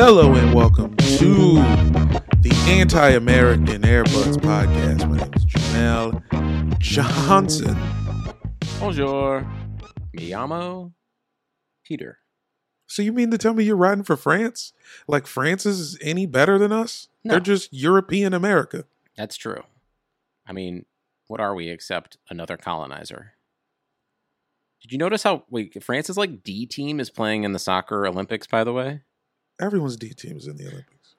Hello 0.00 0.32
and 0.32 0.54
welcome 0.54 0.96
to 0.96 1.54
the 1.54 2.66
Anti-American 2.68 3.82
Airbuds 3.82 4.36
podcast. 4.36 5.08
My 5.08 5.16
name 5.16 5.32
is 5.34 5.44
Jamel 5.44 6.78
Johnson. 6.78 7.76
Bonjour. 8.78 9.44
Mi 10.12 10.30
llamo 10.30 10.86
uh, 10.86 10.88
Peter. 11.84 12.18
So 12.86 13.02
you 13.02 13.12
mean 13.12 13.32
to 13.32 13.38
tell 13.38 13.54
me 13.54 13.64
you're 13.64 13.74
riding 13.74 14.04
for 14.04 14.16
France? 14.16 14.72
Like 15.08 15.26
France 15.26 15.66
is 15.66 15.98
any 16.00 16.26
better 16.26 16.58
than 16.58 16.70
us? 16.70 17.08
No. 17.24 17.32
They're 17.32 17.40
just 17.40 17.72
European 17.72 18.32
America. 18.32 18.84
That's 19.16 19.36
true. 19.36 19.64
I 20.46 20.52
mean, 20.52 20.86
what 21.26 21.40
are 21.40 21.56
we 21.56 21.70
except 21.70 22.18
another 22.30 22.56
colonizer? 22.56 23.32
Did 24.80 24.92
you 24.92 24.98
notice 24.98 25.24
how 25.24 25.42
wait, 25.50 25.82
France's 25.82 26.16
like 26.16 26.44
D 26.44 26.66
team 26.66 27.00
is 27.00 27.10
playing 27.10 27.42
in 27.42 27.50
the 27.50 27.58
soccer 27.58 28.06
Olympics, 28.06 28.46
by 28.46 28.62
the 28.62 28.72
way? 28.72 29.00
Everyone's 29.60 29.96
D 29.96 30.10
team 30.10 30.36
is 30.36 30.46
in 30.46 30.56
the 30.56 30.68
Olympics. 30.68 31.14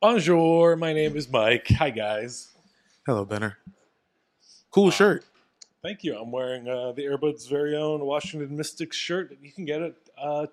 Bonjour, 0.00 0.76
my 0.76 0.92
name 0.92 1.16
is 1.16 1.28
Mike. 1.28 1.68
Hi, 1.78 1.90
guys. 1.90 2.48
Hello, 3.06 3.24
Benner. 3.24 3.56
Cool 4.70 4.90
shirt. 4.90 5.24
Thank 5.82 6.04
you. 6.04 6.16
I'm 6.18 6.30
wearing 6.30 6.68
uh, 6.68 6.92
the 6.92 7.04
Airbuds' 7.04 7.48
very 7.48 7.76
own 7.76 8.04
Washington 8.04 8.56
Mystics 8.56 8.96
shirt. 8.96 9.36
You 9.40 9.50
can 9.50 9.64
get 9.64 9.80
it 9.80 9.96
uh, 10.18 10.46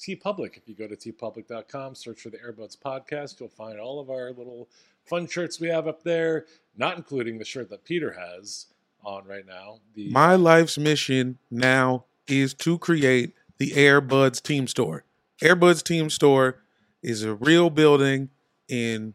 TeePublic. 0.00 0.56
If 0.56 0.68
you 0.68 0.74
go 0.74 0.88
to 0.88 0.96
teepublic.com, 0.96 1.94
search 1.94 2.20
for 2.20 2.30
the 2.30 2.38
Airbuds 2.38 2.76
podcast, 2.76 3.38
you'll 3.38 3.50
find 3.50 3.78
all 3.78 4.00
of 4.00 4.10
our 4.10 4.30
little 4.30 4.68
fun 5.04 5.28
shirts 5.28 5.60
we 5.60 5.68
have 5.68 5.86
up 5.86 6.02
there, 6.02 6.46
not 6.76 6.96
including 6.96 7.38
the 7.38 7.44
shirt 7.44 7.70
that 7.70 7.84
Peter 7.84 8.12
has 8.12 8.66
on 9.04 9.24
right 9.26 9.46
now. 9.46 9.78
The 9.94 10.10
My 10.10 10.34
life's 10.34 10.78
mission 10.78 11.38
now 11.50 12.04
is 12.26 12.54
to 12.54 12.78
create 12.78 13.34
the 13.58 13.72
Airbuds 13.72 14.42
Team 14.42 14.66
Store. 14.66 15.04
Airbuds 15.42 15.82
Team 15.82 16.10
Store 16.10 16.62
is 17.02 17.22
a 17.22 17.34
real 17.34 17.70
building 17.70 18.30
in 18.68 19.14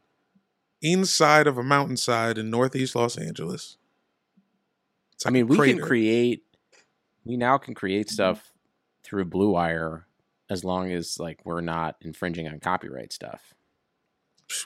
inside 0.82 1.48
of 1.48 1.58
a 1.58 1.64
mountainside 1.64 2.38
in 2.38 2.50
northeast 2.50 2.96
Los 2.96 3.18
Angeles. 3.18 3.78
It's 5.14 5.26
I 5.26 5.30
mean, 5.30 5.48
we 5.48 5.58
can 5.58 5.80
create 5.80 6.44
we 7.26 7.38
now 7.38 7.58
can 7.58 7.74
create 7.74 8.10
stuff 8.10 8.52
through 9.04 9.26
Blue 9.26 9.52
Wire 9.52 10.08
as 10.50 10.64
long 10.64 10.92
as 10.92 11.20
like 11.20 11.40
we're 11.46 11.62
not 11.62 11.96
infringing 12.02 12.48
on 12.48 12.60
copyright 12.60 13.14
stuff. 13.14 13.54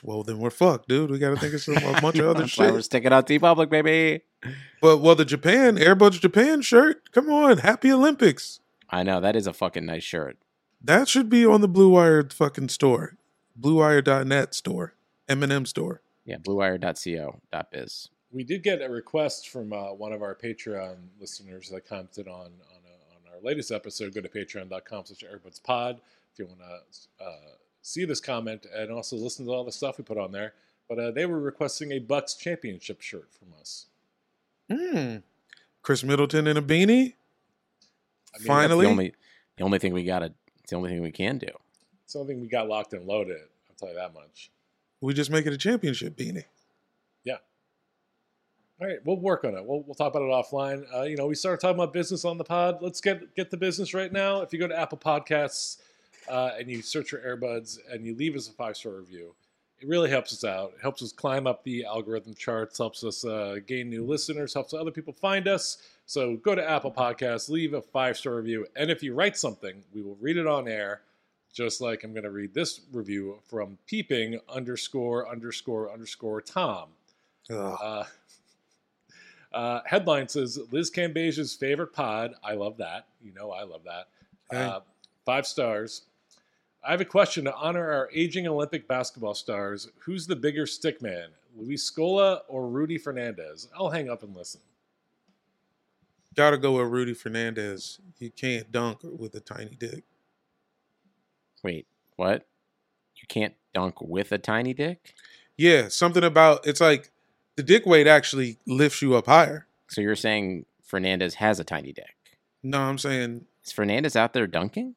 Well, 0.02 0.22
then 0.22 0.38
we're 0.38 0.50
fucked, 0.50 0.88
dude. 0.88 1.10
We 1.10 1.18
got 1.18 1.30
to 1.30 1.36
think 1.36 1.54
of 1.54 1.62
some 1.62 1.76
a 1.76 2.00
bunch 2.00 2.18
of 2.18 2.26
other 2.26 2.46
why 2.56 2.70
we're 2.70 2.76
shit. 2.78 2.84
sticking 2.84 3.12
out 3.12 3.26
TeePublic, 3.26 3.70
baby. 3.70 4.22
But 4.82 4.98
well, 4.98 5.14
the 5.14 5.24
Japan 5.24 5.76
Airbuds 5.76 6.20
Japan 6.20 6.62
shirt. 6.62 7.10
Come 7.12 7.30
on, 7.30 7.58
Happy 7.58 7.90
Olympics. 7.90 8.60
I 8.90 9.02
know 9.02 9.20
that 9.20 9.36
is 9.36 9.46
a 9.46 9.52
fucking 9.52 9.86
nice 9.86 10.04
shirt. 10.04 10.38
That 10.82 11.08
should 11.08 11.28
be 11.28 11.44
on 11.44 11.60
the 11.60 11.68
Blue 11.68 11.90
Wire 11.90 12.28
fucking 12.30 12.68
store, 12.68 13.16
BlueWire.net 13.60 14.54
store, 14.54 14.94
M&M 15.28 15.66
store. 15.66 16.02
Yeah, 16.24 16.36
bluewire.co.biz. 16.36 18.10
we 18.30 18.44
did 18.44 18.62
get 18.62 18.82
a 18.82 18.88
request 18.88 19.48
from 19.48 19.72
uh, 19.72 19.94
one 19.94 20.12
of 20.12 20.22
our 20.22 20.34
Patreon 20.34 20.96
listeners 21.18 21.70
that 21.70 21.88
commented 21.88 22.28
on 22.28 22.34
on, 22.34 22.46
uh, 22.46 23.14
on 23.14 23.34
our 23.34 23.40
latest 23.42 23.70
episode. 23.70 24.14
Go 24.14 24.20
to 24.20 24.28
patreon.com 24.28 25.06
slash 25.06 25.24
airbudspod 25.24 25.98
if 26.32 26.38
you 26.38 26.46
want 26.46 26.60
to 26.60 27.24
uh, 27.24 27.54
see 27.80 28.04
this 28.04 28.20
comment 28.20 28.66
and 28.74 28.90
also 28.90 29.16
listen 29.16 29.46
to 29.46 29.52
all 29.52 29.64
the 29.64 29.72
stuff 29.72 29.96
we 29.96 30.04
put 30.04 30.18
on 30.18 30.30
there. 30.30 30.52
But 30.88 30.98
uh, 30.98 31.10
they 31.12 31.26
were 31.26 31.40
requesting 31.40 31.92
a 31.92 31.98
Bucks 31.98 32.34
championship 32.34 33.00
shirt 33.00 33.30
from 33.32 33.48
us. 33.58 33.86
Hmm. 34.70 35.16
Khris 35.82 36.04
Middleton 36.04 36.46
in 36.46 36.56
a 36.56 36.62
beanie. 36.62 37.14
I 38.34 38.38
mean, 38.38 38.46
Finally, 38.46 38.86
the 38.86 38.90
only 38.90 39.14
the 39.56 39.64
only 39.64 39.78
thing 39.78 39.92
we 39.92 40.04
got 40.04 40.20
to 40.20 40.32
it's 40.62 40.70
the 40.70 40.76
only 40.76 40.90
thing 40.90 41.02
we 41.02 41.12
can 41.12 41.38
do. 41.38 41.48
It's 42.04 42.12
the 42.12 42.20
only 42.20 42.34
thing 42.34 42.40
we 42.42 42.48
got 42.48 42.68
locked 42.68 42.92
and 42.92 43.06
loaded. 43.06 43.38
I'll 43.68 43.76
tell 43.78 43.88
you 43.88 43.94
that 43.96 44.14
much. 44.14 44.50
we 45.00 45.14
just 45.14 45.30
make 45.30 45.46
it 45.46 45.52
a 45.52 45.58
championship 45.58 46.16
beanie. 46.16 46.44
Yeah. 47.24 47.36
All 48.80 48.86
right, 48.86 48.98
we'll 49.04 49.16
work 49.18 49.44
on 49.44 49.54
it. 49.56 49.64
We'll, 49.64 49.82
we'll 49.82 49.94
talk 49.94 50.14
about 50.14 50.22
it 50.22 50.30
offline. 50.30 50.84
Uh, 50.94 51.02
you 51.02 51.16
know, 51.16 51.26
we 51.26 51.34
started 51.34 51.60
talking 51.60 51.76
about 51.76 51.92
business 51.92 52.24
on 52.24 52.38
the 52.38 52.44
pod. 52.44 52.78
Let's 52.80 53.00
get 53.00 53.34
get 53.34 53.50
the 53.50 53.56
business 53.56 53.92
right 53.94 54.12
now. 54.12 54.40
If 54.42 54.52
you 54.52 54.58
go 54.58 54.68
to 54.68 54.78
Apple 54.78 54.98
Podcasts 54.98 55.78
uh, 56.30 56.50
and 56.58 56.70
you 56.70 56.82
search 56.82 57.10
for 57.10 57.18
Airbuds 57.18 57.78
and 57.90 58.06
you 58.06 58.14
leave 58.14 58.36
us 58.36 58.48
a 58.48 58.52
five 58.52 58.76
star 58.76 58.92
review, 58.92 59.34
it 59.80 59.88
really 59.88 60.10
helps 60.10 60.32
us 60.32 60.44
out. 60.44 60.72
It 60.76 60.82
helps 60.82 61.02
us 61.02 61.12
climb 61.12 61.46
up 61.46 61.64
the 61.64 61.84
algorithm 61.84 62.34
charts, 62.34 62.78
helps 62.78 63.02
us 63.02 63.24
uh, 63.24 63.56
gain 63.66 63.90
new 63.90 64.04
listeners, 64.04 64.54
helps 64.54 64.72
other 64.74 64.90
people 64.92 65.12
find 65.12 65.48
us. 65.48 65.78
So 66.08 66.36
go 66.36 66.54
to 66.54 66.66
Apple 66.66 66.90
Podcasts, 66.90 67.50
leave 67.50 67.74
a 67.74 67.82
five 67.82 68.16
star 68.16 68.36
review, 68.36 68.66
and 68.74 68.90
if 68.90 69.02
you 69.02 69.12
write 69.12 69.36
something, 69.36 69.84
we 69.94 70.00
will 70.00 70.16
read 70.22 70.38
it 70.38 70.46
on 70.46 70.66
air. 70.66 71.02
Just 71.52 71.82
like 71.82 72.02
I'm 72.02 72.14
going 72.14 72.24
to 72.24 72.30
read 72.30 72.54
this 72.54 72.80
review 72.94 73.40
from 73.46 73.76
peeping 73.86 74.40
underscore 74.48 75.28
underscore 75.28 75.92
underscore 75.92 76.40
Tom. 76.40 76.88
Uh, 77.50 78.04
uh, 79.52 79.80
headline 79.84 80.28
says 80.28 80.58
Liz 80.70 80.90
Cambage's 80.90 81.54
favorite 81.54 81.92
pod. 81.92 82.32
I 82.42 82.54
love 82.54 82.78
that. 82.78 83.08
You 83.20 83.34
know, 83.34 83.50
I 83.50 83.64
love 83.64 83.82
that. 83.84 84.08
Okay. 84.50 84.64
Uh, 84.64 84.80
five 85.26 85.46
stars. 85.46 86.04
I 86.82 86.90
have 86.90 87.02
a 87.02 87.04
question 87.04 87.44
to 87.44 87.54
honor 87.54 87.92
our 87.92 88.08
aging 88.14 88.46
Olympic 88.46 88.88
basketball 88.88 89.34
stars. 89.34 89.90
Who's 89.98 90.26
the 90.26 90.36
bigger 90.36 90.66
stick 90.66 91.02
man, 91.02 91.28
Luis 91.54 91.90
Scola 91.90 92.40
or 92.48 92.66
Rudy 92.66 92.96
Fernandez? 92.96 93.68
I'll 93.78 93.90
hang 93.90 94.08
up 94.08 94.22
and 94.22 94.34
listen. 94.34 94.62
Gotta 96.38 96.56
go 96.56 96.76
with 96.80 96.86
Rudy 96.92 97.14
Fernandez. 97.14 97.98
You 98.20 98.30
can't 98.30 98.70
dunk 98.70 99.00
with 99.02 99.34
a 99.34 99.40
tiny 99.40 99.74
dick. 99.76 100.04
Wait, 101.64 101.84
what? 102.14 102.46
You 103.16 103.24
can't 103.28 103.54
dunk 103.74 104.00
with 104.00 104.30
a 104.30 104.38
tiny 104.38 104.72
dick? 104.72 105.14
Yeah, 105.56 105.88
something 105.88 106.22
about 106.22 106.64
it's 106.64 106.80
like 106.80 107.10
The 107.56 107.64
dick 107.64 107.84
weight 107.86 108.06
actually 108.06 108.56
lifts 108.66 109.02
you 109.02 109.16
up 109.16 109.26
higher. 109.26 109.66
So 109.88 110.00
you're 110.00 110.14
saying 110.14 110.66
Fernandez 110.84 111.34
has 111.34 111.58
a 111.58 111.64
tiny 111.64 111.92
dick? 111.92 112.14
No, 112.62 112.82
I'm 112.82 112.98
saying, 112.98 113.46
Is 113.64 113.72
Fernandez 113.72 114.14
out 114.14 114.32
there 114.32 114.46
dunking? 114.46 114.94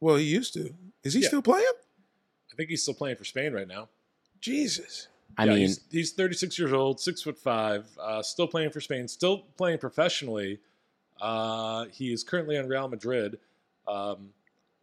well, 0.00 0.16
he 0.16 0.24
used 0.24 0.52
to. 0.54 0.74
Is 1.04 1.14
he 1.14 1.20
Yeah. 1.20 1.28
still 1.28 1.42
playing? 1.42 1.64
I 2.52 2.56
think 2.56 2.70
he's 2.70 2.82
still 2.82 2.94
playing 2.94 3.18
for 3.18 3.24
Spain 3.24 3.52
right 3.52 3.68
now. 3.68 3.88
Jesus. 4.40 5.06
I 5.38 5.44
Yeah, 5.44 5.50
mean, 5.52 5.60
he's, 5.60 5.80
he's 5.90 6.12
36 6.12 6.58
years 6.58 6.72
old, 6.72 7.00
six 7.00 7.22
foot 7.22 7.38
five, 7.38 7.86
uh, 8.00 8.22
still 8.22 8.46
playing 8.46 8.70
for 8.70 8.80
Spain, 8.80 9.08
still 9.08 9.44
playing 9.56 9.78
professionally. 9.78 10.58
Uh, 11.20 11.86
he 11.86 12.12
is 12.12 12.24
currently 12.24 12.56
on 12.58 12.66
Real 12.66 12.88
Madrid, 12.88 13.38
um, 13.86 14.30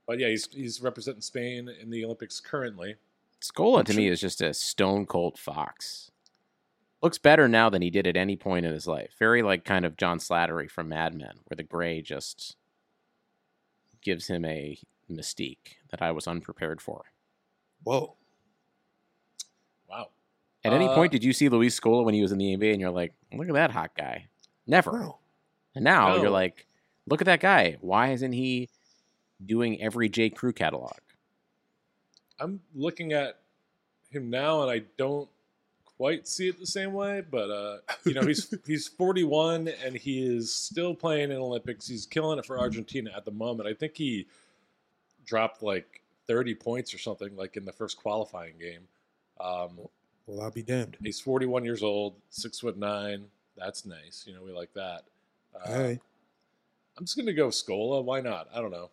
but 0.06 0.20
yeah, 0.20 0.28
he's 0.28 0.48
he's 0.54 0.82
representing 0.82 1.22
Spain 1.22 1.70
in 1.82 1.90
the 1.90 2.06
Olympics 2.06 2.40
currently. 2.40 2.96
Scola 3.42 3.84
to 3.86 3.94
me 3.94 4.08
is 4.08 4.22
just 4.22 4.42
a 4.42 4.54
stone 4.54 5.06
cold 5.06 5.38
fox. 5.38 6.12
Looks 7.02 7.18
better 7.20 7.48
now 7.48 7.70
than 7.70 7.82
he 7.82 7.90
did 7.92 8.08
at 8.08 8.18
any 8.18 8.36
point 8.36 8.66
in 8.66 8.74
his 8.74 8.88
life. 8.88 9.12
Very 9.20 9.44
like 9.44 9.64
kind 9.64 9.86
of 9.86 9.98
John 9.98 10.20
Slattery 10.20 10.70
from 10.70 10.90
Mad 10.90 11.14
Men, 11.14 11.40
where 11.46 11.56
the 11.56 11.64
gray 11.64 12.02
just 12.02 12.56
gives 14.02 14.28
him 14.28 14.46
a 14.46 14.78
mystique 15.12 15.76
that 15.90 16.02
I 16.02 16.12
was 16.12 16.28
unprepared 16.28 16.82
for. 16.82 17.06
Whoa. 17.84 18.16
At 20.68 20.74
any 20.74 20.88
Uh, 20.88 20.94
point, 20.96 21.12
did 21.12 21.24
you 21.24 21.34
see 21.34 21.50
Luis 21.50 21.80
Scola 21.80 22.04
when 22.04 22.14
he 22.14 22.22
was 22.22 22.32
in 22.32 22.38
the 22.38 22.56
NBA 22.56 22.72
and 22.74 22.82
you're 22.82 22.92
like, 22.92 23.14
look 23.34 23.48
at 23.48 23.54
that 23.54 23.72
hot 23.72 23.96
guy? 23.96 24.28
Never. 24.66 24.92
No. 24.92 25.18
And 25.76 25.84
now 25.84 26.16
No. 26.16 26.22
you're 26.22 26.30
like, 26.30 26.66
look 27.08 27.22
at 27.22 27.26
that 27.26 27.40
guy. 27.40 27.78
Why 27.82 28.12
isn't 28.12 28.34
he 28.34 28.70
doing 29.44 29.82
every 29.82 30.10
J. 30.10 30.30
Crew 30.30 30.52
catalog? 30.54 30.98
I'm 32.40 32.62
looking 32.76 33.14
at 33.14 33.40
him 34.10 34.30
now, 34.30 34.62
and 34.62 34.70
I 34.72 34.80
don't 34.98 35.30
quite 35.86 36.28
see 36.28 36.48
it 36.50 36.60
the 36.60 36.68
same 36.68 36.94
way. 36.94 37.22
But 37.22 37.50
uh, 37.50 37.78
you 38.06 38.14
know, 38.14 38.22
he's 38.22 38.54
he's 38.68 38.88
41, 38.88 39.68
and 39.84 39.96
he 39.96 40.20
is 40.24 40.54
still 40.54 40.94
playing 40.94 41.32
in 41.32 41.38
Olympics. 41.38 41.88
He's 41.88 42.06
killing 42.06 42.38
it 42.40 42.46
for 42.46 42.60
Argentina 42.60 43.12
at 43.16 43.26
the 43.26 43.32
moment. 43.32 43.68
I 43.68 43.74
think 43.74 43.96
he 43.98 44.28
dropped 45.26 45.64
like 45.64 46.02
30 46.28 46.56
points 46.56 46.94
or 46.94 46.98
something, 46.98 47.36
like 47.36 47.58
in 47.58 47.66
the 47.66 47.72
first 47.72 47.98
qualifying 47.98 48.54
game. 48.60 48.88
Um, 49.40 49.80
Well, 50.28 50.42
I'll 50.42 50.52
be 50.52 50.62
damned. 50.62 50.98
he's 51.02 51.20
41 51.22 51.64
years 51.64 51.82
old, 51.82 52.16
six 52.30 52.60
foot 52.60 52.78
nine. 52.78 53.26
That's 53.56 53.86
nice. 53.86 54.26
You 54.28 54.34
know, 54.36 54.44
we 54.44 54.52
like 54.52 54.74
that. 54.74 55.04
Uh, 55.56 55.74
Hey. 55.74 56.00
I'm 56.98 57.06
just 57.06 57.18
gonna 57.18 57.34
go 57.34 57.48
Scola. 57.48 58.04
Why 58.04 58.22
not? 58.22 58.50
I 58.54 58.60
don't 58.60 58.72
know. 58.72 58.90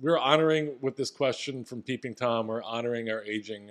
We're 0.00 0.18
honoring 0.18 0.76
with 0.80 0.96
this 0.96 1.10
question 1.10 1.64
from 1.64 1.82
Peeping 1.82 2.16
Tom. 2.16 2.48
We're 2.48 2.62
honoring 2.64 3.10
our 3.10 3.22
aging 3.22 3.70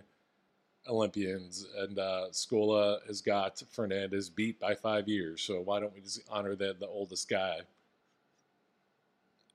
Olympians, 0.88 1.66
and 1.78 2.00
uh, 2.00 2.28
Scola 2.32 3.06
has 3.08 3.22
got 3.22 3.62
Fernandez 3.72 4.30
beat 4.30 4.58
by 4.60 4.74
five 4.74 5.08
years. 5.10 5.42
So 5.42 5.60
why 5.60 5.82
don't 5.82 5.94
we 5.94 6.00
just 6.02 6.22
honor 6.30 6.56
the 6.56 6.76
the 6.80 6.88
oldest 6.88 7.30
guy? 7.30 7.60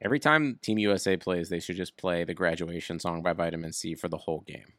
Every 0.00 0.20
time 0.20 0.58
Team 0.62 0.78
USA 0.78 1.16
plays, 1.16 1.48
they 1.48 1.60
should 1.60 1.76
just 1.76 1.96
play 1.96 2.22
the 2.22 2.34
graduation 2.34 3.00
song 3.00 3.22
by 3.22 3.32
Vitamin 3.32 3.72
C 3.72 3.94
for 3.94 4.08
the 4.08 4.18
whole 4.18 4.44
game. 4.46 4.74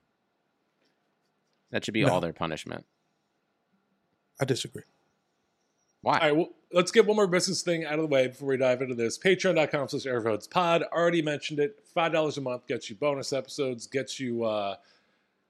That 1.72 1.86
should 1.86 1.94
be 1.94 2.04
No. 2.04 2.10
all 2.14 2.22
their 2.22 2.34
punishment. 2.34 2.86
I 4.42 4.46
disagree. 4.46 4.84
Why? 6.02 6.14
All 6.18 6.20
right, 6.28 6.36
well, 6.36 6.50
let's 6.72 6.92
get 6.92 7.06
one 7.06 7.18
more 7.18 7.28
business 7.28 7.62
thing 7.62 7.84
out 7.86 7.96
of 7.96 8.02
the 8.02 8.08
way 8.08 8.28
before 8.28 8.48
we 8.48 8.58
dive 8.58 8.82
into 8.82 8.96
this. 8.96 9.18
Patreon.com 9.18 9.90
slash 9.90 10.04
airbuds 10.04 10.50
pod. 10.50 10.84
Already 10.94 11.22
mentioned 11.22 11.60
it. 11.60 11.84
Five 11.94 12.14
dollars 12.14 12.38
a 12.38 12.42
month 12.42 12.68
gets 12.68 12.90
you 12.90 12.96
bonus 12.96 13.34
episodes, 13.34 13.86
gets 13.86 14.20
you 14.20 14.44
uh 14.46 14.76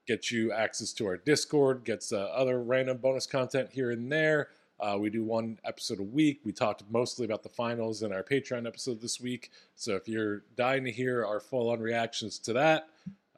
gets 0.08 0.32
you 0.32 0.52
access 0.52 0.92
to 0.94 1.06
our 1.06 1.18
Discord, 1.18 1.84
gets 1.84 2.12
uh, 2.12 2.18
other 2.18 2.64
random 2.64 2.98
bonus 2.98 3.28
content 3.28 3.70
here 3.72 3.92
and 3.92 4.12
there. 4.12 4.50
Uh, 4.80 4.98
we 5.00 5.10
do 5.12 5.24
one 5.24 5.60
episode 5.66 6.00
a 6.00 6.04
week. 6.04 6.40
We 6.44 6.52
talked 6.52 6.82
mostly 6.90 7.26
about 7.26 7.44
the 7.44 7.50
finals 7.50 8.02
in 8.02 8.12
our 8.12 8.24
Patreon 8.24 8.66
episode 8.66 9.02
this 9.02 9.22
week. 9.22 9.52
So 9.76 9.96
if 9.96 10.08
you're 10.08 10.42
dying 10.56 10.84
to 10.86 10.92
hear 10.92 11.24
our 11.26 11.40
full 11.40 11.70
on 11.70 11.80
reactions 11.80 12.40
to 12.40 12.54
that, 12.54 12.88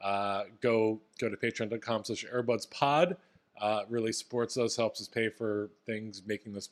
uh, 0.02 0.44
go 0.60 1.00
go 1.20 1.28
to 1.28 1.36
patreon.com 1.36 2.04
slash 2.04 2.24
airbudspod. 2.32 3.16
Uh, 3.60 3.82
really 3.88 4.12
supports 4.12 4.56
us, 4.56 4.76
helps 4.76 5.00
us 5.00 5.08
pay 5.08 5.28
for 5.28 5.70
things, 5.86 6.22
making 6.26 6.52
this 6.52 6.70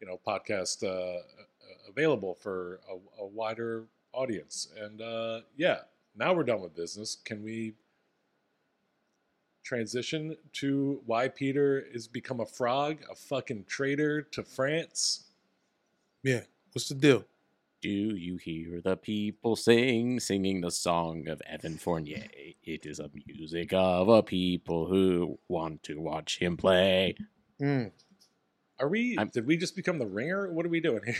you 0.00 0.06
know 0.06 0.20
podcast 0.26 0.84
uh, 0.84 1.22
available 1.88 2.34
for 2.34 2.80
a, 2.90 3.22
a 3.22 3.26
wider 3.26 3.84
audience. 4.12 4.68
And 4.78 5.00
uh, 5.00 5.40
yeah, 5.56 5.80
now 6.16 6.32
we're 6.32 6.44
done 6.44 6.60
with 6.60 6.74
business. 6.74 7.16
Can 7.24 7.42
we 7.42 7.74
transition 9.64 10.36
to 10.52 11.00
why 11.06 11.28
Peter 11.28 11.84
is 11.92 12.06
become 12.06 12.40
a 12.40 12.46
frog, 12.46 12.98
a 13.10 13.14
fucking 13.14 13.64
traitor 13.66 14.22
to 14.22 14.42
France? 14.42 15.24
Yeah. 16.22 16.42
What's 16.72 16.88
the 16.88 16.94
deal? 16.94 17.24
Do 17.82 17.88
you 17.90 18.36
hear 18.38 18.80
the 18.80 18.96
people 18.96 19.54
sing, 19.54 20.18
singing 20.18 20.60
the 20.62 20.70
song 20.70 21.28
of 21.28 21.40
Evan 21.46 21.76
Fournier? 21.76 22.24
It 22.64 22.86
is 22.86 22.98
a 22.98 23.10
music 23.26 23.72
of 23.72 24.08
a 24.08 24.22
people 24.22 24.86
who 24.86 25.38
want 25.48 25.82
to 25.84 26.00
watch 26.00 26.38
him 26.38 26.56
play. 26.56 27.16
Mm. 27.60 27.92
Are 28.80 28.88
we? 28.88 29.16
I'm- 29.18 29.30
did 29.32 29.46
we 29.46 29.56
just 29.56 29.76
become 29.76 29.98
the 29.98 30.06
ringer? 30.06 30.50
What 30.52 30.64
are 30.66 30.70
we 30.70 30.80
doing 30.80 31.00
here? 31.04 31.16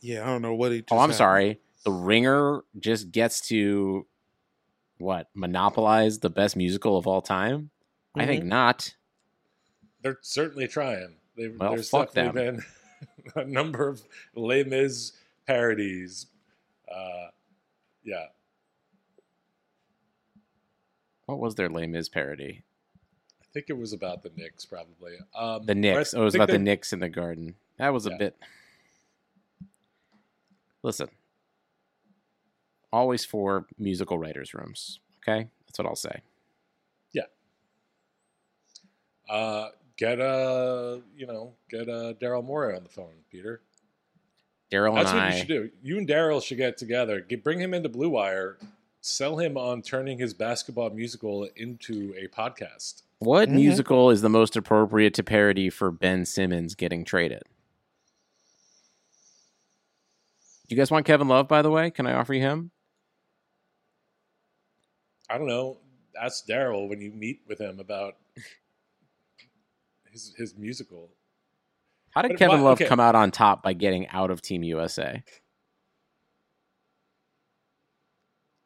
Yeah, 0.00 0.22
I 0.22 0.26
don't 0.26 0.42
know 0.42 0.54
what 0.54 0.72
he. 0.72 0.78
Just 0.80 0.92
Oh, 0.92 0.96
I'm 0.96 1.00
happened. 1.10 1.16
sorry. 1.16 1.60
The 1.84 1.90
Ringer 1.92 2.62
just 2.78 3.10
gets 3.10 3.40
to 3.48 4.06
what 4.98 5.28
monopolize 5.34 6.18
the 6.20 6.30
best 6.30 6.56
musical 6.56 6.96
of 6.96 7.06
all 7.06 7.20
time? 7.22 7.70
I 8.14 8.24
think 8.26 8.44
not. 8.44 8.94
They're 10.02 10.18
certainly 10.22 10.68
trying. 10.68 11.16
They've, 11.36 11.58
Well, 11.58 11.70
there's 11.72 11.88
fuck 11.90 12.12
definitely 12.14 12.62
been 12.62 13.32
a 13.42 13.44
number 13.46 13.88
of 13.88 14.02
Les 14.34 14.64
Mis 14.64 15.12
parodies. 15.54 16.26
Uh, 16.92 17.28
yeah, 18.04 18.26
What 21.26 21.38
was 21.38 21.54
their 21.54 21.68
Les 21.68 21.86
Mis 21.86 22.08
parody? 22.08 22.62
I 23.40 23.44
think 23.52 23.66
it 23.68 23.76
was 23.78 23.92
about 23.92 24.22
the 24.24 24.30
Knicks, 24.36 24.64
probably. 24.64 25.16
Um, 25.34 25.64
The 25.64 25.74
Knicks. 25.76 26.12
Oh, 26.14 26.22
it 26.22 26.24
was 26.24 26.34
about 26.34 26.48
the 26.48 26.54
they- 26.54 26.58
Knicks 26.64 26.92
in 26.92 26.98
the 27.00 27.08
garden. 27.08 27.54
That 27.78 27.92
was 27.92 28.06
a 28.06 28.10
Yeah. 28.10 28.16
bit. 28.16 28.36
Listen, 30.82 31.08
always 32.92 33.24
for 33.24 33.66
musical 33.78 34.18
writers' 34.18 34.54
rooms. 34.54 34.98
Okay, 35.18 35.48
that's 35.66 35.78
what 35.78 35.86
I'll 35.86 35.94
say. 35.94 36.22
Yeah. 37.12 37.26
Uh, 39.28 39.68
get 39.96 40.18
a 40.20 41.02
you 41.14 41.26
know, 41.26 41.54
get 41.68 41.88
a 41.88 42.16
Daryl 42.20 42.42
Morey 42.44 42.74
on 42.76 42.82
the 42.82 42.88
phone, 42.88 43.12
Peter. 43.30 43.60
Daryl 44.70 44.88
and 44.90 44.98
That's 44.98 45.12
what 45.12 45.22
I. 45.22 45.32
you 45.32 45.38
should 45.38 45.48
do. 45.48 45.70
You 45.82 45.98
and 45.98 46.08
Daryl 46.08 46.42
should 46.42 46.58
get 46.58 46.76
together. 46.78 47.20
Get, 47.20 47.42
bring 47.42 47.58
him 47.58 47.74
into 47.74 47.88
Blue 47.88 48.10
Wire. 48.10 48.58
Sell 49.00 49.36
him 49.38 49.56
on 49.56 49.82
turning 49.82 50.18
his 50.18 50.32
basketball 50.34 50.90
musical 50.90 51.48
into 51.56 52.14
a 52.16 52.28
podcast. 52.28 53.02
What 53.18 53.48
Mhm. 53.48 53.54
musical 53.54 54.10
is 54.10 54.20
the 54.22 54.28
most 54.28 54.56
appropriate 54.56 55.14
to 55.14 55.22
parody 55.22 55.70
for 55.70 55.90
Ben 55.90 56.24
Simmons 56.24 56.74
getting 56.74 57.04
traded? 57.04 57.42
Do 60.68 60.74
you 60.74 60.76
guys 60.76 60.90
want 60.90 61.04
Kevin 61.06 61.26
Love, 61.28 61.48
by 61.48 61.62
the 61.62 61.70
way? 61.70 61.90
Can 61.90 62.06
I 62.06 62.12
offer 62.12 62.32
you 62.34 62.42
him? 62.42 62.70
I 65.28 65.36
don't 65.38 65.48
know. 65.48 65.78
Ask 66.20 66.46
Daryl 66.46 66.88
when 66.88 67.00
you 67.00 67.10
meet 67.10 67.40
with 67.48 67.58
him 67.60 67.80
about 67.80 68.16
his 70.12 70.34
his 70.36 70.56
musical. 70.56 71.10
How 72.10 72.22
did 72.22 72.32
But 72.32 72.38
Kevin 72.38 72.58
why- 72.62 72.70
Love 72.70 72.80
okay. 72.80 72.86
come 72.88 73.00
out 73.00 73.14
on 73.14 73.30
top 73.30 73.62
by 73.62 73.72
getting 73.72 74.08
out 74.08 74.30
of 74.30 74.42
Team 74.42 74.62
USA? 74.64 75.22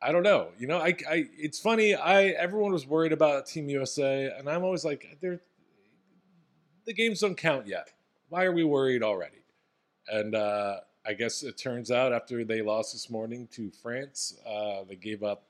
I 0.01 0.13
don't 0.13 0.23
know. 0.23 0.49
You 0.59 0.67
know, 0.67 0.79
I, 0.79 0.95
I 1.09 1.25
it's 1.39 1.59
funny. 1.59 1.95
I 1.95 2.25
everyone 2.27 2.73
was 2.73 2.87
worried 2.87 3.13
about 3.13 3.47
Team 3.47 3.69
USA, 3.71 4.31
and 4.39 4.49
I'm 4.51 4.63
always 4.63 4.85
like, 4.85 5.17
they're 5.21 5.41
the 6.85 6.93
games 6.93 7.21
don't 7.21 7.37
count 7.37 7.67
yet. 7.67 7.89
Why 8.29 8.45
are 8.45 8.53
we 8.53 8.65
worried 8.65 9.03
already? 9.03 9.39
And 10.09 10.35
uh, 10.35 10.81
I 11.07 11.15
guess 11.15 11.43
it 11.43 11.57
turns 11.57 11.91
out 11.91 12.13
after 12.13 12.45
they 12.45 12.61
lost 12.61 12.93
this 12.93 13.09
morning 13.09 13.49
to 13.53 13.71
France, 13.71 14.37
uh, 14.47 14.85
they 14.87 14.97
gave 14.97 15.23
up. 15.23 15.45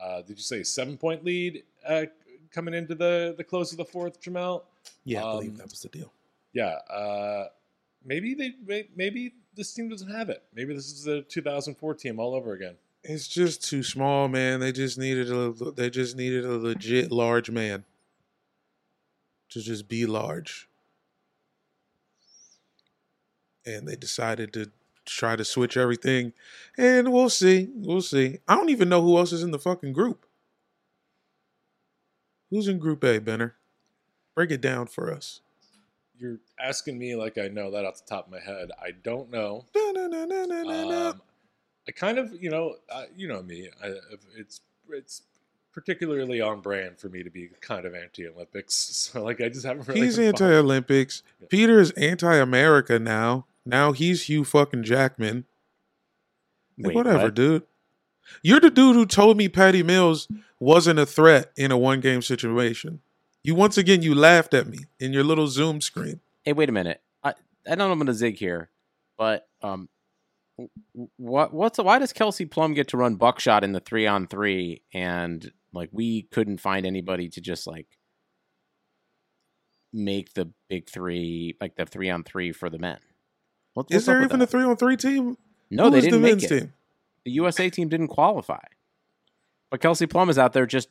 Uh, 0.00 0.22
did 0.22 0.36
you 0.38 0.44
say 0.44 0.62
seven 0.62 0.96
point 0.96 1.24
lead 1.24 1.64
uh, 1.86 2.04
coming 2.52 2.74
into 2.74 2.94
the 2.94 3.34
the 3.36 3.42
close 3.44 3.72
of 3.72 3.78
the 3.78 3.84
fourth, 3.84 4.20
Jamel? 4.20 4.62
Yeah, 5.04 5.24
I 5.24 5.30
Um, 5.30 5.36
believe 5.38 5.56
that 5.58 5.68
was 5.68 5.80
the 5.82 5.88
deal. 5.88 6.12
Yeah. 6.52 6.76
Uh, 6.92 7.48
maybe 8.04 8.34
they 8.34 8.88
maybe 8.96 9.34
this 9.54 9.72
team 9.72 9.88
doesn't 9.88 10.10
have 10.10 10.28
it. 10.28 10.42
Maybe 10.54 10.74
this 10.74 10.86
is 10.86 11.04
the 11.04 11.22
2004 11.22 11.94
team 11.94 12.18
all 12.18 12.34
over 12.34 12.52
again. 12.52 12.76
It's 13.02 13.28
just 13.28 13.64
too 13.64 13.82
small, 13.82 14.28
man. 14.28 14.60
They 14.60 14.72
just 14.72 14.98
needed 14.98 15.30
a. 15.30 15.52
They 15.72 15.90
just 15.90 16.16
needed 16.16 16.44
a 16.44 16.56
legit 16.58 17.10
large 17.10 17.50
man 17.50 17.84
to 19.50 19.60
just 19.60 19.88
be 19.88 20.06
large, 20.06 20.68
and 23.64 23.88
they 23.88 23.96
decided 23.96 24.52
to 24.52 24.70
try 25.06 25.34
to 25.34 25.44
switch 25.44 25.76
everything. 25.76 26.32
And 26.76 27.12
we'll 27.12 27.30
see. 27.30 27.68
We'll 27.74 28.02
see. 28.02 28.38
I 28.46 28.54
don't 28.54 28.68
even 28.68 28.88
know 28.88 29.02
who 29.02 29.16
else 29.16 29.32
is 29.32 29.42
in 29.42 29.50
the 29.50 29.58
fucking 29.58 29.92
group. 29.94 30.26
Who's 32.50 32.68
in 32.68 32.78
Group 32.78 33.04
A, 33.04 33.18
Benner? 33.18 33.54
Break 34.34 34.50
it 34.50 34.60
down 34.60 34.88
for 34.88 35.12
us. 35.12 35.40
You're 36.20 36.38
asking 36.62 36.98
me 36.98 37.16
like 37.16 37.38
I 37.38 37.48
know 37.48 37.70
that 37.70 37.84
off 37.84 38.04
the 38.04 38.14
top 38.14 38.26
of 38.26 38.32
my 38.32 38.40
head. 38.40 38.70
I 38.80 38.90
don't 38.90 39.30
know. 39.30 39.64
Um, 39.74 41.22
I 41.88 41.92
kind 41.92 42.18
of, 42.18 42.32
you 42.40 42.50
know, 42.50 42.76
uh, 42.90 43.04
you 43.16 43.26
know 43.26 43.42
me. 43.42 43.70
I, 43.82 43.94
it's 44.36 44.60
it's 44.90 45.22
particularly 45.72 46.40
on 46.40 46.60
brand 46.60 46.98
for 46.98 47.08
me 47.08 47.22
to 47.22 47.30
be 47.30 47.48
kind 47.60 47.86
of 47.86 47.94
anti-Olympics. 47.94 49.08
So 49.12 49.24
like, 49.24 49.40
I 49.40 49.48
just 49.48 49.64
haven't 49.64 49.88
really. 49.88 50.02
He's 50.02 50.18
anti-Olympics. 50.18 51.22
Yeah. 51.40 51.46
Peter 51.50 51.80
is 51.80 51.90
anti 51.92 52.36
America 52.36 52.98
now. 52.98 53.46
Now 53.64 53.92
he's 53.92 54.24
Hugh 54.24 54.44
fucking 54.44 54.84
Jackman. 54.84 55.46
Like, 56.78 56.88
Wait, 56.88 56.96
whatever, 56.96 57.24
what? 57.24 57.34
dude. 57.34 57.62
You're 58.42 58.60
the 58.60 58.70
dude 58.70 58.94
who 58.94 59.06
told 59.06 59.36
me 59.36 59.48
Patty 59.48 59.82
Mills 59.82 60.28
wasn't 60.58 60.98
a 60.98 61.06
threat 61.06 61.50
in 61.56 61.72
a 61.72 61.78
one 61.78 62.00
game 62.00 62.22
situation. 62.22 63.00
You 63.42 63.54
once 63.54 63.78
again 63.78 64.02
you 64.02 64.14
laughed 64.14 64.52
at 64.54 64.66
me 64.66 64.80
in 64.98 65.12
your 65.12 65.24
little 65.24 65.48
Zoom 65.48 65.80
screen. 65.80 66.20
Hey, 66.44 66.52
wait 66.52 66.68
a 66.68 66.72
minute. 66.72 67.00
I 67.24 67.34
I 67.70 67.74
know 67.74 67.90
I'm 67.90 67.98
going 67.98 68.06
to 68.06 68.14
zig 68.14 68.36
here, 68.36 68.70
but 69.16 69.48
um, 69.62 69.88
what 71.16 71.52
what's 71.54 71.78
why 71.78 71.98
does 71.98 72.12
Kelsey 72.12 72.44
Plum 72.44 72.74
get 72.74 72.88
to 72.88 72.96
run 72.96 73.14
buckshot 73.16 73.64
in 73.64 73.72
the 73.72 73.80
three 73.80 74.06
on 74.06 74.26
three, 74.26 74.82
and 74.92 75.50
like 75.72 75.88
we 75.92 76.22
couldn't 76.22 76.58
find 76.60 76.84
anybody 76.84 77.28
to 77.30 77.40
just 77.40 77.66
like 77.66 77.86
make 79.92 80.34
the 80.34 80.50
big 80.68 80.88
three, 80.88 81.56
like 81.60 81.76
the 81.76 81.86
three 81.86 82.10
on 82.10 82.22
three 82.24 82.52
for 82.52 82.68
the 82.70 82.78
men? 82.78 82.98
What- 83.74 83.86
Is 83.90 84.06
there 84.06 84.22
even 84.22 84.40
a 84.42 84.46
three 84.46 84.62
on 84.64 84.76
three 84.76 84.96
team? 84.96 85.36
No, 85.70 85.84
Who 85.84 85.90
they 85.92 86.00
didn't 86.02 86.20
the 86.20 86.26
make 86.26 86.30
men's 86.40 86.44
it. 86.44 86.60
team? 86.60 86.72
The 87.24 87.30
USA 87.32 87.70
team 87.70 87.88
didn't 87.88 88.08
qualify, 88.08 88.62
but 89.70 89.80
Kelsey 89.80 90.06
Plum 90.06 90.28
is 90.30 90.38
out 90.38 90.52
there 90.52 90.66
just 90.66 90.88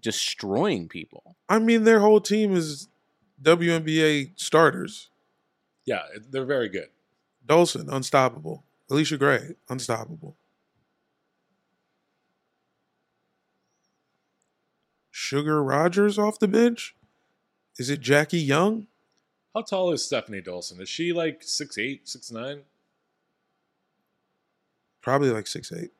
destroying 0.00 0.88
people. 0.88 1.36
I 1.48 1.58
mean, 1.58 1.84
their 1.84 2.00
whole 2.00 2.20
team 2.20 2.54
is 2.54 2.88
WNBA 3.42 4.32
starters. 4.36 5.08
Yeah, 5.84 6.02
they're 6.30 6.44
very 6.44 6.68
good. 6.68 6.88
Dolson, 7.46 7.92
unstoppable. 7.92 8.64
Allisha 8.90 9.18
Gray, 9.18 9.56
unstoppable. 9.68 10.36
Sugar 15.10 15.62
Rodgers 15.62 16.18
off 16.18 16.38
the 16.38 16.48
bench? 16.48 16.94
Is 17.78 17.90
it 17.90 18.00
Jackie 18.00 18.38
Young? 18.38 18.86
How 19.54 19.62
tall 19.62 19.92
is 19.92 20.02
Stefanie 20.02 20.44
Dolson? 20.44 20.80
Is 20.80 20.88
she 20.88 21.12
like 21.12 21.42
six 21.42 21.78
eight, 21.78 22.08
six 22.08 22.32
nine? 22.32 22.62
Probably 25.00 25.30
like 25.30 25.46
six 25.46 25.72
eight. 25.72 25.92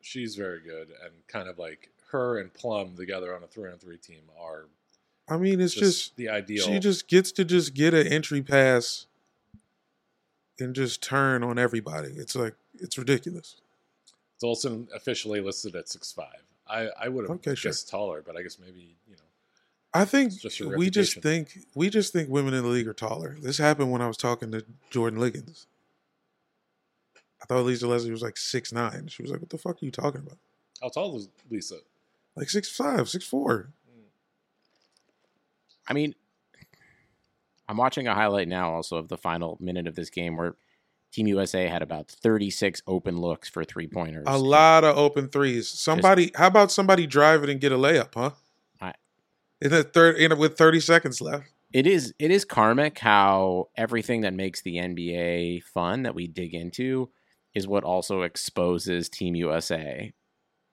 She's 0.00 0.34
very 0.34 0.60
good, 0.60 0.88
and 1.04 1.12
kind 1.28 1.48
of 1.48 1.58
like 1.58 1.91
her 2.12 2.38
and 2.38 2.52
Plum 2.52 2.94
together 2.96 3.34
on 3.34 3.42
a 3.42 3.46
three 3.46 3.70
on 3.70 3.78
three 3.78 3.98
team 3.98 4.22
are 4.40 4.66
I 5.28 5.36
mean, 5.36 5.60
it's 5.60 5.74
just, 5.74 5.98
just, 5.98 6.16
the 6.16 6.28
ideal. 6.28 6.64
she 6.64 6.78
just 6.78 7.08
gets 7.08 7.32
to 7.32 7.44
just 7.44 7.74
get 7.74 7.94
an 7.94 8.06
entry 8.06 8.42
pass 8.42 9.06
and 10.58 10.74
just 10.74 11.02
turn 11.02 11.42
on 11.42 11.58
everybody. 11.58 12.10
It's 12.10 12.34
like 12.36 12.54
it's 12.74 12.98
ridiculous. 12.98 13.56
Dolson 14.42 14.88
officially 14.94 15.40
listed 15.40 15.74
at 15.74 15.88
six 15.88 16.12
five. 16.12 16.42
I 16.68 16.88
I 17.00 17.08
would 17.08 17.24
have 17.24 17.30
Okay, 17.36 17.54
sure. 17.54 17.70
guessed 17.70 17.88
taller, 17.88 18.22
but 18.24 18.36
I 18.36 18.42
guess 18.42 18.58
maybe 18.58 18.96
you 19.08 19.16
know. 19.16 19.22
I 19.94 20.04
think 20.04 20.32
just 20.40 20.60
we 20.60 20.90
just 20.90 21.20
think 21.20 21.58
we 21.74 21.88
just 21.90 22.12
think 22.12 22.28
women 22.28 22.54
in 22.54 22.62
the 22.62 22.68
league 22.68 22.88
are 22.88 22.94
taller. 22.94 23.36
This 23.40 23.58
happened 23.58 23.92
when 23.92 24.02
I 24.02 24.08
was 24.08 24.16
talking 24.16 24.50
to 24.52 24.64
Jordan 24.90 25.20
Liggins. 25.20 25.66
I 27.42 27.46
thought 27.46 27.64
Lisa 27.64 27.86
Leslie 27.86 28.10
was 28.10 28.22
like 28.22 28.36
six 28.36 28.72
nine. 28.72 29.08
She 29.08 29.22
was 29.22 29.30
like, 29.30 29.40
"What 29.40 29.50
the 29.50 29.58
fuck 29.58 29.82
are 29.82 29.84
you 29.84 29.90
talking 29.90 30.20
about? 30.20 30.38
How 30.80 30.88
tall 30.88 31.16
is 31.16 31.28
Lisa? 31.50 31.76
Like 32.36 32.48
six 32.50 32.68
five, 32.68 33.08
six 33.08 33.24
four. 33.24 33.72
I 35.88 35.92
mean, 35.92 36.14
I'm 37.68 37.76
watching 37.76 38.06
a 38.06 38.14
highlight 38.14 38.48
now 38.48 38.72
also 38.72 38.96
of 38.96 39.08
the 39.08 39.18
final 39.18 39.56
minute 39.60 39.86
of 39.86 39.94
this 39.94 40.10
game 40.10 40.36
where 40.36 40.56
Team 41.12 41.26
USA 41.26 41.66
had 41.66 41.82
about 41.82 42.08
36 42.08 42.82
open 42.86 43.20
looks 43.20 43.48
for 43.48 43.64
three 43.64 43.86
pointers. 43.86 44.24
A 44.26 44.38
lot 44.38 44.84
of 44.84 44.96
open 44.96 45.28
threes. 45.28 45.68
Somebody, 45.68 46.30
how 46.34 46.46
about 46.46 46.70
somebody 46.72 47.06
drive 47.06 47.42
it 47.44 47.50
and 47.50 47.60
get 47.60 47.72
a 47.72 47.76
layup, 47.76 48.14
huh? 48.14 48.30
I- 48.80 48.94
In 49.60 49.70
the 49.70 49.82
third, 49.84 50.16
in 50.16 50.36
with 50.38 50.56
thirty 50.56 50.80
seconds 50.80 51.20
left. 51.20 51.48
It 51.72 51.86
is 51.86 52.14
it 52.18 52.30
is 52.30 52.44
karmic 52.44 52.98
how 52.98 53.68
everything 53.76 54.20
that 54.22 54.34
makes 54.34 54.60
the 54.62 54.76
NBA 54.76 55.62
fun 55.64 56.02
that 56.02 56.14
we 56.14 56.26
dig 56.26 56.54
into 56.54 57.10
is 57.54 57.66
what 57.66 57.84
also 57.84 58.22
exposes 58.22 59.08
Team 59.08 59.34
USA 59.34 60.12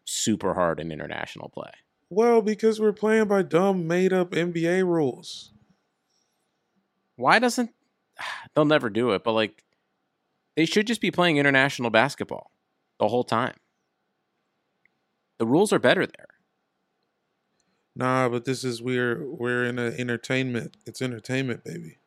super 0.09 0.55
hard 0.55 0.79
in 0.79 0.91
international 0.91 1.49
play. 1.49 1.71
Well, 2.09 2.41
because 2.41 2.79
we're 2.79 2.93
playing 2.93 3.27
by 3.27 3.43
dumb, 3.43 3.87
made 3.87 4.11
up 4.11 4.31
NBA 4.31 4.85
rules. 4.85 5.51
Why 7.15 7.39
doesn't 7.39 7.71
they'll 8.55 8.65
never 8.65 8.89
do 8.89 9.11
it, 9.11 9.23
but 9.23 9.33
like 9.33 9.63
they 10.55 10.65
should 10.65 10.87
just 10.87 11.01
be 11.01 11.11
playing 11.11 11.37
international 11.37 11.89
basketball 11.89 12.51
the 12.99 13.07
whole 13.07 13.23
time. 13.23 13.55
The 15.37 15.45
rules 15.45 15.71
are 15.71 15.79
better 15.79 16.05
there. 16.05 16.27
Nah, 17.95 18.27
but 18.29 18.45
this 18.45 18.63
is 18.63 18.81
we're 18.81 19.25
we're 19.25 19.65
in 19.65 19.77
an 19.79 19.93
entertainment. 19.97 20.75
It's 20.85 21.01
entertainment, 21.01 21.63
baby. 21.63 21.98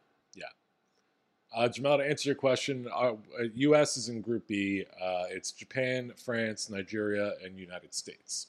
Uh, 1.54 1.68
Jamel, 1.68 1.98
to 1.98 2.04
answer 2.08 2.28
your 2.30 2.36
question, 2.36 2.88
uh, 2.94 3.12
uh, 3.12 3.14
U.S. 3.54 3.96
is 3.98 4.08
in 4.08 4.22
Group 4.22 4.46
B. 4.48 4.84
Uh, 5.00 5.24
it's 5.28 5.52
Japan, 5.52 6.12
France, 6.24 6.70
Nigeria, 6.70 7.32
and 7.44 7.58
United 7.58 7.92
States. 7.94 8.46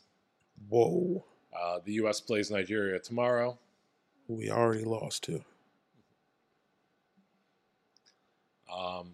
Whoa, 0.69 1.23
Uh, 1.53 1.79
the 1.83 1.93
U.S. 1.93 2.21
plays 2.21 2.49
Nigeria 2.49 2.99
tomorrow. 2.99 3.57
we 4.27 4.49
already 4.49 4.85
lost 4.85 5.23
to. 5.23 5.43
Um, 8.73 9.11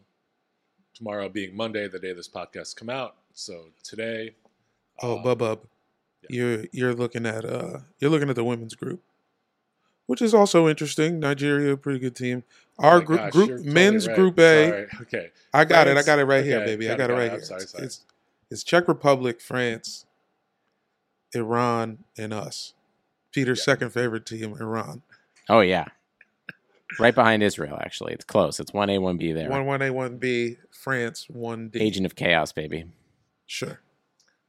tomorrow 0.94 1.28
being 1.28 1.56
Monday, 1.56 1.88
the 1.88 2.00
day 2.00 2.14
this 2.14 2.30
podcast 2.30 2.76
come 2.76 2.90
out. 2.90 3.16
So 3.34 3.66
today, 3.84 4.36
Oh, 5.02 5.18
uh, 5.18 5.24
bub 5.24 5.40
bub. 5.40 5.60
yeah. 6.24 6.28
You're 6.38 6.66
you're 6.72 6.94
looking 6.94 7.26
at 7.26 7.44
uh 7.46 7.80
you're 8.00 8.12
looking 8.12 8.30
at 8.30 8.36
the 8.36 8.44
women's 8.44 8.76
group, 8.76 9.02
which 10.10 10.24
is 10.24 10.34
also 10.34 10.68
interesting. 10.68 11.20
Nigeria, 11.20 11.74
a 11.74 11.78
pretty 11.78 12.00
good 12.00 12.16
team. 12.16 12.44
oh 12.80 12.84
Our 12.88 13.00
my 13.00 13.06
group 13.06 13.20
gosh, 13.20 13.32
group 13.32 13.50
totally 13.50 13.70
men's 13.70 14.08
right. 14.08 14.16
group 14.16 14.40
A. 14.40 14.70
Sorry. 14.70 14.88
Okay. 15.04 15.30
I 15.54 15.66
got 15.66 15.88
it. 15.88 15.98
I 15.98 16.02
got 16.02 16.18
it 16.18 16.26
right 16.26 16.44
here, 16.44 16.58
okay, 16.58 16.66
baby. 16.66 16.88
I 16.90 16.96
got 16.96 17.10
got 17.10 17.10
it, 17.12 17.14
it 17.14 17.18
right. 17.18 17.32
I'm 17.32 17.38
here. 17.38 17.44
sorry, 17.44 17.62
It's, 17.62 17.72
sorry. 17.72 17.84
it's 17.86 18.06
it's 18.50 18.64
Czech 18.64 18.88
Republic, 18.88 19.40
France, 19.40 20.06
Iran, 21.34 22.00
and 22.18 22.34
us. 22.34 22.74
Peter's 23.32 23.60
Yeah. 23.60 23.66
second 23.66 23.92
favorite 23.92 24.26
team, 24.26 24.56
Iran. 24.60 25.04
Oh 25.48 25.60
yeah. 25.60 25.86
right 27.00 27.14
behind 27.14 27.44
Israel, 27.44 27.78
actually. 27.80 28.14
It's 28.14 28.26
close. 28.26 28.60
It's 28.60 28.74
one 28.74 28.90
A, 28.90 28.98
one 28.98 29.18
B 29.18 29.32
there. 29.32 29.48
One 29.50 29.68
one 29.68 29.84
A, 29.84 29.92
one 29.92 30.18
B, 30.18 30.58
France, 30.72 31.28
one 31.30 31.70
D. 31.70 31.80
Agent 31.80 32.08
of 32.08 32.16
Chaos, 32.16 32.52
baby. 32.52 32.86
Sure. 33.46 33.80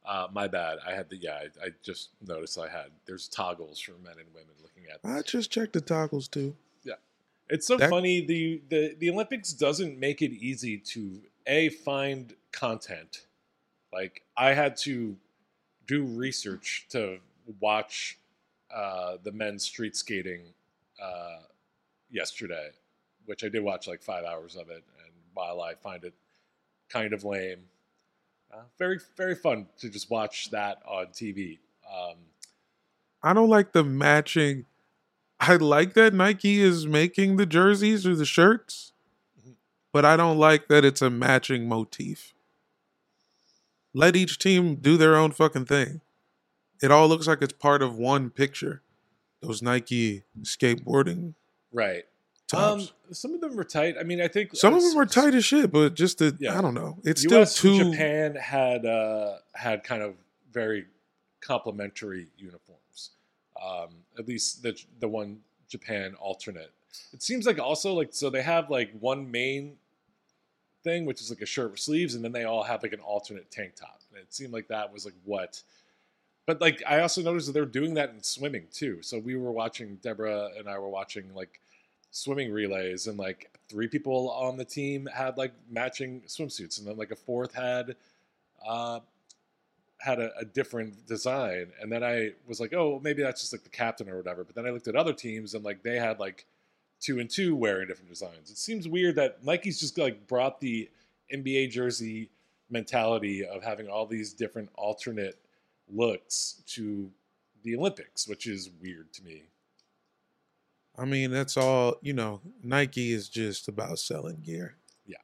Uh, 0.04 0.26
my 0.32 0.48
bad. 0.48 0.78
I 0.86 0.92
had 0.92 1.08
the 1.10 1.16
yeah. 1.16 1.34
I, 1.62 1.66
I 1.66 1.68
just 1.82 2.10
noticed 2.26 2.58
I 2.58 2.68
had 2.68 2.86
there's 3.06 3.28
toggles 3.28 3.78
for 3.80 3.92
men 3.92 4.14
and 4.18 4.28
women 4.34 4.54
looking 4.62 4.84
at. 4.90 5.00
I 5.04 5.22
just 5.22 5.50
checked 5.50 5.74
the 5.74 5.80
toggles 5.80 6.26
too. 6.26 6.56
Yeah, 6.84 6.94
it's 7.48 7.66
so 7.66 7.76
That- 7.76 7.90
funny. 7.90 8.24
The, 8.24 8.62
the 8.70 8.96
the 8.98 9.10
Olympics 9.10 9.52
doesn't 9.52 9.98
make 9.98 10.22
it 10.22 10.32
easy 10.32 10.78
to 10.78 11.20
a 11.46 11.68
find 11.68 12.34
content. 12.50 13.26
Like 13.92 14.22
I 14.36 14.54
had 14.54 14.76
to 14.78 15.16
do 15.86 16.04
research 16.04 16.86
to 16.90 17.18
watch 17.60 18.18
uh, 18.74 19.16
the 19.22 19.32
men's 19.32 19.64
street 19.64 19.96
skating 19.96 20.42
uh, 21.02 21.40
yesterday, 22.10 22.70
which 23.26 23.44
I 23.44 23.48
did 23.48 23.62
watch 23.62 23.86
like 23.88 24.00
five 24.02 24.24
hours 24.24 24.54
of 24.56 24.70
it. 24.70 24.84
And 25.04 25.12
while 25.34 25.60
I 25.60 25.74
find 25.74 26.04
it 26.04 26.14
kind 26.88 27.12
of 27.12 27.24
lame, 27.24 27.58
uh, 28.52 28.62
very 28.78 28.98
very 29.16 29.34
fun 29.34 29.66
to 29.78 29.88
just 29.88 30.10
watch 30.10 30.50
that 30.50 30.78
on 30.86 31.06
TV. 31.06 31.58
Um, 31.90 32.16
I 33.22 33.32
don't 33.32 33.48
like 33.48 33.72
the 33.72 33.84
matching. 33.84 34.66
I 35.38 35.56
like 35.56 35.94
that 35.94 36.12
Nike 36.12 36.60
is 36.60 36.86
making 36.86 37.36
the 37.36 37.46
jerseys 37.46 38.06
or 38.06 38.14
the 38.14 38.26
shirts, 38.26 38.92
but 39.92 40.04
I 40.04 40.16
don't 40.16 40.38
like 40.38 40.68
that 40.68 40.84
it's 40.84 41.02
a 41.02 41.10
matching 41.10 41.68
motif. 41.68 42.34
Let 43.94 44.16
each 44.16 44.38
team 44.38 44.76
do 44.76 44.96
their 44.96 45.16
own 45.16 45.32
fucking 45.32 45.64
thing. 45.64 46.00
It 46.82 46.90
all 46.90 47.08
looks 47.08 47.26
like 47.26 47.42
it's 47.42 47.52
part 47.52 47.82
of 47.82 47.96
one 47.96 48.30
picture. 48.30 48.82
Those 49.42 49.62
Nike 49.62 50.22
skateboarding 50.42 51.34
right. 51.72 52.04
Um, 52.58 52.88
some 53.12 53.34
of 53.34 53.40
them 53.40 53.54
were 53.56 53.64
tight. 53.64 53.96
I 53.98 54.02
mean, 54.02 54.20
I 54.20 54.28
think 54.28 54.54
Some 54.56 54.74
of 54.74 54.82
them 54.82 54.94
were 54.94 55.06
tight 55.06 55.34
as 55.34 55.44
shit, 55.44 55.70
but 55.70 55.94
just 55.94 56.18
the 56.18 56.36
Yeah. 56.40 56.58
I 56.58 56.60
don't 56.62 56.74
know. 56.74 56.98
It's 57.04 57.22
U.S. 57.24 57.56
still 57.56 57.78
too. 57.78 57.90
Japan 57.92 58.34
had 58.34 58.86
uh, 58.86 59.36
had 59.54 59.84
kind 59.84 60.02
of 60.02 60.14
very 60.52 60.86
complementary 61.40 62.28
uniforms. 62.36 63.10
Um, 63.62 63.88
at 64.18 64.26
least 64.26 64.62
the 64.62 64.78
the 65.00 65.08
one 65.08 65.40
Japan 65.68 66.14
alternate. 66.18 66.72
It 67.12 67.22
seems 67.22 67.46
like 67.46 67.58
also 67.58 67.94
like 67.94 68.08
so 68.12 68.30
they 68.30 68.42
have 68.42 68.70
like 68.70 68.90
one 68.98 69.30
main 69.30 69.76
thing, 70.82 71.04
which 71.04 71.20
is 71.20 71.30
like 71.30 71.40
a 71.42 71.46
shirt 71.46 71.70
with 71.72 71.80
sleeves, 71.80 72.14
and 72.14 72.24
then 72.24 72.32
they 72.32 72.44
all 72.44 72.62
have 72.62 72.82
like 72.82 72.92
an 72.92 73.00
alternate 73.00 73.50
tank 73.50 73.74
top. 73.76 74.00
And 74.10 74.20
it 74.20 74.32
seemed 74.34 74.52
like 74.52 74.68
that 74.68 74.92
was 74.92 75.04
like 75.04 75.14
what. 75.24 75.62
but 76.46 76.60
like 76.60 76.82
I 76.88 77.00
also 77.00 77.22
noticed 77.22 77.46
that 77.46 77.52
they're 77.52 77.64
doing 77.64 77.94
that 77.94 78.10
in 78.10 78.22
swimming 78.22 78.66
too. 78.72 79.02
So 79.02 79.18
we 79.18 79.36
were 79.36 79.52
watching 79.52 79.96
Deborah 80.02 80.50
and 80.58 80.68
I 80.68 80.78
were 80.78 80.88
watching 80.88 81.32
like 81.34 81.60
swimming 82.10 82.52
relays, 82.52 83.06
and 83.06 83.18
like 83.18 83.50
three 83.68 83.88
people 83.88 84.30
on 84.30 84.56
the 84.56 84.64
team 84.64 85.08
had 85.12 85.36
like 85.36 85.52
matching 85.70 86.22
swimsuits, 86.26 86.78
and 86.78 86.86
then 86.86 86.96
like 86.96 87.10
a 87.10 87.16
fourth 87.16 87.54
had 87.54 87.96
uh, 88.66 89.00
had 89.98 90.18
a, 90.18 90.36
a 90.38 90.44
different 90.44 91.06
design. 91.06 91.72
And 91.80 91.90
then 91.90 92.02
I 92.02 92.32
was 92.46 92.60
like, 92.60 92.72
oh, 92.74 93.00
maybe 93.02 93.22
that's 93.22 93.40
just 93.40 93.52
like 93.52 93.62
the 93.62 93.70
captain 93.70 94.08
or 94.08 94.16
whatever. 94.16 94.44
But 94.44 94.54
then 94.54 94.66
I 94.66 94.70
looked 94.70 94.88
at 94.88 94.96
other 94.96 95.12
teams, 95.12 95.54
and 95.54 95.64
like 95.64 95.82
they 95.82 95.96
had 95.96 96.18
like 96.18 96.46
two 97.00 97.18
and 97.18 97.30
two 97.30 97.56
wearing 97.56 97.88
different 97.88 98.10
designs. 98.10 98.50
It 98.50 98.58
seems 98.58 98.86
weird 98.86 99.16
that 99.16 99.44
Nike's 99.44 99.80
just 99.80 99.96
like 99.98 100.26
brought 100.26 100.60
the 100.60 100.90
NBA 101.32 101.70
jersey 101.70 102.30
mentality 102.70 103.44
of 103.44 103.62
having 103.62 103.88
all 103.88 104.06
these 104.06 104.32
different 104.32 104.68
alternate 104.74 105.38
looks 105.92 106.62
to 106.66 107.10
the 107.62 107.76
Olympics, 107.76 108.28
which 108.28 108.46
is 108.46 108.70
weird 108.80 109.12
to 109.14 109.24
me. 109.24 109.42
I 110.98 111.04
mean, 111.04 111.30
that's 111.30 111.56
all, 111.56 111.96
you 112.02 112.12
know, 112.12 112.40
Nike 112.62 113.12
is 113.12 113.28
just 113.28 113.68
about 113.68 113.98
selling 113.98 114.40
gear. 114.42 114.76
Yeah. 115.06 115.16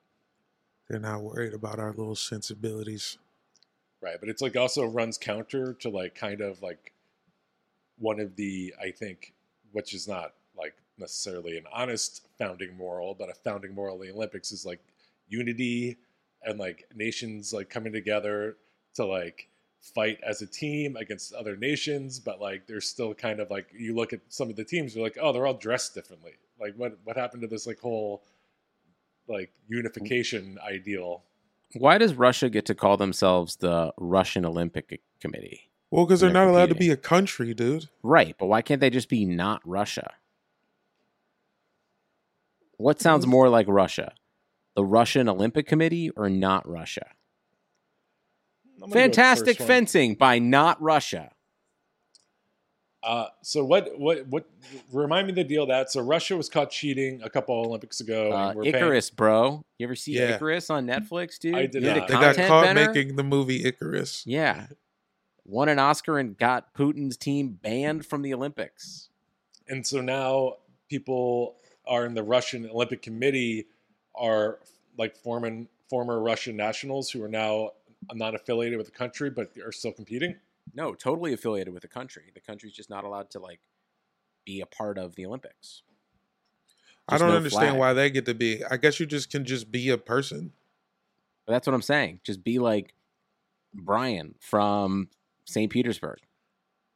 They're 0.89 1.01
not 1.01 1.23
worried 1.23 1.55
about 1.55 1.79
our 1.79 1.91
little 1.91 2.17
sensibilities. 2.17 3.19
Right, 4.01 4.17
but 4.21 4.29
it's 4.29 4.43
like 4.43 4.57
also 4.57 4.85
runs 4.87 5.19
counter 5.19 5.75
to 5.81 5.89
like 5.89 6.15
kind 6.15 6.41
of 6.41 6.63
like 6.63 6.93
one 7.99 8.21
of 8.21 8.37
the 8.37 8.75
I 8.81 8.91
think 8.91 9.33
which 9.73 9.95
is 9.95 10.07
not 10.07 10.35
like 10.57 10.75
necessarily 10.99 11.57
an 11.57 11.65
honest 11.73 12.27
founding 12.39 12.77
moral, 12.77 13.15
but 13.15 13.31
a 13.31 13.35
founding 13.35 13.75
moral 13.75 13.97
of 13.97 14.03
the 14.03 14.13
Olympics 14.13 14.53
is 14.53 14.65
like 14.65 14.81
unity 15.29 15.97
and 16.43 16.59
like 16.59 16.87
nations 16.95 17.53
like 17.53 17.69
coming 17.69 17.93
together 17.93 18.57
to 18.95 19.05
like 19.05 19.49
fight 19.81 20.19
as 20.27 20.43
a 20.43 20.47
team 20.47 20.97
against 20.97 21.33
other 21.33 21.57
nations, 21.57 22.19
but 22.19 22.41
like 22.41 22.67
there's 22.67 22.89
still 22.89 23.15
kind 23.15 23.41
of 23.41 23.51
like 23.51 23.69
you 23.77 23.95
look 23.95 24.13
at 24.13 24.21
some 24.29 24.51
of 24.51 24.57
the 24.57 24.65
teams, 24.65 24.95
you're 24.95 25.05
like, 25.05 25.19
oh, 25.21 25.33
they're 25.33 25.47
all 25.47 25.55
dressed 25.55 25.95
differently. 25.95 26.33
Like 26.61 26.75
what 26.77 26.99
what 27.05 27.17
happened 27.17 27.43
to 27.43 27.49
this 27.49 27.67
like 27.67 27.79
whole 27.79 28.23
like 29.29 29.51
unification 29.69 30.59
ideal? 30.67 31.23
Why 31.75 31.99
does 31.99 32.15
Russia 32.15 32.49
get 32.49 32.67
to 32.67 32.75
call 32.75 32.97
themselves 32.97 33.57
the 33.57 33.93
Russian 33.99 34.45
Olympic 34.45 35.01
Committee? 35.21 35.71
Well, 35.91 36.07
because 36.07 36.21
they're 36.21 36.31
They're 36.33 36.45
not 36.45 36.51
allowed 36.51 36.69
to 36.71 36.75
be 36.75 36.91
a 36.91 36.97
country, 36.97 37.55
dude. 37.55 37.89
Right, 38.03 38.35
but 38.39 38.47
why 38.47 38.63
can't 38.63 38.81
they 38.81 38.91
just 38.91 39.09
be 39.09 39.25
not 39.25 39.61
Russia? 39.65 40.15
What 42.77 43.01
sounds 43.01 43.27
more 43.27 43.49
like 43.49 43.67
Russia? 43.69 44.13
The 44.75 44.85
Russian 44.85 45.29
Olympic 45.29 45.67
Committee 45.67 46.11
or 46.11 46.29
not 46.29 46.69
Russia? 46.69 47.07
I'm 47.07 47.15
gonna 47.15 48.45
go 48.45 48.55
with 48.59 48.65
the 48.65 48.66
Fantastic 48.91 49.57
first 49.57 49.61
one. 49.61 49.67
fencing 49.67 50.15
by 50.15 50.39
not 50.39 50.81
Russia. 50.83 51.33
Uh, 53.03 53.29
so 53.43 53.65
what 53.65 53.97
what 53.99 54.27
what 54.27 54.47
remind 54.93 55.29
me 55.29 55.33
the 55.33 55.45
deal 55.45 55.67
that 55.67 55.91
so 55.93 56.01
Russia 56.01 56.37
was 56.37 56.49
caught 56.49 56.71
cheating 56.71 57.23
a 57.23 57.31
couple 57.31 57.55
Olympics 57.55 58.01
ago. 58.01 58.33
Uh, 58.33 58.49
and 58.49 58.57
we're 58.57 58.63
paying- 58.65 58.75
Icarus, 58.75 59.11
bro. 59.11 59.65
You 59.79 59.87
ever 59.87 59.95
see 59.95 60.15
Yeah. 60.15 60.35
Icarus 60.35 60.71
on 60.71 60.87
Netflix, 60.87 61.39
dude? 61.39 61.55
I 61.55 61.67
did 61.67 61.83
You're 61.85 61.95
not. 61.95 62.09
They 62.09 62.15
got 62.15 62.37
caught 62.37 62.65
vendor? 62.67 62.87
making 62.93 63.15
the 63.17 63.23
movie 63.23 63.65
Icarus. 63.65 64.25
Yeah. 64.27 64.67
Won 65.45 65.69
an 65.69 65.79
Oscar 65.79 66.19
and 66.19 66.37
got 66.37 66.75
Putin's 66.75 67.17
team 67.17 67.51
banned 67.63 68.05
from 68.05 68.23
the 68.23 68.35
Olympics. 68.35 69.09
and 69.69 69.87
so 69.87 70.01
now 70.01 70.55
people 70.89 71.57
are 71.87 72.05
in 72.07 72.15
the 72.15 72.23
Russian 72.25 72.69
Olympic 72.69 73.03
Committee 73.03 73.67
are 74.17 74.59
like 74.99 75.17
forming 75.17 75.69
former 75.89 76.21
Russian 76.21 76.57
nationals 76.57 77.11
who 77.11 77.23
are 77.23 77.29
now 77.29 77.71
not 78.15 78.35
affiliated 78.35 78.79
with 78.79 78.87
the 78.87 78.93
country 78.93 79.31
but 79.31 79.51
are 79.65 79.73
still 79.73 79.93
competing. 79.93 80.37
No, 80.75 80.95
totally 80.95 81.33
affiliated 81.33 81.73
with 81.73 81.83
the 81.83 81.89
country. 81.89 82.25
The 82.35 82.41
country's 82.41 82.73
just 82.73 82.91
not 82.91 83.05
allowed 83.05 83.31
to 83.31 83.39
like 83.39 83.61
be 84.45 84.61
a 84.61 84.67
part 84.67 84.99
of 84.99 85.15
the 85.17 85.27
Olympics. 85.27 85.83
I 87.09 87.19
don't 87.19 87.29
no 87.29 87.37
understand 87.37 87.69
flag. 87.71 87.79
why 87.79 87.93
they 87.93 88.11
get 88.11 88.27
to 88.27 88.35
be. 88.35 88.65
I 88.65 88.77
guess 88.77 88.99
you 88.99 89.07
just 89.07 89.31
can 89.31 89.45
just 89.45 89.71
be 89.71 89.91
a 89.91 89.99
person. 89.99 90.53
But 91.47 91.53
that's 91.53 91.67
what 91.67 91.75
I'm 91.75 91.83
saying. 91.83 92.21
Just 92.25 92.43
be 92.43 92.59
like 92.59 92.95
Brian 93.73 94.35
from 94.41 95.09
St. 95.45 95.71
Petersburg. 95.71 96.19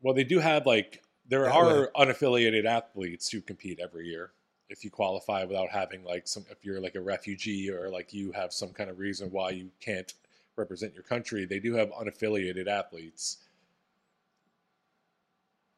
Well, 0.02 0.14
they 0.14 0.24
do 0.24 0.40
have 0.40 0.66
like 0.66 1.02
there 1.28 1.44
That 1.44 1.54
are 1.54 1.82
way. 1.82 1.87
unaffiliated 2.06 2.64
athletes 2.64 3.30
who 3.30 3.40
compete 3.40 3.78
every 3.80 4.06
year 4.08 4.32
if 4.68 4.84
you 4.84 4.90
qualify 4.90 5.44
without 5.44 5.68
having 5.70 6.02
like 6.04 6.26
some 6.26 6.44
if 6.50 6.64
you're 6.64 6.80
like 6.80 6.94
a 6.96 7.00
refugee 7.00 7.70
or 7.70 7.88
like 7.88 8.12
you 8.12 8.32
have 8.32 8.52
some 8.52 8.70
kind 8.70 8.90
of 8.90 8.98
reason 8.98 9.30
why 9.30 9.50
you 9.50 9.70
can't 9.80 10.14
represent 10.60 10.94
your 10.94 11.02
country. 11.02 11.44
They 11.44 11.58
do 11.58 11.74
have 11.74 11.90
unaffiliated 11.90 12.68
athletes. 12.68 13.38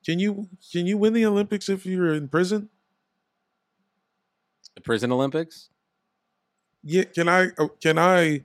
Can 0.05 0.19
you 0.19 0.49
can 0.73 0.87
you 0.87 0.99
win 0.99 1.13
the 1.13 1.25
Olympics 1.25 1.69
if 1.69 1.87
you're 1.87 2.13
in 2.13 2.29
prison? 2.29 2.69
The 4.75 4.81
prison 4.81 5.13
Olympics? 5.13 5.71
Yeah. 6.83 7.05
Can 7.05 7.29
I 7.29 7.49
oh, 7.59 7.69
can 7.81 7.99
I 7.99 8.45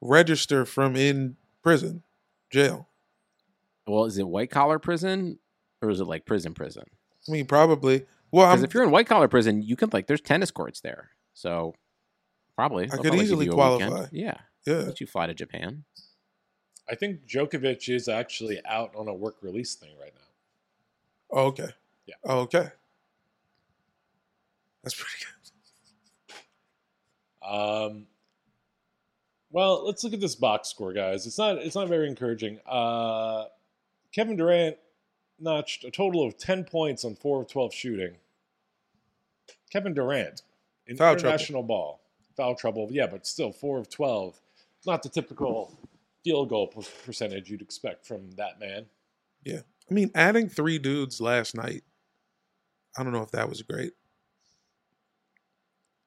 register 0.00 0.64
from 0.66 0.96
in 0.96 1.36
prison, 1.62 2.02
jail? 2.50 2.88
Well, 3.86 4.04
is 4.04 4.18
it 4.18 4.26
white 4.26 4.50
collar 4.50 4.80
prison 4.80 5.38
or 5.80 5.90
is 5.90 6.00
it 6.00 6.06
like 6.06 6.26
prison 6.26 6.54
prison? 6.54 6.84
I 7.28 7.32
mean, 7.32 7.46
probably. 7.46 8.04
Well, 8.32 8.48
Because 8.48 8.62
I'm, 8.62 8.64
if 8.64 8.74
you're 8.74 8.82
in 8.82 8.90
white 8.90 9.06
collar 9.06 9.28
prison, 9.28 9.62
you 9.62 9.76
can 9.76 9.90
like 9.92 10.08
there's 10.08 10.20
tennis 10.20 10.50
courts 10.50 10.80
there. 10.80 11.10
So 11.34 11.74
probably 12.56 12.86
they'll 12.86 13.02
could 13.02 13.14
easily 13.14 13.46
you 13.46 13.52
a 13.52 13.72
weekend. 13.72 13.92
qualify. 13.92 14.08
Yeah. 14.10 14.38
Yeah. 14.66 14.78
Let 14.78 15.00
you 15.00 15.06
fly 15.06 15.26
to 15.26 15.34
Japan. 15.34 15.84
I 16.88 16.94
think 16.94 17.26
Djokovic 17.26 17.94
is 17.94 18.08
actually 18.08 18.60
out 18.64 18.94
on 18.94 19.08
a 19.08 19.14
work 19.14 19.36
release 19.42 19.74
thing 19.74 19.90
right 20.00 20.12
now. 20.14 20.20
Oh, 21.30 21.46
okay. 21.46 21.68
Yeah. 22.06 22.14
Oh, 22.24 22.40
okay. 22.40 22.68
That's 24.82 24.94
pretty 24.94 25.16
good. 25.18 25.26
Um, 27.48 28.06
well, 29.50 29.86
let's 29.86 30.04
look 30.04 30.12
at 30.12 30.20
this 30.20 30.34
box 30.34 30.68
score, 30.68 30.92
guys. 30.92 31.26
It's 31.26 31.38
not 31.38 31.58
it's 31.58 31.74
not 31.74 31.88
very 31.88 32.08
encouraging. 32.08 32.60
Uh, 32.66 33.44
Kevin 34.12 34.36
Durant 34.36 34.76
notched 35.38 35.84
a 35.84 35.90
total 35.90 36.24
of 36.24 36.38
ten 36.38 36.64
points 36.64 37.04
on 37.04 37.14
four 37.14 37.42
of 37.42 37.48
twelve 37.48 37.72
shooting. 37.72 38.16
Kevin 39.70 39.94
Durant 39.94 40.42
in 40.86 40.96
Foul 40.96 41.14
trouble. 41.14 41.28
international 41.28 41.62
ball, 41.62 42.00
foul 42.36 42.54
trouble, 42.54 42.88
yeah, 42.90 43.06
but 43.06 43.26
still 43.26 43.52
four 43.52 43.78
of 43.78 43.88
twelve. 43.88 44.40
Not 44.86 45.02
the 45.02 45.08
typical 45.08 45.78
field 46.24 46.48
goal 46.48 46.72
percentage 47.04 47.50
you'd 47.50 47.62
expect 47.62 48.06
from 48.06 48.30
that 48.32 48.60
man. 48.60 48.86
Yeah. 49.44 49.60
I 49.90 49.94
mean, 49.94 50.10
adding 50.14 50.48
three 50.48 50.78
dudes 50.78 51.20
last 51.20 51.56
night. 51.56 51.84
I 52.96 53.02
don't 53.02 53.12
know 53.12 53.22
if 53.22 53.30
that 53.32 53.48
was 53.48 53.62
great. 53.62 53.92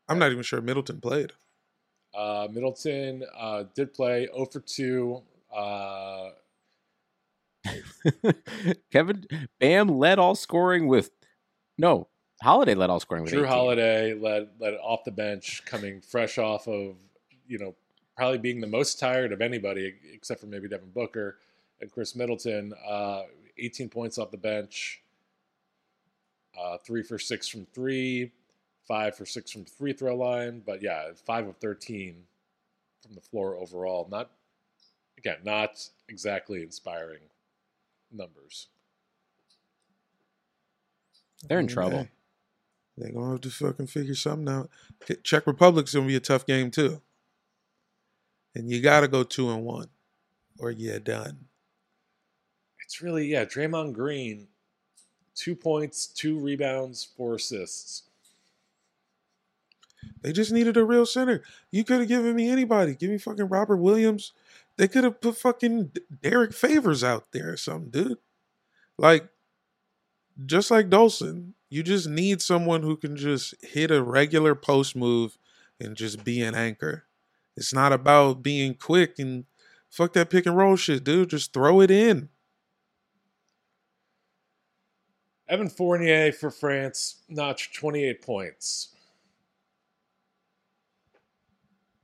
I'm 0.08 0.18
not 0.18 0.32
even 0.32 0.44
sure 0.44 0.60
Middleton 0.60 1.00
played. 1.00 1.34
Uh, 2.18 2.48
Middleton 2.52 3.24
uh, 3.38 3.66
did 3.76 3.94
play 3.94 4.28
0 4.34 4.46
for 4.52 4.60
2. 4.60 5.22
Uh, 5.56 6.30
Kevin 8.92 9.26
Bam 9.60 9.88
led 9.88 10.18
all 10.18 10.36
scoring 10.36 10.88
with 10.88 11.12
no 11.78 12.08
Holiday 12.42 12.74
led 12.74 12.90
all 12.90 13.00
scoring 13.00 13.24
with 13.24 13.34
Jrue 13.34 13.40
18. 13.40 13.48
Holiday 13.48 14.14
led 14.14 14.50
led 14.60 14.76
off 14.76 15.04
the 15.04 15.12
bench, 15.12 15.64
coming 15.66 16.02
fresh 16.02 16.38
off 16.38 16.68
of 16.68 16.96
you 17.48 17.58
know 17.58 17.76
probably 18.20 18.38
being 18.38 18.60
the 18.60 18.68
most 18.68 19.00
tired 19.00 19.32
of 19.32 19.40
anybody 19.40 19.96
except 20.14 20.42
for 20.42 20.48
maybe 20.48 20.68
Devin 20.68 20.90
Booker 20.90 21.38
and 21.80 21.90
Khris 21.90 22.18
Middleton. 22.18 22.74
Uh, 22.86 23.22
18 23.58 23.88
points 23.88 24.18
off 24.18 24.30
the 24.30 24.38
bench, 24.38 25.02
uh, 26.60 26.78
three 26.86 27.02
for 27.02 27.18
six 27.18 27.48
from 27.48 27.66
three, 27.74 28.34
five 28.86 29.16
for 29.16 29.26
six 29.26 29.52
from 29.52 29.64
free 29.64 29.94
throw 29.94 30.18
line. 30.18 30.62
But 30.66 30.84
yeah, 30.84 31.12
five 31.26 31.48
of 31.48 31.56
13 31.60 32.26
from 33.02 33.16
the 33.16 33.22
floor 33.22 33.56
overall. 33.56 34.06
Not 34.12 34.32
again, 35.18 35.38
not 35.46 35.82
exactly 36.10 36.62
inspiring 36.62 37.22
numbers. 38.12 38.68
They're 41.48 41.60
in 41.60 41.70
I 41.70 41.74
trouble. 41.74 42.08
They're 42.98 43.14
gonna 43.14 43.32
have 43.32 43.42
to 43.42 43.50
fucking 43.50 43.88
figure 43.88 44.16
something 44.16 44.54
out. 44.54 44.70
Czech 45.24 45.48
Republic's 45.48 45.94
gonna 45.94 46.06
be 46.06 46.18
a 46.18 46.20
tough 46.20 46.46
game 46.46 46.70
too. 46.70 47.02
And 48.56 48.70
you 48.70 48.82
gotta 48.82 49.08
go 49.08 49.24
two 49.24 49.50
and 49.52 49.64
one, 49.64 49.90
or 50.60 50.72
you're 50.72 51.00
done. 51.00 51.46
It's 52.84 53.02
really 53.02 53.28
yeah, 53.28 53.46
Draymond 53.46 53.94
Green, 53.94 54.48
two 55.36 55.56
points, 55.56 56.08
two 56.08 56.40
rebounds, 56.40 57.04
four 57.04 57.36
assists. 57.36 58.04
They 60.22 60.32
just 60.32 60.52
needed 60.52 60.78
a 60.78 60.84
real 60.84 61.06
center. 61.06 61.44
You 61.72 61.84
could 61.84 62.00
have 62.00 62.08
given 62.08 62.36
me 62.36 62.50
anybody. 62.50 62.96
Give 62.96 63.10
me 63.10 63.18
fucking 63.18 63.48
Robert 63.48 63.78
Williams. 63.78 64.34
They 64.78 64.88
could 64.88 65.04
have 65.04 65.22
put 65.22 65.38
fucking 65.38 65.92
Derrick 66.22 66.54
Favors 66.54 67.04
out 67.04 67.32
there 67.32 67.52
or 67.52 67.58
something, 67.58 67.90
dude. 67.90 68.18
Like, 68.98 69.30
just 70.46 70.72
like 70.72 70.90
Dolson, 70.90 71.54
you 71.70 71.84
just 71.84 72.08
need 72.08 72.42
someone 72.42 72.84
who 72.84 72.98
can 72.98 73.16
just 73.16 73.56
hit 73.64 73.92
a 73.92 74.02
regular 74.02 74.56
post 74.56 74.96
move 74.96 75.38
and 75.80 75.96
just 75.96 76.24
be 76.24 76.42
an 76.42 76.56
anchor. 76.56 77.06
It's 77.60 77.74
not 77.74 77.92
about 77.92 78.42
being 78.42 78.74
quick 78.74 79.20
and 79.20 79.44
fuck 79.90 80.14
that 80.14 80.30
pick 80.30 80.46
and 80.46 80.56
roll 80.56 80.78
shit, 80.78 81.04
dude. 81.04 81.30
Just 81.32 81.52
throw 81.52 81.82
it 81.82 81.92
in. 81.92 82.30
Evan 85.50 85.68
Fournier 85.70 86.32
for 86.32 86.52
France 86.52 87.18
notched 87.28 87.76
28 87.76 88.22
points. 88.22 88.96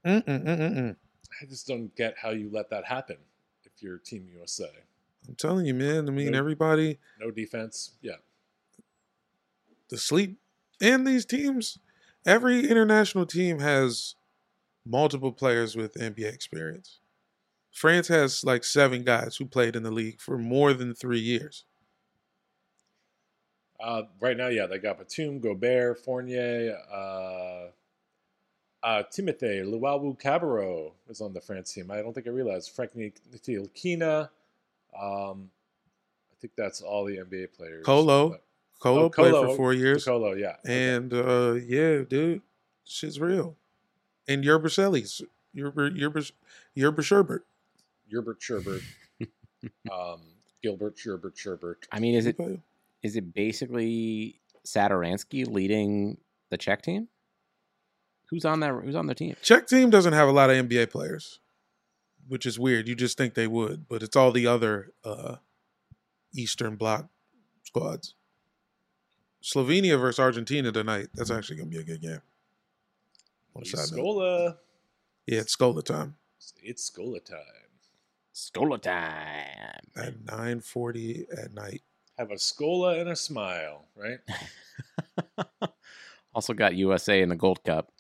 Mm-mm-mm-mm. 0.06 0.96
I 1.42 1.46
just 1.46 1.68
don't 1.68 1.96
get 1.96 2.16
how 2.22 2.32
you 2.32 2.50
let 2.52 2.70
that 2.72 2.86
happen 2.86 3.18
if 3.64 3.82
you're 3.82 3.98
Team 3.98 4.28
USA. 4.38 4.70
I'm 5.28 5.36
telling 5.36 5.66
you, 5.66 5.74
man. 5.74 6.08
I 6.08 6.12
mean, 6.12 6.28
Nope. 6.32 6.36
everybody, 6.40 7.00
No 7.20 7.32
defense. 7.32 7.92
Yeah. 8.02 8.16
the 9.90 9.98
sleep, 9.98 10.38
and 10.82 11.08
these 11.08 11.26
teams, 11.26 11.78
every 12.26 12.68
international 12.68 13.26
team 13.26 13.60
has 13.60 14.16
multiple 14.86 15.32
players 15.32 15.76
with 15.76 15.96
NBA 15.96 16.34
experience. 16.34 17.00
France 17.72 18.08
has 18.08 18.44
like 18.44 18.64
seven 18.64 19.04
guys 19.04 19.36
who 19.36 19.46
played 19.46 19.76
in 19.76 19.84
the 19.84 19.92
league 19.92 20.22
for 20.22 20.38
more 20.38 20.74
than 20.74 20.94
three 20.94 21.20
years. 21.20 21.66
Uh, 23.80 24.04
right 24.22 24.38
now, 24.38 24.48
yeah, 24.48 24.66
they 24.66 24.78
got 24.78 24.98
Batum, 24.98 25.40
Gobert, 25.40 26.00
Fournier, 26.00 26.78
uh, 26.92 27.66
uh, 28.84 29.04
Timothy, 29.12 29.60
Luwawu 29.62 30.20
Cabarrot 30.20 30.92
is 31.10 31.20
on 31.20 31.34
the 31.34 31.42
France 31.42 31.74
team. 31.74 31.92
I 31.92 31.98
don't 32.02 32.14
think 32.14 32.28
I 32.28 32.30
realized. 32.30 32.72
Frank 32.72 32.92
Ntilikina. 32.96 34.30
Um, 34.98 35.50
I 36.32 36.36
think 36.40 36.54
that's 36.56 36.82
all 36.82 37.04
the 37.04 37.18
NBA 37.18 37.54
players. 37.58 37.86
Colo. 37.86 38.30
But- 38.30 38.42
Colo 38.80 39.04
Oh, 39.06 39.10
played 39.10 39.32
Colo. 39.34 39.48
for 39.52 39.56
four 39.56 39.74
years. 39.74 40.04
Colo, 40.06 40.34
yeah. 40.34 40.58
Okay. 40.66 40.96
And 40.96 41.14
uh 41.14 41.54
yeah, 41.54 42.02
dude, 42.04 42.42
shit's 42.84 43.20
real. 43.20 43.56
And 44.28 44.44
Yerber 44.44 44.66
Sellies, 44.66 45.22
Yerber 45.56 45.96
Yerber 45.96 46.32
Yerber 46.78 47.02
Sherbert. 47.02 47.42
Gerbert 48.12 48.40
Sherbert. 48.40 48.82
um, 49.92 50.22
Gilbert 50.62 50.96
Sherbert 50.98 51.36
Sherbert. 51.36 51.86
I 51.92 52.00
mean, 52.00 52.16
is 52.16 52.26
it 52.26 52.38
is 53.04 53.16
it 53.16 53.34
basically 53.34 54.40
Satoransky 54.66 55.48
leading 55.48 56.18
the 56.50 56.58
Czech 56.58 56.82
team? 56.82 57.08
Who's 58.30 58.46
on 58.46 58.60
that? 58.62 58.74
Who's 58.84 58.96
on 58.96 59.08
the 59.08 59.16
team? 59.16 59.36
Czech 59.42 59.68
team 59.68 59.90
doesn't 59.90 60.14
have 60.14 60.28
a 60.28 60.32
lot 60.32 60.50
of 60.50 60.56
NBA 60.68 60.90
players, 60.90 61.40
which 62.28 62.46
is 62.46 62.58
weird. 62.60 62.88
You 62.88 62.96
just 62.96 63.18
think 63.18 63.36
they 63.36 63.48
would, 63.48 63.88
but 63.88 64.02
it's 64.02 64.16
all 64.16 64.32
the 64.32 64.48
other 64.48 64.92
uh 65.04 65.36
Eastern 66.34 66.76
Bloc 66.76 67.08
squads. 67.64 68.16
Slovenia 69.44 70.00
versus 70.00 70.20
Argentina 70.20 70.72
tonight. 70.72 71.10
That's 71.14 71.30
actually 71.30 71.58
gonna 71.58 71.70
be 71.70 71.78
a 71.78 71.84
good 71.84 72.02
game. 72.02 72.22
On 73.56 73.62
a. 73.62 73.66
Scola. 73.66 74.58
Yeah, 75.28 75.40
it's 75.40 75.56
Scola 75.56 75.84
time 75.84 76.16
It's 76.62 76.90
Scola 76.90 77.24
time. 77.24 77.38
Scola 78.34 78.82
time. 78.82 79.82
at 79.96 80.26
nine 80.26 80.60
forty 80.60 81.26
at 81.42 81.54
night. 81.54 81.82
Have 82.18 82.32
a 82.32 82.36
Scola 82.36 83.00
and 83.00 83.10
a 83.10 83.16
smile, 83.16 83.86
right? 83.96 84.20
also 86.36 86.54
got 86.54 86.76
USA 86.76 87.22
in 87.22 87.30
the 87.30 87.36
Gold 87.36 87.64
Cup. 87.64 87.92